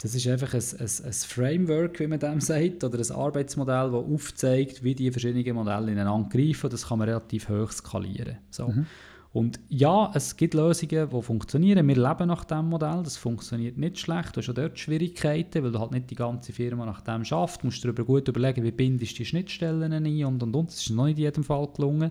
Das 0.00 0.14
ist 0.14 0.26
einfach 0.28 0.54
ein, 0.54 0.62
ein, 0.78 1.04
ein 1.06 1.12
Framework, 1.12 1.98
wie 1.98 2.06
man 2.06 2.20
dem 2.20 2.40
sagt, 2.40 2.84
oder 2.84 2.98
ein 2.98 3.10
Arbeitsmodell, 3.10 3.90
das 3.90 3.94
aufzeigt, 3.94 4.84
wie 4.84 4.94
die 4.94 5.10
verschiedenen 5.10 5.56
Modelle 5.56 5.92
ineinander 5.92 6.28
greifen. 6.28 6.70
Das 6.70 6.86
kann 6.86 6.98
man 6.98 7.08
relativ 7.08 7.48
hoch 7.48 7.72
skalieren. 7.72 8.38
So. 8.50 8.68
Mhm. 8.68 8.86
Und 9.32 9.60
ja, 9.68 10.10
es 10.14 10.36
gibt 10.36 10.54
Lösungen, 10.54 11.10
die 11.10 11.22
funktionieren. 11.22 11.86
Wir 11.86 11.96
leben 11.96 12.28
nach 12.28 12.44
diesem 12.44 12.68
Modell. 12.68 13.02
Das 13.02 13.16
funktioniert 13.16 13.76
nicht 13.76 13.98
schlecht. 13.98 14.34
Du 14.34 14.40
hast 14.40 14.48
auch 14.48 14.54
dort 14.54 14.78
Schwierigkeiten, 14.78 15.62
weil 15.62 15.72
du 15.72 15.78
halt 15.78 15.92
nicht 15.92 16.10
die 16.10 16.14
ganze 16.14 16.52
Firma 16.52 16.86
nach 16.86 17.02
dem 17.02 17.24
schaffst. 17.24 17.62
Du 17.62 17.66
musst 17.66 17.84
darüber 17.84 18.04
gut 18.04 18.26
überlegen, 18.28 18.64
wie 18.64 18.70
bindest 18.70 19.12
du 19.12 19.16
die 19.18 19.26
Schnittstellen 19.26 19.92
ein 19.92 20.24
und 20.24 20.42
und 20.42 20.56
und. 20.56 20.68
Das 20.68 20.80
ist 20.80 20.90
noch 20.90 21.04
nicht 21.04 21.18
in 21.18 21.24
jedem 21.24 21.44
Fall 21.44 21.68
gelungen. 21.76 22.10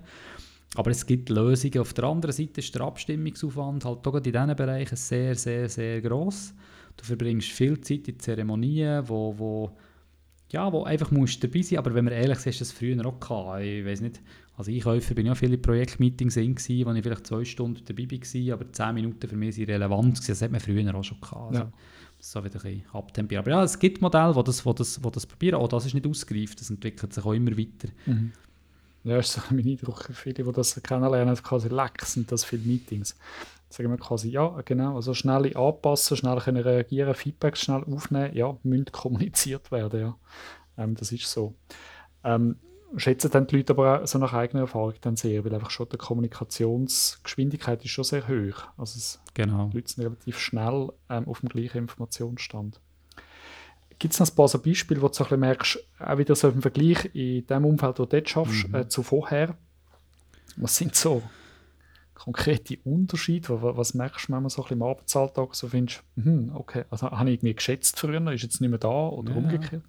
Aber 0.76 0.92
es 0.92 1.06
gibt 1.06 1.30
Lösungen. 1.30 1.80
Auf 1.80 1.94
der 1.94 2.04
anderen 2.04 2.34
Seite 2.34 2.60
ist 2.60 2.76
der 2.76 2.82
Abstimmungsaufwand 2.82 3.84
halt 3.84 4.06
auch 4.06 4.16
in 4.16 4.24
diesen 4.24 4.56
Bereichen 4.56 4.96
sehr, 4.96 5.34
sehr, 5.36 5.70
sehr 5.70 6.02
gross. 6.02 6.54
Du 6.98 7.06
verbringst 7.06 7.50
viel 7.50 7.80
Zeit 7.82 8.08
in 8.08 8.20
Zeremonien, 8.20 9.08
wo, 9.08 9.38
wo, 9.38 9.72
ja, 10.50 10.72
wo 10.72 10.84
einfach 10.84 11.12
musst 11.12 11.44
dabei 11.44 11.62
sein 11.62 11.80
Aber 11.80 11.94
wenn 11.94 12.06
wir 12.06 12.12
ehrlich 12.12 12.40
sind, 12.40 12.52
ist 12.52 12.62
das 12.62 12.72
früher 12.72 13.06
auch 13.06 13.20
gehabt. 13.20 13.62
Ich 13.64 13.86
weiß 13.86 14.02
nicht, 14.02 14.20
als 14.58 14.68
Einkäufer 14.68 15.14
bin 15.14 15.28
ich 15.28 15.32
auch 15.32 15.38
viele 15.38 15.58
Projektmeetings 15.58 16.36
in, 16.38 16.56
wo 16.56 16.92
ich 16.92 17.04
vielleicht 17.04 17.28
zwei 17.28 17.46
Stunden 17.46 17.86
dabei 17.86 18.10
war, 18.10 18.54
aber 18.54 18.72
zehn 18.72 18.94
Minuten 18.96 19.28
für 19.28 19.36
mich 19.36 19.56
sind 19.56 19.70
relevant. 19.70 20.28
Das 20.28 20.42
hat 20.42 20.52
man 20.52 20.60
früher 20.60 20.96
auch 20.96 21.04
schon 21.04 21.22
gehabt. 21.22 21.48
Also, 21.50 21.60
ja. 21.60 21.72
So 22.20 22.44
wieder 22.44 22.56
ein 22.56 22.62
bisschen 22.62 22.84
abtempieren. 22.94 23.44
Aber 23.44 23.52
ja, 23.52 23.64
es 23.64 23.78
gibt 23.78 24.02
Modelle, 24.02 24.34
die 24.34 24.44
das, 24.44 24.66
wo 24.66 24.74
das, 24.74 25.04
wo 25.04 25.12
das 25.12 25.28
probieren. 25.28 25.60
Auch 25.60 25.68
das 25.68 25.86
ist 25.86 25.94
nicht 25.94 26.08
ausgereift, 26.08 26.60
das 26.60 26.72
entwickelt 26.72 27.14
sich 27.14 27.24
auch 27.24 27.34
immer 27.34 27.56
weiter. 27.56 27.90
Mhm. 28.08 28.32
Ja, 29.04 29.20
ist 29.20 29.34
so 29.34 29.42
mein 29.52 29.68
Eindruck. 29.68 30.10
Viele, 30.14 30.44
die 30.44 30.52
das 30.52 30.82
kennenlernen, 30.82 31.36
quasi 31.36 31.70
leck 31.70 32.02
sind 32.04 32.32
das 32.32 32.44
viele 32.44 32.64
Meetings. 32.64 33.16
Sagen 33.70 33.90
wir 33.90 33.98
quasi, 33.98 34.30
ja, 34.30 34.62
genau, 34.64 34.96
also 34.96 35.14
schnell 35.14 35.56
anpassen, 35.58 36.16
schnell 36.16 36.40
können 36.40 36.64
reagieren, 36.64 37.14
Feedbacks 37.14 37.62
schnell 37.62 37.84
aufnehmen, 37.84 38.34
ja, 38.34 38.58
müssen 38.64 38.86
kommuniziert 38.92 39.72
werden, 39.72 40.00
ja. 40.00 40.16
Ähm, 40.78 40.96
das 40.96 41.12
ist 41.12 41.30
so. 41.30 41.56
Ähm, 42.24 42.58
schätzen 42.96 43.32
dann 43.32 43.48
die 43.48 43.58
Leute 43.58 43.74
aber 43.74 44.02
auch 44.02 44.08
so 44.08 44.18
nach 44.18 44.34
eigener 44.34 44.62
Erfahrung 44.62 44.94
dann 45.02 45.18
sehr, 45.18 45.44
weil 45.44 45.54
einfach 45.54 45.72
schon 45.72 45.90
die 45.90 45.98
Kommunikationsgeschwindigkeit 45.98 47.84
ist 47.84 47.92
schon 47.92 48.04
sehr 48.04 48.28
hoch. 48.28 48.64
Also 48.78 48.98
es, 48.98 49.20
genau. 49.34 49.68
die 49.68 49.78
Leute 49.78 49.92
sind 49.92 50.04
relativ 50.06 50.40
schnell 50.40 50.90
ähm, 51.10 51.28
auf 51.28 51.42
dem 51.42 51.50
gleichen 51.50 51.80
Informationsstand. 51.80 52.80
Gibt 54.00 54.14
es 54.14 54.20
noch 54.20 54.30
ein 54.30 54.36
paar 54.36 54.48
so 54.48 54.60
Beispiele, 54.60 55.02
wo 55.02 55.08
du 55.08 55.14
so 55.14 55.24
ein 55.24 55.26
bisschen 55.26 55.40
merkst, 55.40 55.80
auch 56.00 56.18
wieder 56.18 56.36
so 56.36 56.50
im 56.50 56.62
Vergleich 56.62 57.10
in 57.14 57.46
dem 57.48 57.66
Umfeld, 57.66 58.00
wo 58.00 58.06
du 58.06 58.10
dort 58.10 58.30
schaffst, 58.30 58.68
mhm. 58.70 58.76
äh, 58.76 58.88
zu 58.88 59.04
vorher? 59.04 59.58
Was 60.56 60.78
sind 60.78 60.96
so 60.96 61.24
konkrete 62.18 62.78
Unterschiede? 62.84 63.62
Was, 63.62 63.94
merkst 63.94 64.28
du 64.28 64.32
manchmal 64.32 64.50
so 64.50 64.62
ein 64.62 64.64
bisschen 64.64 64.78
im 64.78 64.84
Arbeitsalltag, 64.84 65.56
so 65.56 65.68
findest, 65.68 66.04
hm, 66.16 66.52
okay, 66.56 66.84
also 66.90 67.12
habe 67.12 67.30
ich 67.30 67.36
irgendwie 67.36 67.56
geschätzt 67.56 68.00
früher, 68.00 68.32
ist 68.32 68.44
jetzt 68.44 68.62
nicht 68.62 68.70
mehr 68.70 68.80
da 68.80 69.10
oder 69.10 69.32
ja. 69.32 69.38
umgekehrt? 69.38 69.84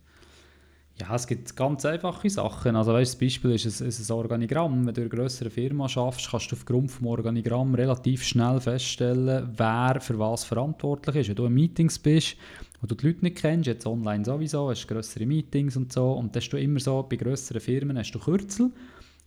Ja, 1.01 1.14
es 1.14 1.29
gibt 1.29 1.55
ganz 1.55 1.85
einfache 1.85 2.29
Sachen. 2.29 2.75
Also 2.75 2.93
weißt, 2.93 3.12
das 3.12 3.21
Beispiel 3.21 3.53
ist 3.53 3.81
ein, 3.81 3.87
ist 3.87 4.11
ein 4.11 4.17
Organigramm. 4.17 4.85
Wenn 4.85 4.95
du 4.95 5.03
in 5.03 5.11
einer 5.11 5.17
grösseren 5.17 5.53
Firma 5.53 5.88
schaffst, 5.88 6.29
kannst 6.29 6.51
du 6.51 6.57
aufgrund 6.57 6.91
des 6.91 7.01
Organigramm 7.01 7.75
relativ 7.77 8.25
schnell 8.25 8.61
feststellen, 8.61 9.49
wer 9.57 10.01
für 10.01 10.19
was 10.19 10.43
verantwortlich 10.43 11.14
ist. 11.17 11.29
Wenn 11.29 11.37
du 11.37 11.47
in 11.47 11.55
Meetings 11.55 12.01
bist, 12.01 12.37
wo 12.81 12.88
du 12.88 12.97
die 12.97 13.07
Leute 13.07 13.23
nicht 13.23 13.37
kennst, 13.37 13.69
jetzt 13.69 13.87
online 13.87 14.25
sowieso, 14.25 14.71
hast 14.71 14.87
du 14.87 14.95
grössere 14.95 15.25
Meetings 15.25 15.77
und 15.77 15.93
so, 15.93 16.12
und 16.12 16.35
dann 16.35 16.43
hast 16.43 16.51
du 16.51 16.57
immer 16.57 16.81
so, 16.81 17.07
bei 17.09 17.14
grösseren 17.14 17.61
Firmen 17.61 17.97
hast 17.97 18.11
du 18.12 18.19
Kürzel, 18.19 18.73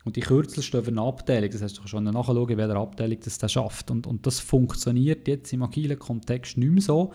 und 0.04 0.16
die 0.16 0.22
Kürzel 0.22 0.64
stehen 0.64 0.84
für 0.84 0.92
eine 0.92 1.02
Abteilung. 1.02 1.50
Das 1.50 1.62
heißt, 1.62 1.78
du 1.78 1.82
kannst 1.82 1.92
schon 1.92 2.04
nachschauen, 2.04 2.48
welche 2.48 2.76
Abteilung 2.76 3.18
das, 3.24 3.38
das 3.38 3.52
schafft. 3.52 3.92
Und, 3.92 4.08
und 4.08 4.26
das 4.26 4.40
funktioniert 4.40 5.28
jetzt 5.28 5.54
im 5.54 5.64
agilen 5.64 6.00
Kontext 6.00 6.58
nicht 6.58 6.72
mehr 6.72 6.82
so, 6.82 7.14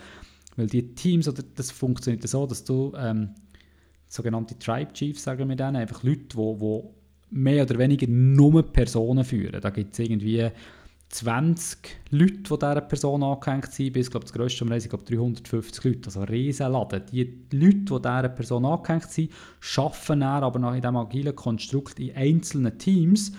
weil 0.55 0.67
die 0.67 0.95
Teams, 0.95 1.27
oder 1.27 1.43
das 1.55 1.71
funktioniert 1.71 2.27
so, 2.27 2.45
dass 2.45 2.63
du 2.63 2.93
ähm, 2.97 3.31
sogenannte 4.07 4.57
Tribe 4.57 4.93
Chiefs, 4.93 5.23
sagen 5.23 5.49
wir 5.49 5.55
dann, 5.55 5.75
einfach 5.75 6.03
Leute, 6.03 6.23
die, 6.35 6.57
die 6.59 6.83
mehr 7.29 7.63
oder 7.63 7.77
weniger 7.77 8.07
nur 8.07 8.63
Personen 8.63 9.25
führen. 9.25 9.59
Da 9.61 9.69
gibt 9.69 9.93
es 9.93 9.99
irgendwie 9.99 10.49
20 11.09 11.79
Leute, 12.09 12.33
die 12.33 12.41
dieser 12.43 12.81
Person 12.81 13.23
angehängt 13.23 13.71
sind, 13.71 13.93
bis 13.93 14.11
glaube, 14.11 14.25
das 14.25 14.33
grösste 14.33 14.65
Umreise, 14.65 14.87
ich 14.87 14.89
glaube 14.89 15.05
350 15.05 15.83
Leute, 15.83 16.01
also 16.05 16.19
ein 16.19 16.27
Riesenladen. 16.27 17.03
Die 17.11 17.23
Leute, 17.51 17.77
die 17.77 17.83
dieser 17.85 18.29
Person 18.29 18.65
angehängt 18.65 19.09
sind, 19.09 19.31
arbeiten 19.77 20.19
dann 20.19 20.43
aber 20.43 20.59
nach 20.59 20.75
in 20.75 20.81
diesem 20.81 20.97
agilen 20.97 21.35
Konstrukt 21.35 21.99
in 21.99 22.15
einzelnen 22.15 22.77
Teams. 22.77 23.31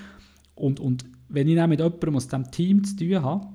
Und, 0.55 0.81
und 0.81 1.05
wenn 1.29 1.47
ich 1.47 1.57
dann 1.57 1.69
mit 1.69 1.81
jemandem 1.81 2.17
aus 2.17 2.27
diesem 2.27 2.51
Team 2.51 2.85
zu 2.85 2.97
tun 2.97 3.23
habe, 3.23 3.49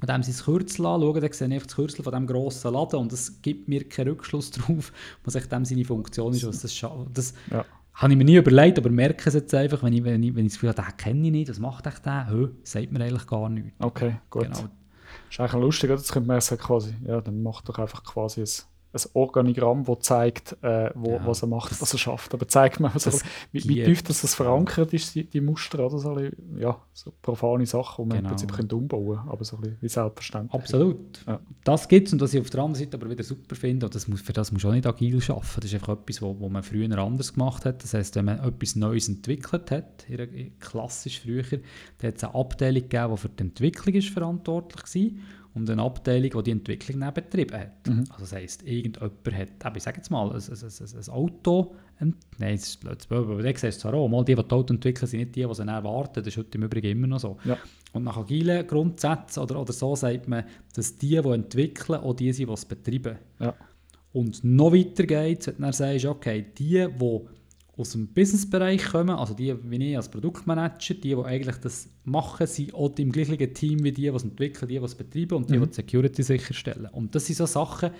und 0.00 0.08
dem 0.08 0.22
sein 0.22 0.44
Kürzel 0.44 0.86
anschauen, 0.86 1.20
dann 1.20 1.32
sehe 1.32 1.56
ich 1.56 1.62
das 1.62 1.74
Kürzel 1.74 2.02
von 2.02 2.12
diesem 2.12 2.26
grossen 2.26 2.72
Laden 2.72 3.00
und 3.00 3.12
es 3.12 3.42
gibt 3.42 3.68
mir 3.68 3.86
keinen 3.86 4.08
Rückschluss 4.08 4.50
darauf, 4.52 4.92
was 5.24 5.34
echt 5.34 5.52
dem 5.52 5.64
seine 5.64 5.84
Funktion 5.84 6.32
ist. 6.32 6.46
Was 6.46 6.62
das 6.62 6.80
das 7.12 7.34
ja. 7.50 7.64
Habe 7.94 8.12
ich 8.12 8.18
mir 8.18 8.24
nie 8.24 8.36
überlegt, 8.36 8.78
aber 8.78 8.90
merke 8.90 9.28
es 9.28 9.34
jetzt 9.34 9.54
einfach, 9.54 9.82
wenn 9.82 9.92
ich, 9.92 10.04
wenn 10.04 10.22
ich, 10.22 10.34
wenn 10.34 10.46
ich 10.46 10.52
das 10.52 10.60
Gefühl 10.60 10.70
habe, 10.70 10.82
den 10.82 10.96
kenne 10.96 11.26
ich 11.26 11.32
nicht, 11.32 11.50
was 11.50 11.58
macht 11.58 11.86
echt 11.86 12.04
der? 12.06 12.28
Hö, 12.30 12.48
sagt 12.62 12.92
mir 12.92 13.02
eigentlich 13.02 13.26
gar 13.26 13.48
nichts. 13.48 13.72
Okay, 13.78 14.16
gut. 14.30 14.44
Genau. 14.44 14.54
Das 14.56 14.68
ist 15.30 15.40
eigentlich 15.40 15.62
lustig, 15.62 15.90
jetzt 15.90 16.12
könnte 16.12 16.28
man 16.28 16.40
sagen, 16.40 16.62
quasi, 16.62 16.94
ja, 17.06 17.20
dann 17.20 17.42
macht 17.42 17.68
doch 17.68 17.78
einfach 17.78 18.02
quasi 18.04 18.40
ein 18.40 18.48
ein 18.92 19.00
Organigramm, 19.14 19.84
das 19.84 20.00
zeigt, 20.00 20.56
äh, 20.62 20.90
wo, 20.94 21.12
ja, 21.12 21.26
was 21.26 21.42
er 21.42 21.48
macht, 21.48 21.80
was 21.80 21.92
er 21.92 21.98
schafft. 21.98 22.34
Aber 22.34 22.48
zeigt 22.48 22.80
mir, 22.80 22.90
so, 22.96 23.10
wie, 23.52 23.68
wie 23.68 23.84
tief 23.84 24.02
das, 24.02 24.22
das 24.22 24.34
verankert 24.34 24.92
ist, 24.92 25.14
die, 25.14 25.24
die 25.24 25.40
Muster, 25.40 25.86
oder 25.86 25.98
so, 25.98 26.18
ja, 26.56 26.76
so 26.92 27.12
profane 27.22 27.66
Sachen, 27.66 28.04
die 28.04 28.08
man 28.08 28.18
genau. 28.18 28.28
im 28.28 28.36
Prinzip 28.36 28.52
könnte 28.52 28.76
umbauen 28.76 29.16
könnte, 29.16 29.30
aber 29.30 29.44
so 29.44 29.56
ein 29.56 29.62
bisschen 29.62 29.78
wie 29.80 29.88
selbstverständlich. 29.88 30.54
Absolut. 30.54 31.24
Ja. 31.26 31.40
Das 31.62 31.88
gibt 31.88 32.08
es 32.08 32.12
und 32.12 32.20
was 32.20 32.34
ich 32.34 32.40
auf 32.40 32.50
der 32.50 32.60
anderen 32.60 32.84
Seite 32.84 32.96
aber 32.96 33.08
wieder 33.08 33.22
super 33.22 33.54
finde, 33.54 33.86
und 33.86 33.94
das 33.94 34.08
muss, 34.08 34.20
für 34.20 34.32
das 34.32 34.50
muss 34.50 34.64
man 34.64 34.72
auch 34.72 34.74
nicht 34.74 34.86
agil 34.86 35.20
arbeiten, 35.28 35.46
das 35.56 35.64
ist 35.66 35.74
einfach 35.74 35.96
etwas, 35.96 36.22
wo, 36.22 36.38
wo 36.40 36.48
man 36.48 36.62
früher 36.62 36.98
anders 36.98 37.32
gemacht 37.32 37.64
hat. 37.64 37.82
Das 37.84 37.94
heisst, 37.94 38.16
wenn 38.16 38.24
man 38.24 38.40
etwas 38.40 38.74
Neues 38.74 39.08
entwickelt 39.08 39.70
hat, 39.70 40.06
klassisch 40.58 41.20
früher, 41.20 41.44
dann 41.98 42.08
hat 42.08 42.16
es 42.16 42.24
eine 42.24 42.34
Abteilung 42.34 42.82
gegeben, 42.82 43.12
die 43.12 43.16
für 43.16 43.28
die 43.28 43.42
Entwicklung 43.42 43.94
ist 43.94 44.08
verantwortlich 44.08 44.82
war 44.82 45.22
und 45.60 45.70
eine 45.70 45.82
Abteilung, 45.82 46.30
die 46.30 46.42
die 46.42 46.50
Entwicklung 46.50 47.00
dann 47.00 47.14
betrieben 47.14 47.58
hat. 47.58 47.86
Mhm. 47.86 48.04
Also 48.10 48.20
das 48.20 48.32
heisst, 48.32 48.66
irgendjemand 48.66 49.12
hat, 49.62 49.76
ich 49.76 49.82
sage 49.82 49.98
jetzt 49.98 50.10
mal, 50.10 50.30
ein, 50.30 50.36
ein, 50.36 50.40
ein, 50.40 50.98
ein 50.98 51.08
Auto, 51.10 51.74
ein, 51.98 52.14
nein, 52.38 52.56
das 52.56 52.68
ist 52.68 52.80
blöd, 52.80 53.06
aber 53.10 53.42
da 53.42 53.48
siehst 53.48 53.78
du 53.78 53.82
zwar 53.82 53.94
auch, 53.94 54.08
mal 54.08 54.24
die, 54.24 54.34
die 54.34 54.42
das 54.42 54.50
Auto 54.50 54.74
entwickeln, 54.74 55.06
sind 55.06 55.20
nicht 55.20 55.36
die, 55.36 55.46
die 55.46 55.54
sie 55.54 55.64
dann 55.64 55.84
warten, 55.84 56.14
das 56.14 56.26
ist 56.26 56.36
heute 56.36 56.58
im 56.58 56.64
Übrigen 56.64 56.90
immer 56.90 57.06
noch 57.06 57.20
so. 57.20 57.36
Ja. 57.44 57.58
Und 57.92 58.04
nach 58.04 58.16
agilen 58.16 58.66
Grundsätzen 58.66 59.42
oder, 59.42 59.60
oder 59.60 59.72
so 59.72 59.94
sagt 59.94 60.28
man, 60.28 60.44
dass 60.74 60.96
die, 60.96 61.20
die 61.20 61.28
entwickeln, 61.28 62.00
auch 62.00 62.14
die 62.14 62.32
sind, 62.32 62.48
die 62.48 62.52
es 62.52 62.64
betreiben. 62.64 63.18
Ja. 63.38 63.54
Und 64.12 64.42
noch 64.42 64.72
weiter 64.72 65.04
geht 65.04 65.40
es, 65.40 65.46
wenn 65.46 65.56
du 65.56 65.62
dann 65.62 65.72
sagst, 65.72 66.04
okay, 66.04 66.46
die, 66.56 66.88
die 66.88 67.20
aus 67.80 67.92
dem 67.92 68.08
Businessbereich 68.08 68.84
kommen, 68.84 69.10
also 69.10 69.34
die 69.34 69.54
wie 69.64 69.90
ich 69.90 69.96
als 69.96 70.10
Produktmanager, 70.10 70.94
die, 70.94 71.14
die 71.14 71.16
eigentlich 71.16 71.56
das 71.56 71.88
machen, 72.04 72.46
sind 72.46 72.74
auch 72.74 72.92
im 72.96 73.10
gleichen 73.10 73.54
Team 73.54 73.82
wie 73.82 73.92
die, 73.92 74.02
die 74.02 74.08
es 74.08 74.22
entwickeln, 74.22 74.68
die, 74.68 74.78
die 74.78 74.84
es 74.84 74.94
betreiben 74.94 75.36
und 75.36 75.50
die, 75.50 75.56
mhm. 75.56 75.62
die 75.62 75.68
die 75.68 75.74
Security 75.74 76.22
sicherstellen. 76.22 76.88
Und 76.92 77.14
das 77.14 77.26
sind 77.26 77.36
so 77.36 77.46
Sachen, 77.46 77.90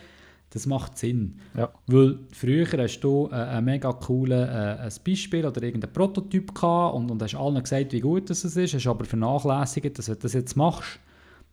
das 0.51 0.66
macht 0.66 0.99
Sinn. 0.99 1.37
Ja. 1.57 1.73
Weil 1.87 2.19
früher 2.33 2.66
hast 2.77 3.01
du 3.01 3.29
äh, 3.31 3.35
ein 3.35 3.64
mega 3.64 3.93
cooles 3.93 4.49
äh, 4.49 4.90
Beispiel 5.05 5.47
oder 5.47 5.62
irgendein 5.62 5.93
Prototyp 5.93 6.55
gehabt 6.55 6.97
und, 6.97 7.11
und 7.11 7.23
hast 7.23 7.35
allen 7.37 7.62
gesagt, 7.62 7.93
wie 7.93 8.01
gut 8.01 8.29
das 8.29 8.45
ist, 8.45 8.75
hast 8.75 8.87
aber 8.87 9.05
vernachlässigt, 9.05 9.99
dass 9.99 10.07
du 10.07 10.16
das 10.16 10.33
jetzt 10.33 10.57
machst, 10.57 10.99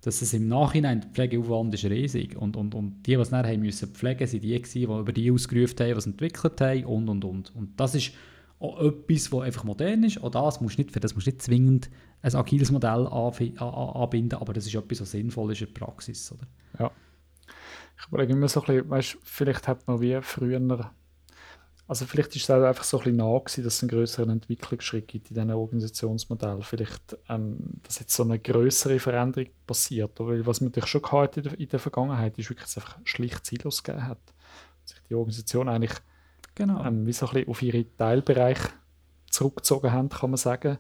dass 0.08 0.22
es 0.22 0.34
im 0.34 0.48
Nachhinein, 0.48 1.02
der 1.02 1.10
Pflegeaufwand 1.10 1.74
ist 1.74 1.84
riesig 1.84 2.38
und, 2.38 2.56
und, 2.56 2.74
und 2.74 3.06
die, 3.06 3.16
die 3.16 3.22
es 3.22 3.30
nachher 3.30 3.58
müssen 3.58 3.90
pflegen, 3.90 4.26
sind 4.26 4.42
die 4.42 4.56
gewesen, 4.56 4.80
die 4.80 4.84
über 4.86 5.12
die 5.12 5.30
ausgerufen 5.30 5.78
haben, 5.82 5.98
was 5.98 6.06
entwickelt 6.06 6.62
haben 6.62 6.86
und, 6.86 7.10
und, 7.10 7.26
und. 7.26 7.54
Und 7.54 7.78
das 7.78 7.94
ist 7.94 8.14
auch 8.58 8.80
etwas, 8.80 9.34
was 9.34 9.42
einfach 9.42 9.66
modern 9.66 10.06
ist. 10.06 10.24
Auch 10.24 10.32
das 10.32 10.62
musst 10.62 10.78
nicht, 10.78 10.94
für 10.94 11.02
das 11.02 11.14
musst 11.14 11.28
nicht 11.28 11.42
zwingend 11.42 11.90
ein 12.22 12.36
agiles 12.36 12.72
Modell 12.72 13.06
anbinden, 13.06 14.40
aber 14.40 14.54
das 14.54 14.66
ist 14.66 14.76
etwas, 14.76 15.02
was 15.02 15.12
sinnvoll 15.12 15.52
ist 15.52 15.60
in 15.60 15.74
der 15.74 15.74
Praxis. 15.74 16.32
Oder? 16.32 16.48
Ja. 16.80 16.92
Ich 18.00 18.08
überlege 18.08 18.32
immer 18.32 18.48
so 18.48 18.62
ein 18.62 18.66
bisschen, 18.66 18.90
weißt, 18.90 19.18
vielleicht 19.24 19.68
hat 19.68 19.86
man 19.90 20.00
wie 20.00 20.18
früher 20.22 20.90
also 21.88 22.06
vielleicht 22.06 22.36
ist 22.36 22.44
es 22.44 22.50
auch 22.50 22.64
einfach 22.64 22.84
so 22.84 22.98
ein 22.98 23.04
bisschen 23.04 23.18
nah 23.18 23.40
gewesen, 23.40 23.64
dass 23.64 23.76
es 23.76 23.84
einen 23.84 23.90
größeren 23.90 24.30
Entwicklungsschritt 24.30 25.08
gibt 25.08 25.30
in 25.30 25.36
diesem 25.36 25.50
Organisationsmodell. 25.52 26.62
Vielleicht, 26.62 27.18
ähm, 27.30 27.58
dass 27.84 28.00
jetzt 28.00 28.14
so 28.14 28.24
eine 28.24 28.40
größere 28.40 29.00
Veränderung 29.00 29.50
passiert. 29.66 30.12
Weil 30.20 30.46
was 30.46 30.60
man 30.60 30.70
natürlich 30.70 30.90
schon 30.90 31.02
gehabt 31.02 31.38
in 31.38 31.44
der, 31.44 31.60
in 31.60 31.70
der 31.70 31.80
Vergangenheit, 31.80 32.38
ist 32.38 32.50
wirklich, 32.50 32.66
dass 32.66 32.78
es 32.78 32.84
einfach 32.84 33.00
schlicht 33.06 33.46
Silos 33.46 33.84
gegeben 33.84 34.06
hat. 34.06 34.20
Dass 34.84 34.92
sich 34.92 35.02
die 35.10 35.16
Organisation 35.16 35.70
eigentlich 35.70 35.94
genau. 36.56 36.84
ähm, 36.84 37.06
wie 37.06 37.14
so 37.14 37.26
ein 37.28 37.34
bisschen 37.34 37.50
auf 37.50 37.62
ihre 37.62 37.86
Teilbereiche 37.96 38.70
zurückgezogen 39.32 39.94
haben, 39.94 40.10
kann 40.10 40.32
man 40.32 40.38
sagen. 40.38 40.80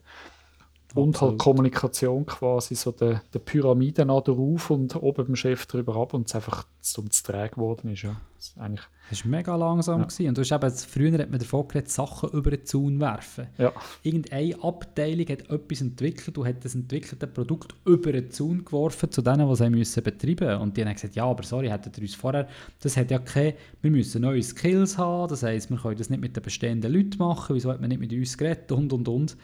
Und 0.95 1.19
halt 1.21 1.37
Kommunikation 1.37 2.25
quasi, 2.25 2.75
so 2.75 2.91
der, 2.91 3.21
der 3.33 3.39
Pyramide 3.39 4.05
drauf 4.05 4.69
und 4.69 4.95
oben 4.95 5.25
beim 5.25 5.35
Chef 5.35 5.65
drüber 5.65 5.95
ab 5.95 6.13
und 6.13 6.27
es 6.27 6.35
einfach 6.35 6.65
zum 6.81 7.11
zu 7.11 7.23
träge 7.23 7.55
geworden 7.55 7.91
ist. 7.91 8.03
Ja. 8.03 8.21
Das 8.35 8.47
ist 8.47 8.57
eigentlich 8.57 8.87
das 9.09 9.23
war 9.23 9.31
mega 9.31 9.55
langsam. 9.55 10.05
Ja. 10.19 10.29
Und 10.29 10.37
du 10.37 10.41
hast 10.41 10.51
eben, 10.51 10.71
früher 10.71 11.17
hat 11.17 11.29
man 11.29 11.39
davon 11.39 11.67
geredet, 11.67 11.89
Sachen 11.89 12.29
über 12.31 12.51
den 12.51 12.65
Zaun 12.65 12.99
werfen. 12.99 13.47
Ja. 13.57 13.71
Irgendeine 14.03 14.61
Abteilung 14.61 15.27
hat 15.27 15.49
etwas 15.49 15.81
entwickelt 15.81 16.37
und 16.37 16.45
hat 16.45 16.65
das 16.65 16.75
entwickelte 16.75 17.25
Produkt 17.27 17.73
über 17.85 18.11
den 18.11 18.29
Zaun 18.31 18.65
geworfen 18.65 19.09
zu 19.09 19.21
denen, 19.21 19.47
die 19.47 19.55
sie 19.55 19.69
müssen 19.69 20.03
betreiben 20.03 20.47
mussten. 20.47 20.61
Und 20.61 20.77
die 20.77 20.83
haben 20.83 20.93
gesagt, 20.93 21.15
ja, 21.15 21.25
aber 21.25 21.43
sorry, 21.43 21.69
hättet 21.69 21.97
ihr 21.97 22.03
uns 22.03 22.15
vorher, 22.15 22.47
das 22.81 22.97
hat 22.97 23.09
ja 23.09 23.19
keine, 23.19 23.53
wir 23.81 23.91
müssen 23.91 24.21
neue 24.21 24.43
Skills 24.43 24.97
haben, 24.97 25.29
das 25.29 25.43
heisst, 25.43 25.69
wir 25.69 25.77
können 25.77 25.97
das 25.97 26.09
nicht 26.09 26.21
mit 26.21 26.35
den 26.35 26.43
bestehenden 26.43 26.91
Leuten 26.91 27.17
machen, 27.17 27.55
wieso 27.55 27.71
hat 27.71 27.79
man 27.79 27.89
nicht 27.89 27.99
mit 27.99 28.11
uns 28.11 28.37
geredet 28.37 28.71
und, 28.71 28.91
und, 28.91 29.07
und. 29.07 29.37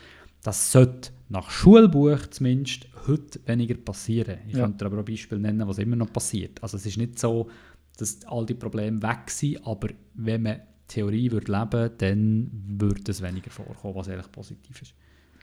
Das 0.44 0.72
sollte 0.72 1.12
nach 1.30 1.50
Schulbuch 1.50 2.28
zumindest 2.30 2.88
heute 3.08 3.40
weniger 3.46 3.76
passieren. 3.76 4.40
Ich 4.48 4.56
ja. 4.56 4.66
könnte 4.66 4.86
aber 4.86 5.00
auch 5.00 5.06
Beispiele 5.06 5.42
nennen, 5.42 5.68
was 5.68 5.78
immer 5.78 5.96
noch 5.96 6.12
passiert. 6.12 6.62
Also 6.62 6.78
es 6.78 6.86
ist 6.86 6.98
nicht 6.98 7.18
so, 7.18 7.50
dass 7.98 8.24
all 8.26 8.46
die 8.46 8.54
Probleme 8.54 9.02
weg 9.02 9.30
sind, 9.30 9.66
aber 9.66 9.90
wenn 10.14 10.44
man 10.44 10.62
Theorie 10.88 11.32
würde 11.32 11.52
leben 11.52 11.92
dann 11.98 12.52
würde 12.80 13.12
es 13.12 13.22
weniger 13.22 13.50
vorkommen, 13.50 13.96
was 13.96 14.10
eigentlich 14.10 14.32
positiv 14.32 14.82
ist. 14.82 14.94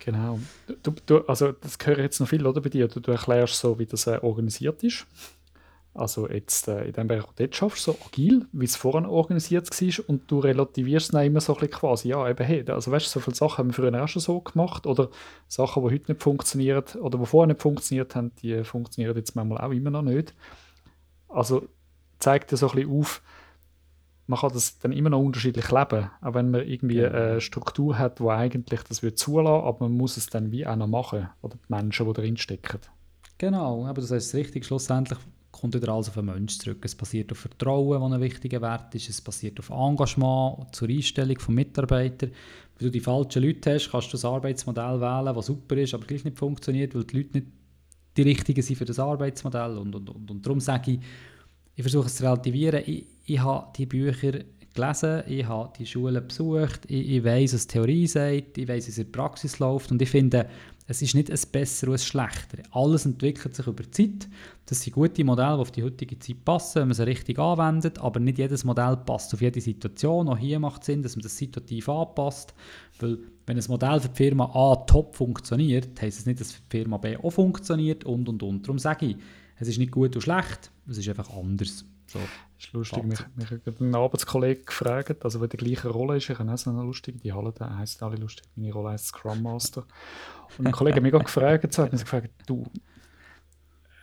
Genau. 0.04 0.38
Du, 0.82 0.94
du, 1.04 1.18
also 1.26 1.52
das 1.52 1.76
ich 1.98 1.98
jetzt 1.98 2.20
noch 2.20 2.28
viel 2.28 2.46
oder, 2.46 2.60
bei 2.60 2.70
dir. 2.70 2.88
Du, 2.88 3.00
du 3.00 3.10
erklärst 3.10 3.56
so, 3.56 3.78
wie 3.78 3.86
das 3.86 4.06
äh, 4.06 4.18
organisiert 4.22 4.82
ist. 4.82 5.06
Also 5.92 6.29
jetzt 6.29 6.68
äh, 6.68 6.85
in 6.85 6.92
dem 6.92 7.09
Bereich, 7.09 7.24
wo 7.24 7.33
du 7.35 7.42
jetzt 7.42 7.57
schaffst, 7.57 7.83
so 7.83 7.96
agil, 8.07 8.46
wie 8.53 8.64
es 8.64 8.76
vorhin 8.76 9.07
organisiert 9.07 9.68
war 9.70 10.09
und 10.09 10.31
du 10.31 10.38
relativierst 10.38 11.07
es 11.07 11.12
dann 11.12 11.26
immer 11.26 11.40
so 11.40 11.55
ein 11.55 11.61
bisschen 11.61 11.74
quasi, 11.74 12.09
ja 12.11 12.29
eben, 12.29 12.46
hey, 12.46 12.64
also 12.70 12.92
weißt 12.92 13.07
du, 13.07 13.11
so 13.11 13.20
viele 13.20 13.35
Sachen 13.35 13.59
haben 13.59 13.68
wir 13.68 13.74
früher 13.74 14.03
auch 14.03 14.09
schon 14.09 14.22
so 14.22 14.40
gemacht 14.40 14.87
oder 14.87 15.09
Sachen, 15.48 15.83
die 15.83 15.94
heute 15.94 16.12
nicht 16.12 16.22
funktionieren 16.22 16.85
oder 17.00 17.18
die 17.18 17.26
vorher 17.26 17.48
nicht 17.48 17.61
funktioniert 17.61 18.14
haben, 18.14 18.31
die 18.40 18.62
funktionieren 18.62 19.16
jetzt 19.16 19.35
manchmal 19.35 19.59
auch 19.59 19.72
immer 19.72 19.90
noch 19.90 20.03
nicht. 20.03 20.33
Also 21.29 21.66
zeigt 22.20 22.53
ja 22.53 22.57
so 22.57 22.68
ein 22.70 22.76
bisschen 22.76 23.00
auf, 23.00 23.22
man 24.29 24.38
kann 24.38 24.53
das 24.53 24.79
dann 24.79 24.92
immer 24.92 25.11
noch 25.11 25.18
unterschiedlich 25.18 25.72
leben, 25.72 26.09
auch 26.20 26.35
wenn 26.35 26.53
man 26.53 26.68
irgendwie 26.68 26.96
genau. 26.96 27.16
eine 27.16 27.40
Struktur 27.40 27.98
hat, 27.98 28.20
die 28.20 28.29
eigentlich 28.29 28.83
das 28.85 29.03
würde 29.03 29.16
zulassen, 29.16 29.66
aber 29.66 29.88
man 29.88 29.96
muss 29.96 30.16
es 30.16 30.29
dann 30.29 30.53
wie 30.53 30.64
auch 30.64 30.76
noch 30.76 30.87
machen, 30.87 31.29
oder 31.42 31.57
die 31.57 31.72
Menschen, 31.72 32.07
die 32.07 32.12
drin 32.12 32.37
stecken. 32.37 32.79
Genau, 33.38 33.87
aber 33.87 34.00
das 34.00 34.12
heißt 34.12 34.35
richtig, 34.35 34.66
schlussendlich 34.66 35.18
kommt 35.61 35.75
wieder 35.75 35.92
alles 35.92 36.09
auf 36.09 36.14
den 36.14 36.27
Menschen 36.27 36.61
zurück. 36.61 36.79
Es 36.85 36.94
basiert 36.94 37.31
auf 37.33 37.38
Vertrauen, 37.38 38.01
was 38.01 38.12
ein 38.12 38.20
wichtiger 38.20 38.61
Wert 38.62 38.94
ist, 38.94 39.09
es 39.09 39.20
basiert 39.20 39.59
auf 39.59 39.70
Engagement 39.70 40.75
zur 40.75 40.88
Einstellung 40.88 41.38
von 41.38 41.55
Mitarbeitern. 41.55 42.31
Wenn 42.79 42.87
du 42.87 42.90
die 42.90 43.01
falschen 43.01 43.42
Leute 43.42 43.75
hast, 43.75 43.90
kannst 43.90 44.09
du 44.09 44.12
das 44.12 44.25
Arbeitsmodell 44.25 45.01
wählen, 45.01 45.35
das 45.35 45.46
super 45.46 45.77
ist, 45.77 45.92
aber 45.92 46.07
gleich 46.07 46.25
nicht 46.25 46.38
funktioniert, 46.38 46.94
weil 46.94 47.05
die 47.05 47.16
Leute 47.18 47.38
nicht 47.38 47.46
die 48.16 48.23
richtigen 48.23 48.62
sind 48.62 48.77
für 48.77 48.85
das 48.85 48.99
Arbeitsmodell 48.99 49.79
und, 49.79 49.94
und, 49.94 50.11
und, 50.11 50.31
und 50.31 50.44
darum 50.44 50.61
sage 50.61 50.92
ich, 50.92 51.01
ich 51.77 51.83
versuche 51.83 52.07
es 52.07 52.16
zu 52.16 52.25
relativieren. 52.25 52.83
Ich, 52.85 53.05
ich 53.27 53.38
habe 53.38 53.68
die 53.77 53.87
Bücher 53.87 54.33
gelesen, 54.75 55.23
ich 55.27 55.46
habe 55.46 55.73
die 55.79 55.87
Schulen 55.87 56.27
besucht, 56.27 56.81
ich, 56.88 57.11
ich 57.11 57.25
weiß, 57.25 57.55
was 57.55 57.66
Theorie 57.66 58.07
sagt, 58.07 58.59
ich 58.59 58.68
weiß, 58.68 58.87
wie 58.87 58.90
es 58.90 58.99
in 58.99 59.05
der 59.05 59.18
Praxis 59.18 59.59
läuft 59.59 59.90
und 59.90 60.01
ich 60.03 60.11
finde, 60.11 60.49
es 60.90 61.03
ist 61.03 61.14
nicht 61.14 61.31
ein 61.31 61.38
besser 61.53 61.87
oder 61.87 61.94
ein 61.96 62.00
schlechter. 62.00 62.59
Alles 62.72 63.07
entwickelt 63.07 63.55
sich 63.55 63.64
über 63.64 63.85
die 63.85 63.90
Zeit. 63.92 64.29
Das 64.66 64.83
sind 64.83 64.92
gute 64.92 65.22
Modelle, 65.22 65.55
die 65.55 65.61
auf 65.61 65.70
die 65.70 65.85
heutige 65.85 66.18
Zeit 66.18 66.44
passen, 66.44 66.81
wenn 66.81 66.88
man 66.88 66.96
sie 66.96 67.07
richtig 67.07 67.38
anwendet, 67.38 68.00
aber 68.00 68.18
nicht 68.18 68.38
jedes 68.38 68.64
Modell 68.64 68.96
passt 68.96 69.33
auf 69.33 69.40
jede 69.40 69.61
Situation. 69.61 70.29
Auch 70.29 70.37
hier 70.37 70.59
macht 70.59 70.83
es 70.83 70.87
Sinn, 70.87 71.00
dass 71.00 71.14
man 71.14 71.22
das 71.22 71.37
situativ 71.37 71.88
anpasst, 71.88 72.55
weil 72.98 73.18
wenn 73.46 73.57
ein 73.57 73.64
Modell 73.68 74.00
für 74.00 74.09
die 74.09 74.16
Firma 74.16 74.50
A 74.53 74.74
top 74.85 75.14
funktioniert, 75.14 76.00
heisst 76.03 76.18
es 76.18 76.26
nicht, 76.26 76.40
dass 76.40 76.53
für 76.53 76.62
die 76.62 76.79
Firma 76.79 76.96
B 76.96 77.16
auch 77.16 77.31
funktioniert 77.31 78.05
und 78.05 78.29
und 78.29 78.42
und. 78.42 78.66
Darum 78.66 78.81
sage 78.81 79.07
ich, 79.07 79.16
es 79.61 79.68
ist 79.68 79.79
nicht 79.79 79.92
gut 79.92 80.16
und 80.16 80.23
schlecht, 80.23 80.70
es 80.88 80.99
ist 80.99 81.09
einfach 81.09 81.31
anders. 81.31 81.85
So. 82.07 82.18
Das 82.18 82.66
ist 82.66 82.73
lustig, 82.73 83.05
mich, 83.05 83.20
mich 83.37 83.51
hat 83.51 83.81
ein 83.81 83.94
Arbeitskollege 83.94 84.64
gefragt, 84.64 85.25
also 85.25 85.40
wenn 85.40 85.49
die 85.49 85.57
gleiche 85.59 85.88
Rolle 85.88 86.16
ist, 86.16 86.29
ich 86.29 86.38
habe 86.38 86.51
auch 86.51 86.59
so 86.59 86.70
eine 86.70 86.83
lustige, 86.83 87.18
die 87.18 87.33
Halle 87.33 87.53
da 87.53 87.77
heisst 87.77 88.03
alle 88.03 88.16
lustig, 88.16 88.44
meine 88.57 88.73
Rolle 88.73 88.90
heißt 88.90 89.07
Scrum 89.07 89.42
Master. 89.42 89.85
Und 90.59 90.66
ein 90.66 90.73
Kollege 90.73 90.96
hat 90.96 91.03
mich 91.03 91.12
gefragt, 91.12 91.73
so, 91.73 91.85
hat 91.85 91.92
mich 91.92 92.01
gefragt, 92.01 92.31
du, 92.46 92.66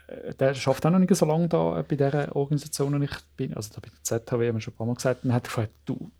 äh, 0.07 0.33
der 0.35 0.53
schafft 0.53 0.85
auch 0.85 0.91
noch 0.91 0.99
nicht 0.99 1.13
so 1.13 1.25
lange 1.25 1.49
da 1.49 1.83
bei 1.87 1.95
dieser 1.95 2.33
Organisation, 2.35 2.97
wo 2.97 3.03
ich 3.03 3.11
bin, 3.35 3.53
also 3.53 3.73
da 3.73 3.81
bei 3.81 3.89
der 3.89 4.03
ZHW, 4.03 4.47
haben 4.47 4.55
wir 4.55 4.61
schon 4.61 4.73
ein 4.73 4.77
paar 4.77 4.87
Mal 4.87 4.95
gesagt, 4.95 5.25
und 5.25 5.33
hat 5.33 5.43
gefragt, 5.43 5.73
du, 5.85 6.11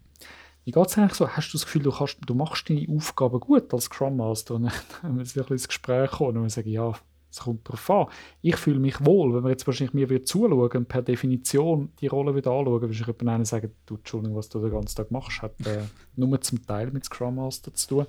wie 0.66 0.72
geht 0.72 0.88
es 0.88 0.98
eigentlich 0.98 1.14
so? 1.14 1.30
Hast 1.30 1.54
du 1.54 1.58
das 1.58 1.66
Gefühl, 1.66 1.84
du, 1.84 1.92
kannst, 1.92 2.18
du 2.26 2.34
machst 2.34 2.70
deine 2.70 2.86
Aufgaben 2.94 3.40
gut 3.40 3.74
als 3.74 3.86
Scrum 3.86 4.18
Master? 4.18 4.56
Und 4.56 4.64
dann 4.64 4.74
haben 5.04 5.16
wir 5.16 5.22
ein 5.22 5.24
bisschen 5.24 5.48
ins 5.48 5.68
Gespräch 5.70 6.12
gekommen 6.12 6.38
und 6.38 6.44
wir 6.44 6.50
sagen, 6.50 6.70
ja, 6.70 6.94
es 7.32 7.40
kommt 7.40 7.68
darauf 7.68 7.90
an. 7.90 8.08
Ich 8.42 8.56
fühle 8.56 8.80
mich 8.80 9.06
wohl, 9.06 9.34
wenn 9.34 9.44
man 9.44 9.52
jetzt 9.52 9.68
wahrscheinlich 9.68 9.94
mir 9.94 10.10
wieder 10.10 10.24
zuschauen 10.24 10.72
und 10.72 10.88
per 10.88 11.02
Definition 11.02 11.92
die 12.00 12.08
Rolle 12.08 12.36
wieder 12.36 12.52
anschauen, 12.52 12.82
würde 12.82 12.94
ich 12.94 13.06
jemand 13.06 13.48
sagen, 13.48 13.72
du, 13.86 13.96
Entschuldigung, 13.96 14.38
was 14.38 14.50
du 14.50 14.60
den 14.60 14.72
ganzen 14.72 14.96
Tag 14.96 15.12
machst, 15.12 15.42
hat 15.42 15.54
äh, 15.66 15.82
nur 16.16 16.40
zum 16.42 16.66
Teil 16.66 16.92
mit 16.92 17.06
Scrum 17.06 17.36
Master 17.36 17.74
zu 17.74 17.88
tun. 17.88 18.06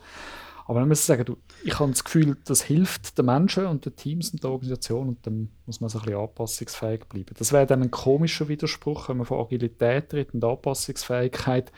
Aber 0.69 0.81
dann 0.81 0.89
muss 0.91 1.07
sagen, 1.07 1.25
du, 1.25 1.39
ich 1.65 1.79
habe 1.79 1.91
das 1.91 2.05
Gefühl, 2.05 2.37
das 2.45 2.61
hilft 2.61 3.17
den 3.17 3.25
Menschen 3.25 3.65
und 3.65 3.87
den 3.87 3.97
Teams 3.97 4.31
und 4.33 4.45
der 4.45 4.51
Organisation 4.51 5.09
und 5.09 5.27
dann 5.27 5.49
muss 5.65 5.81
man 5.81 5.89
so 5.89 5.99
ein 5.99 6.05
bisschen 6.05 6.21
anpassungsfähig 6.21 7.07
bleiben. 7.09 7.35
Das 7.39 7.53
wäre 7.53 7.65
dann 7.65 7.83
ein 7.83 7.91
komischer 7.91 8.49
Widerspruch, 8.49 9.09
wenn 9.09 9.17
man 9.17 9.25
von 9.25 9.41
Agilität 9.41 10.13
redet 10.13 10.35
und 10.35 10.45
Anpassungsfähigkeit 10.45 11.73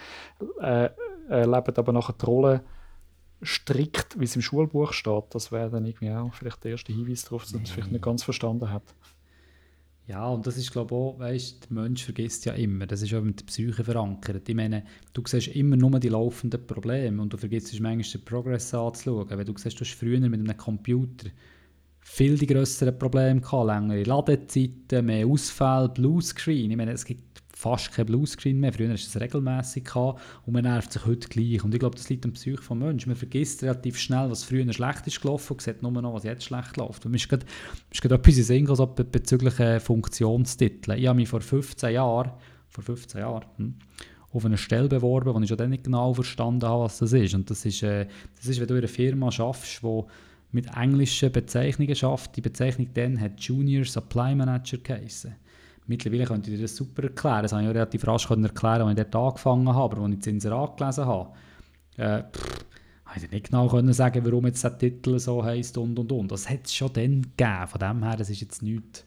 äh, 0.61 0.87
äh, 1.31 1.45
leben 1.45 1.77
aber 1.77 1.93
nachher 1.93 2.15
die 2.21 2.27
Rolle 2.27 2.65
strikt, 3.45 4.19
wie 4.19 4.25
es 4.25 4.37
im 4.37 4.43
Schulbuch 4.43 4.93
steht. 4.93 5.25
Das 5.31 5.53
wäre 5.53 5.71
dann 5.71 5.87
irgendwie 5.87 6.11
auch 6.11 6.33
vielleicht 6.35 6.65
der 6.65 6.73
erste 6.73 6.93
Hinweis 6.93 7.25
darauf, 7.25 7.45
dass 7.45 7.55
man 7.55 7.63
es 7.63 7.71
vielleicht 7.71 7.93
nicht 7.93 8.05
ganz 8.05 8.23
verstanden 8.23 8.71
hat. 8.71 8.95
Ja, 10.07 10.27
und 10.29 10.45
das 10.45 10.57
ist, 10.57 10.73
glaube 10.73 10.93
ich, 10.93 11.01
auch, 11.01 11.19
weißt, 11.21 11.69
der 11.71 11.83
Mensch 11.83 12.03
vergisst 12.03 12.45
ja 12.45 12.53
immer. 12.55 12.85
Das 12.87 13.01
ist 13.01 13.15
auch 13.15 13.23
mit 13.23 13.41
der 13.41 13.47
Psyche 13.47 13.85
verankert. 13.85 14.49
Ich 14.49 14.57
meine, 14.57 14.83
du 15.13 15.23
siehst 15.25 15.49
immer 15.49 15.77
nur 15.77 16.01
die 16.01 16.09
laufenden 16.09 16.67
Probleme 16.67 17.23
und 17.23 17.33
du 17.33 17.37
vergisst 17.37 17.79
manchmal 17.79 18.13
den 18.13 18.25
Progress 18.25 18.75
anzuschauen. 18.75 19.29
Wenn 19.31 19.47
du 19.47 19.57
siehst, 19.57 19.79
du 19.79 19.85
hast 19.85 19.95
früher 19.95 20.19
mit 20.19 20.41
einem 20.41 20.57
Computer 20.57 21.29
viel 22.01 22.37
die 22.37 22.47
grösseren 22.47 22.99
Probleme 22.99 23.41
gehabt, 23.41 23.67
längere 23.67 24.03
Ladezeiten, 24.03 25.07
mehr 25.07 25.27
Ausfälle, 25.27 25.91
Bluescreen. 25.91 26.73
Ich 26.73 26.77
meine, 26.77 26.93
es 26.93 27.05
gibt 27.05 27.40
fast 27.61 27.93
kein 27.93 28.07
Bluescreen 28.07 28.59
mehr. 28.59 28.73
Früher 28.73 28.89
du 28.89 28.95
es 28.95 29.21
regelmäßig 29.21 29.95
und 29.95 30.17
man 30.47 30.63
nervt 30.63 30.93
sich 30.93 31.05
heute 31.05 31.29
gleich. 31.29 31.63
Und 31.63 31.75
ich 31.75 31.81
glaube, 31.81 31.95
das 31.95 32.09
liegt 32.09 32.25
am 32.25 32.33
Psyche 32.33 32.57
des 32.57 32.71
Menschen. 32.71 33.11
Man 33.11 33.17
vergisst 33.17 33.63
relativ 33.63 33.99
schnell, 33.99 34.31
was 34.31 34.45
früher 34.45 34.73
schlecht 34.73 35.07
ist 35.07 35.21
gelaufen 35.21 35.53
und 35.53 35.61
sieht 35.61 35.83
nur 35.83 35.93
noch, 35.93 36.15
was 36.15 36.25
jetzt 36.25 36.45
schlecht 36.45 36.79
läuft. 36.79 37.05
Und 37.05 37.13
mir 37.13 37.19
ist 37.19 37.29
gerade, 37.29 37.45
etwas 37.93 38.39
in 38.39 38.45
Sinn 38.45 38.69
also 38.69 38.87
bezüglich 38.87 39.61
äh, 39.61 39.79
Funktionstiteln. 39.79 40.99
Ich 40.99 41.07
habe 41.07 41.17
mich 41.17 41.29
vor 41.29 41.43
15 41.43 41.93
Jahren, 41.93 42.33
vor 42.71 42.83
15 42.83 43.21
Jahren, 43.21 43.45
hm, 43.57 43.75
auf 44.33 44.45
eine 44.45 44.57
Stelle 44.57 44.89
beworben, 44.89 45.35
wo 45.35 45.41
ich 45.41 45.49
schon 45.49 45.59
dann 45.59 45.71
nicht 45.71 45.85
genau 45.85 46.15
verstanden 46.15 46.67
habe, 46.67 46.85
was 46.85 46.99
das 46.99 47.13
ist. 47.13 47.35
Und 47.35 47.51
das 47.51 47.67
ist, 47.67 47.83
äh, 47.83 48.07
das 48.37 48.47
ist 48.47 48.59
wenn 48.59 48.69
du 48.69 48.75
in 48.75 48.81
einer 48.81 48.89
Firma 48.89 49.31
schaffst, 49.31 49.83
die 49.83 50.03
mit 50.53 50.67
englischen 50.77 51.31
Bezeichnungen 51.31 51.95
schafft. 51.95 52.37
Die 52.37 52.41
Bezeichnung 52.41 52.89
dann 52.95 53.21
hat 53.21 53.39
Junior 53.41 53.85
Supply 53.85 54.35
Manager 54.35 54.79
geheißen. 54.79 55.35
Mittlerweile 55.91 56.25
könnte 56.25 56.51
ich 56.51 56.57
dir 56.57 56.63
das 56.63 56.77
super 56.77 57.03
erklären. 57.03 57.43
Das 57.43 57.53
habe 57.53 57.65
ich 57.65 57.69
auch 57.69 57.75
relativ 57.75 58.07
rasch 58.07 58.31
erklären, 58.31 58.83
als 58.83 58.99
ich 58.99 59.07
dort 59.11 59.17
angefangen 59.17 59.75
habe. 59.75 59.97
Aber 59.97 60.05
als 60.05 60.13
ich 60.13 60.19
das 60.21 60.27
Inserat 60.29 60.77
gelesen 60.77 61.05
habe, 61.05 61.33
äh, 61.97 62.23
pff, 62.23 62.65
ich 63.17 63.31
nicht 63.31 63.47
genau 63.51 63.67
können 63.67 63.93
sagen, 63.93 64.25
warum 64.25 64.47
jetzt 64.47 64.63
der 64.63 64.79
Titel 64.79 65.19
so 65.19 65.43
heisst 65.45 65.77
und 65.79 65.99
und 65.99 66.13
und. 66.13 66.31
Das 66.31 66.49
hat 66.49 66.67
es 66.67 66.75
schon 66.75 66.93
dann 66.93 67.23
gegeben. 67.23 67.67
Von 67.67 67.81
dem 67.81 68.05
her, 68.05 68.17
das 68.17 68.31
ist 68.31 68.41
jetzt 68.41 68.63
nichts 68.63 69.05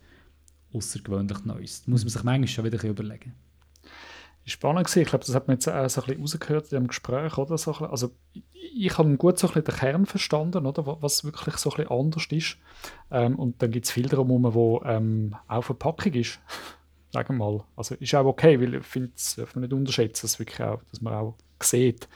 außergewöhnlich 0.74 1.46
Neues. 1.46 1.80
Das 1.80 1.88
muss 1.88 2.04
man 2.04 2.10
sich 2.10 2.24
manchmal 2.24 2.48
schon 2.50 2.66
wieder 2.66 2.84
überlegen. 2.84 3.34
Spannend 4.46 4.86
gewesen. 4.86 5.04
Ich 5.04 5.08
glaube, 5.08 5.26
das 5.26 5.36
hat 5.36 5.48
man 5.48 5.56
jetzt 5.56 5.70
auch 5.70 5.90
so 5.90 6.02
ein 6.02 6.08
bisschen 6.08 6.22
rausgehört 6.22 6.72
in 6.72 6.80
dem 6.80 6.88
Gespräch. 6.88 7.38
Oder? 7.38 7.58
So 7.58 7.72
also, 7.72 8.12
ich, 8.54 8.98
habe 8.98 9.16
gut 9.16 9.40
so 9.40 9.48
ein 9.48 9.54
bisschen 9.54 9.66
den 9.66 9.76
Kern 9.76 10.06
verstanden, 10.06 10.66
oder? 10.66 10.86
was 11.02 11.24
wirklich 11.24 11.56
so 11.58 11.70
ein 11.72 11.78
bisschen 11.78 11.92
anders 11.92 12.28
ist. 12.30 12.58
Ähm, 13.10 13.38
und 13.38 13.62
dann 13.62 13.72
gibt 13.72 13.86
es 13.86 13.92
viel 13.92 14.10
darum, 14.10 14.54
wo 14.54 14.82
ähm, 14.84 15.36
auch 15.48 15.64
Verpackung 15.64 16.14
ist. 16.14 16.40
Sagen 17.12 17.38
wir 17.38 17.46
mal. 17.46 17.64
Also 17.76 17.96
ist 17.96 18.14
auch 18.16 18.26
okay, 18.26 18.60
weil 18.60 18.76
ich 18.76 18.86
finde, 18.86 19.12
das 19.16 19.36
darf 19.36 19.56
man 19.56 19.62
nicht 19.62 19.74
unterschätzen, 19.74 20.26
dass, 20.26 20.40
wirklich 20.40 20.62
auch, 20.62 20.82
dass 20.90 21.00
man 21.00 21.14
auch 21.14 21.36
sieht, 21.62 22.10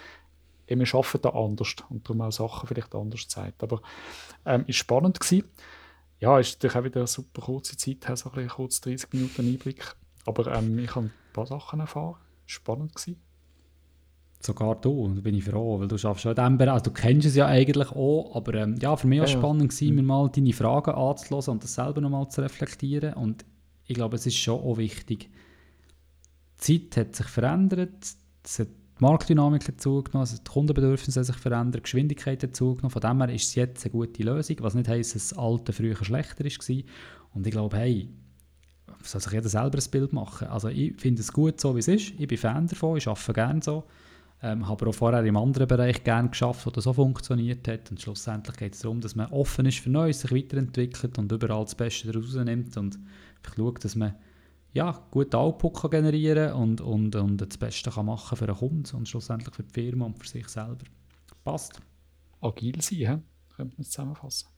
wir 0.67 0.95
arbeiten 0.95 1.21
da 1.21 1.29
anders 1.29 1.75
und 1.89 2.09
darum 2.09 2.21
auch 2.21 2.31
Sachen 2.31 2.67
vielleicht 2.67 2.93
anders 2.93 3.27
zeigt. 3.27 3.63
Aber 3.63 3.81
ähm, 4.45 4.65
ist 4.67 4.75
spannend 4.75 5.19
gewesen. 5.19 5.45
Ja, 6.19 6.39
ist 6.39 6.55
natürlich 6.55 6.75
auch 6.75 6.83
wieder 6.83 6.99
eine 7.01 7.07
super 7.07 7.41
kurze 7.41 7.77
Zeit, 7.77 8.03
so 8.17 8.29
ein 8.29 8.35
bisschen 8.35 8.49
kurz 8.49 8.81
30 8.81 9.13
Minuten 9.13 9.41
Einblick. 9.41 9.95
Aber 10.27 10.53
ähm, 10.53 10.77
ich 10.77 10.93
habe 10.93 11.07
ein 11.07 11.11
paar 11.31 11.47
Sachen 11.47 11.79
erfahren. 11.79 12.15
Spannend 12.45 12.93
gewesen. 12.93 13.17
Sogar 14.39 14.75
du, 14.75 15.11
da 15.15 15.21
bin 15.21 15.35
ich 15.35 15.45
froh, 15.45 15.79
weil 15.79 15.87
du 15.87 15.97
schaffst 15.97 16.21
schon 16.21 16.31
in 16.31 16.35
diesem 16.35 16.57
Bereich, 16.57 16.73
also 16.73 16.85
du 16.85 16.91
kennst 16.91 17.27
es 17.27 17.35
ja 17.35 17.47
eigentlich 17.47 17.89
auch, 17.91 18.35
aber 18.35 18.53
ähm, 18.53 18.75
ja, 18.79 18.95
für 18.95 19.07
mich 19.07 19.19
war 19.19 19.25
es 19.25 19.33
ja, 19.33 19.39
spannend, 19.39 19.69
gewesen, 19.71 19.95
mir 19.95 20.03
mal 20.03 20.29
deine 20.29 20.53
Fragen 20.53 20.91
anzuhören 20.91 21.53
und 21.53 21.63
das 21.63 21.73
selber 21.73 22.01
nochmal 22.01 22.29
zu 22.29 22.41
reflektieren 22.41 23.15
und 23.15 23.45
ich 23.85 23.95
glaube, 23.95 24.15
es 24.15 24.27
ist 24.27 24.37
schon 24.37 24.59
auch 24.59 24.77
wichtig. 24.77 25.31
Die 26.67 26.89
Zeit 26.89 26.97
hat 26.97 27.15
sich 27.15 27.25
verändert, 27.25 27.95
es 28.43 28.59
hat 28.59 28.67
die 28.67 29.03
Marktdynamik 29.03 29.67
hat 29.67 29.81
zugenommen, 29.81 30.21
also 30.21 30.37
die 30.37 30.51
Kundenbedürfnisse 30.51 31.19
haben 31.19 31.25
sich 31.25 31.37
verändert, 31.37 31.81
die 31.81 31.83
Geschwindigkeit 31.83 32.43
hat 32.43 32.55
zugenommen. 32.55 32.91
Von 32.91 33.01
dem 33.01 33.21
her 33.21 33.33
ist 33.33 33.47
es 33.47 33.55
jetzt 33.55 33.85
eine 33.85 33.91
gute 33.91 34.23
Lösung, 34.23 34.57
was 34.61 34.73
nicht 34.73 34.87
heisst, 34.87 35.15
dass 35.15 35.29
das 35.29 35.37
alte 35.37 35.73
früher 35.73 35.95
schlechter 35.95 36.45
war. 36.45 36.83
Und 37.33 37.45
ich 37.45 37.51
glaube, 37.51 37.77
hey, 37.77 38.09
soll 39.09 39.21
sich 39.21 39.33
jeder 39.33 39.49
selber 39.49 39.77
ein 39.77 39.91
Bild 39.91 40.13
machen. 40.13 40.47
Also 40.47 40.69
ich 40.69 40.99
finde 40.99 41.21
es 41.21 41.31
gut 41.31 41.59
so, 41.59 41.75
wie 41.75 41.79
es 41.79 41.87
ist. 41.87 42.13
Ich 42.17 42.27
bin 42.27 42.37
Fan 42.37 42.67
davon, 42.67 42.97
ich 42.97 43.07
arbeite 43.07 43.33
gerne 43.33 43.61
so. 43.63 43.83
Ähm, 44.43 44.67
habe 44.67 44.87
auch 44.87 44.93
vorher 44.93 45.23
im 45.23 45.35
anderen 45.35 45.67
Bereich 45.67 46.03
gerne 46.03 46.29
geschafft, 46.29 46.65
wo 46.65 46.69
das 46.69 46.83
so 46.83 46.93
funktioniert 46.93 47.67
hat. 47.67 47.89
Und 47.89 47.99
schlussendlich 47.99 48.55
geht 48.55 48.75
es 48.75 48.81
darum, 48.81 49.01
dass 49.01 49.15
man 49.15 49.31
offen 49.31 49.65
ist 49.65 49.79
für 49.79 49.89
Neues, 49.89 50.21
sich 50.21 50.31
weiterentwickelt 50.31 51.17
und 51.17 51.31
überall 51.31 51.63
das 51.63 51.73
Beste 51.73 52.11
daraus 52.11 52.35
nimmt 52.35 52.77
und 52.77 52.99
schaut, 53.55 53.83
dass 53.83 53.95
man 53.95 54.13
ja, 54.73 55.03
guten 55.09 55.35
Output 55.35 55.81
kann 55.81 55.89
generieren 55.89 56.53
und, 56.53 56.81
und, 56.81 57.15
und 57.15 57.37
das 57.37 57.57
Beste 57.57 57.89
kann 57.89 58.05
machen 58.05 58.37
für 58.37 58.45
den 58.45 58.55
Kunden 58.55 58.95
und 58.95 59.09
schlussendlich 59.09 59.55
für 59.55 59.63
die 59.63 59.73
Firma 59.73 60.05
und 60.05 60.19
für 60.19 60.27
sich 60.27 60.47
selber. 60.47 60.85
Passt. 61.43 61.81
Agil 62.41 62.79
sein, 62.81 62.97
he? 62.97 63.17
könnte 63.55 63.75
man 63.75 63.81
es 63.81 63.89
zusammenfassen. 63.89 64.49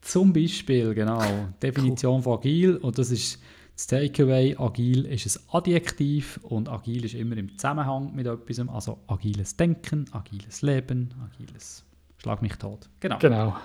Zum 0.00 0.32
Beispiel, 0.32 0.94
genau. 0.94 1.20
Definition 1.60 2.16
cool. 2.16 2.22
von 2.22 2.38
agil 2.38 2.76
und 2.76 2.98
das 2.98 3.10
ist 3.10 3.40
das 3.74 3.86
Takeaway. 3.86 4.56
Agil 4.56 5.06
ist 5.06 5.36
ein 5.36 5.42
Adjektiv 5.52 6.38
und 6.42 6.68
agil 6.68 7.04
ist 7.04 7.14
immer 7.14 7.36
im 7.36 7.56
Zusammenhang 7.58 8.14
mit 8.14 8.26
etwas. 8.26 8.60
Also 8.68 8.98
agiles 9.06 9.56
Denken, 9.56 10.06
agiles 10.12 10.62
Leben, 10.62 11.12
agiles 11.24 11.84
Schlag 12.18 12.40
mich 12.40 12.54
tot. 12.56 12.88
Genau. 13.00 13.18
Genau. 13.18 13.56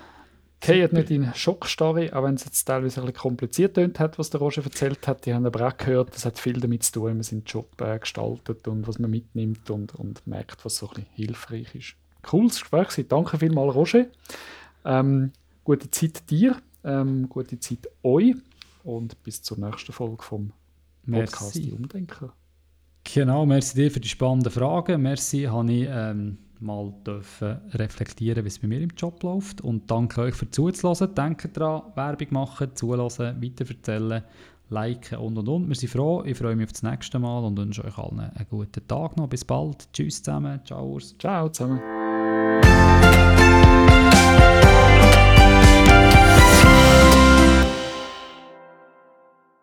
Geht 0.60 0.92
nicht 0.92 1.10
in 1.10 1.32
Schockstarre, 1.34 2.14
auch 2.14 2.22
wenn 2.22 2.34
es 2.34 2.44
jetzt 2.44 2.64
teilweise 2.64 3.00
ein 3.00 3.06
bisschen 3.06 3.22
kompliziert 3.22 3.76
tönt 3.76 3.98
hat, 3.98 4.18
was 4.18 4.28
der 4.28 4.40
Roger 4.40 4.62
erzählt 4.62 5.08
hat. 5.08 5.24
Die 5.24 5.32
haben 5.32 5.46
aber 5.46 5.66
auch 5.66 5.76
gehört, 5.78 6.14
das 6.14 6.26
hat 6.26 6.38
viel 6.38 6.60
damit 6.60 6.82
zu 6.82 6.92
tun, 6.92 7.08
wie 7.08 7.14
man 7.14 7.22
seinen 7.22 7.44
Job 7.44 7.80
äh, 7.80 7.98
gestaltet 7.98 8.68
und 8.68 8.86
was 8.86 8.98
man 8.98 9.10
mitnimmt 9.10 9.70
und, 9.70 9.94
und 9.94 10.26
merkt, 10.26 10.62
was 10.66 10.76
so 10.76 10.88
ein 10.88 10.94
bisschen 10.96 11.10
hilfreich 11.14 11.74
ist. 11.74 11.94
Cooles 12.20 12.60
Gespräch. 12.60 13.06
Danke 13.08 13.38
vielmals, 13.38 13.74
Roger. 13.74 14.06
Ähm, 14.84 15.32
gute 15.64 15.90
Zeit 15.90 16.28
dir, 16.28 16.56
ähm, 16.84 17.30
gute 17.30 17.58
Zeit 17.58 17.88
euch 18.02 18.34
und 18.84 19.22
bis 19.22 19.42
zur 19.42 19.58
nächsten 19.58 19.92
Folge 19.92 20.22
vom 20.22 20.52
Podcast 21.10 21.56
merci. 21.56 21.72
Umdenken. 21.72 22.30
Genau, 23.04 23.46
merci 23.46 23.74
dir 23.76 23.90
für 23.90 24.00
die 24.00 24.08
spannenden 24.08 24.52
Fragen. 24.52 25.02
Merci, 25.02 25.44
habe 25.44 25.72
ich 25.72 25.88
ähm, 25.90 26.38
mal 26.60 26.92
dürfen 27.06 27.58
reflektieren, 27.72 28.44
wie 28.44 28.48
es 28.48 28.58
bei 28.58 28.68
mir 28.68 28.80
im 28.80 28.90
Job 28.90 29.22
läuft. 29.22 29.60
Und 29.62 29.90
danke 29.90 30.20
euch 30.20 30.34
für 30.34 30.50
zuzuhören. 30.50 31.14
Denkt 31.14 31.56
daran, 31.56 31.82
Werbung 31.94 32.28
machen, 32.30 32.74
zuhören, 32.74 33.42
weiterverzählen, 33.42 34.22
liken 34.68 35.18
und 35.18 35.38
und 35.38 35.48
und. 35.48 35.68
Wir 35.68 35.74
sind 35.74 35.90
froh. 35.90 36.22
Ich 36.24 36.36
freue 36.36 36.56
mich 36.56 36.66
auf 36.66 36.72
das 36.72 36.82
nächste 36.82 37.18
Mal 37.18 37.44
und 37.44 37.58
wünsche 37.58 37.84
euch 37.84 37.98
allen 37.98 38.20
einen 38.20 38.46
guten 38.48 38.86
Tag 38.86 39.16
noch. 39.16 39.28
Bis 39.28 39.44
bald. 39.44 39.92
Tschüss 39.92 40.22
zusammen. 40.22 40.60
Ciao. 40.64 40.98
Ciao 41.18 41.48
zusammen. 41.48 41.80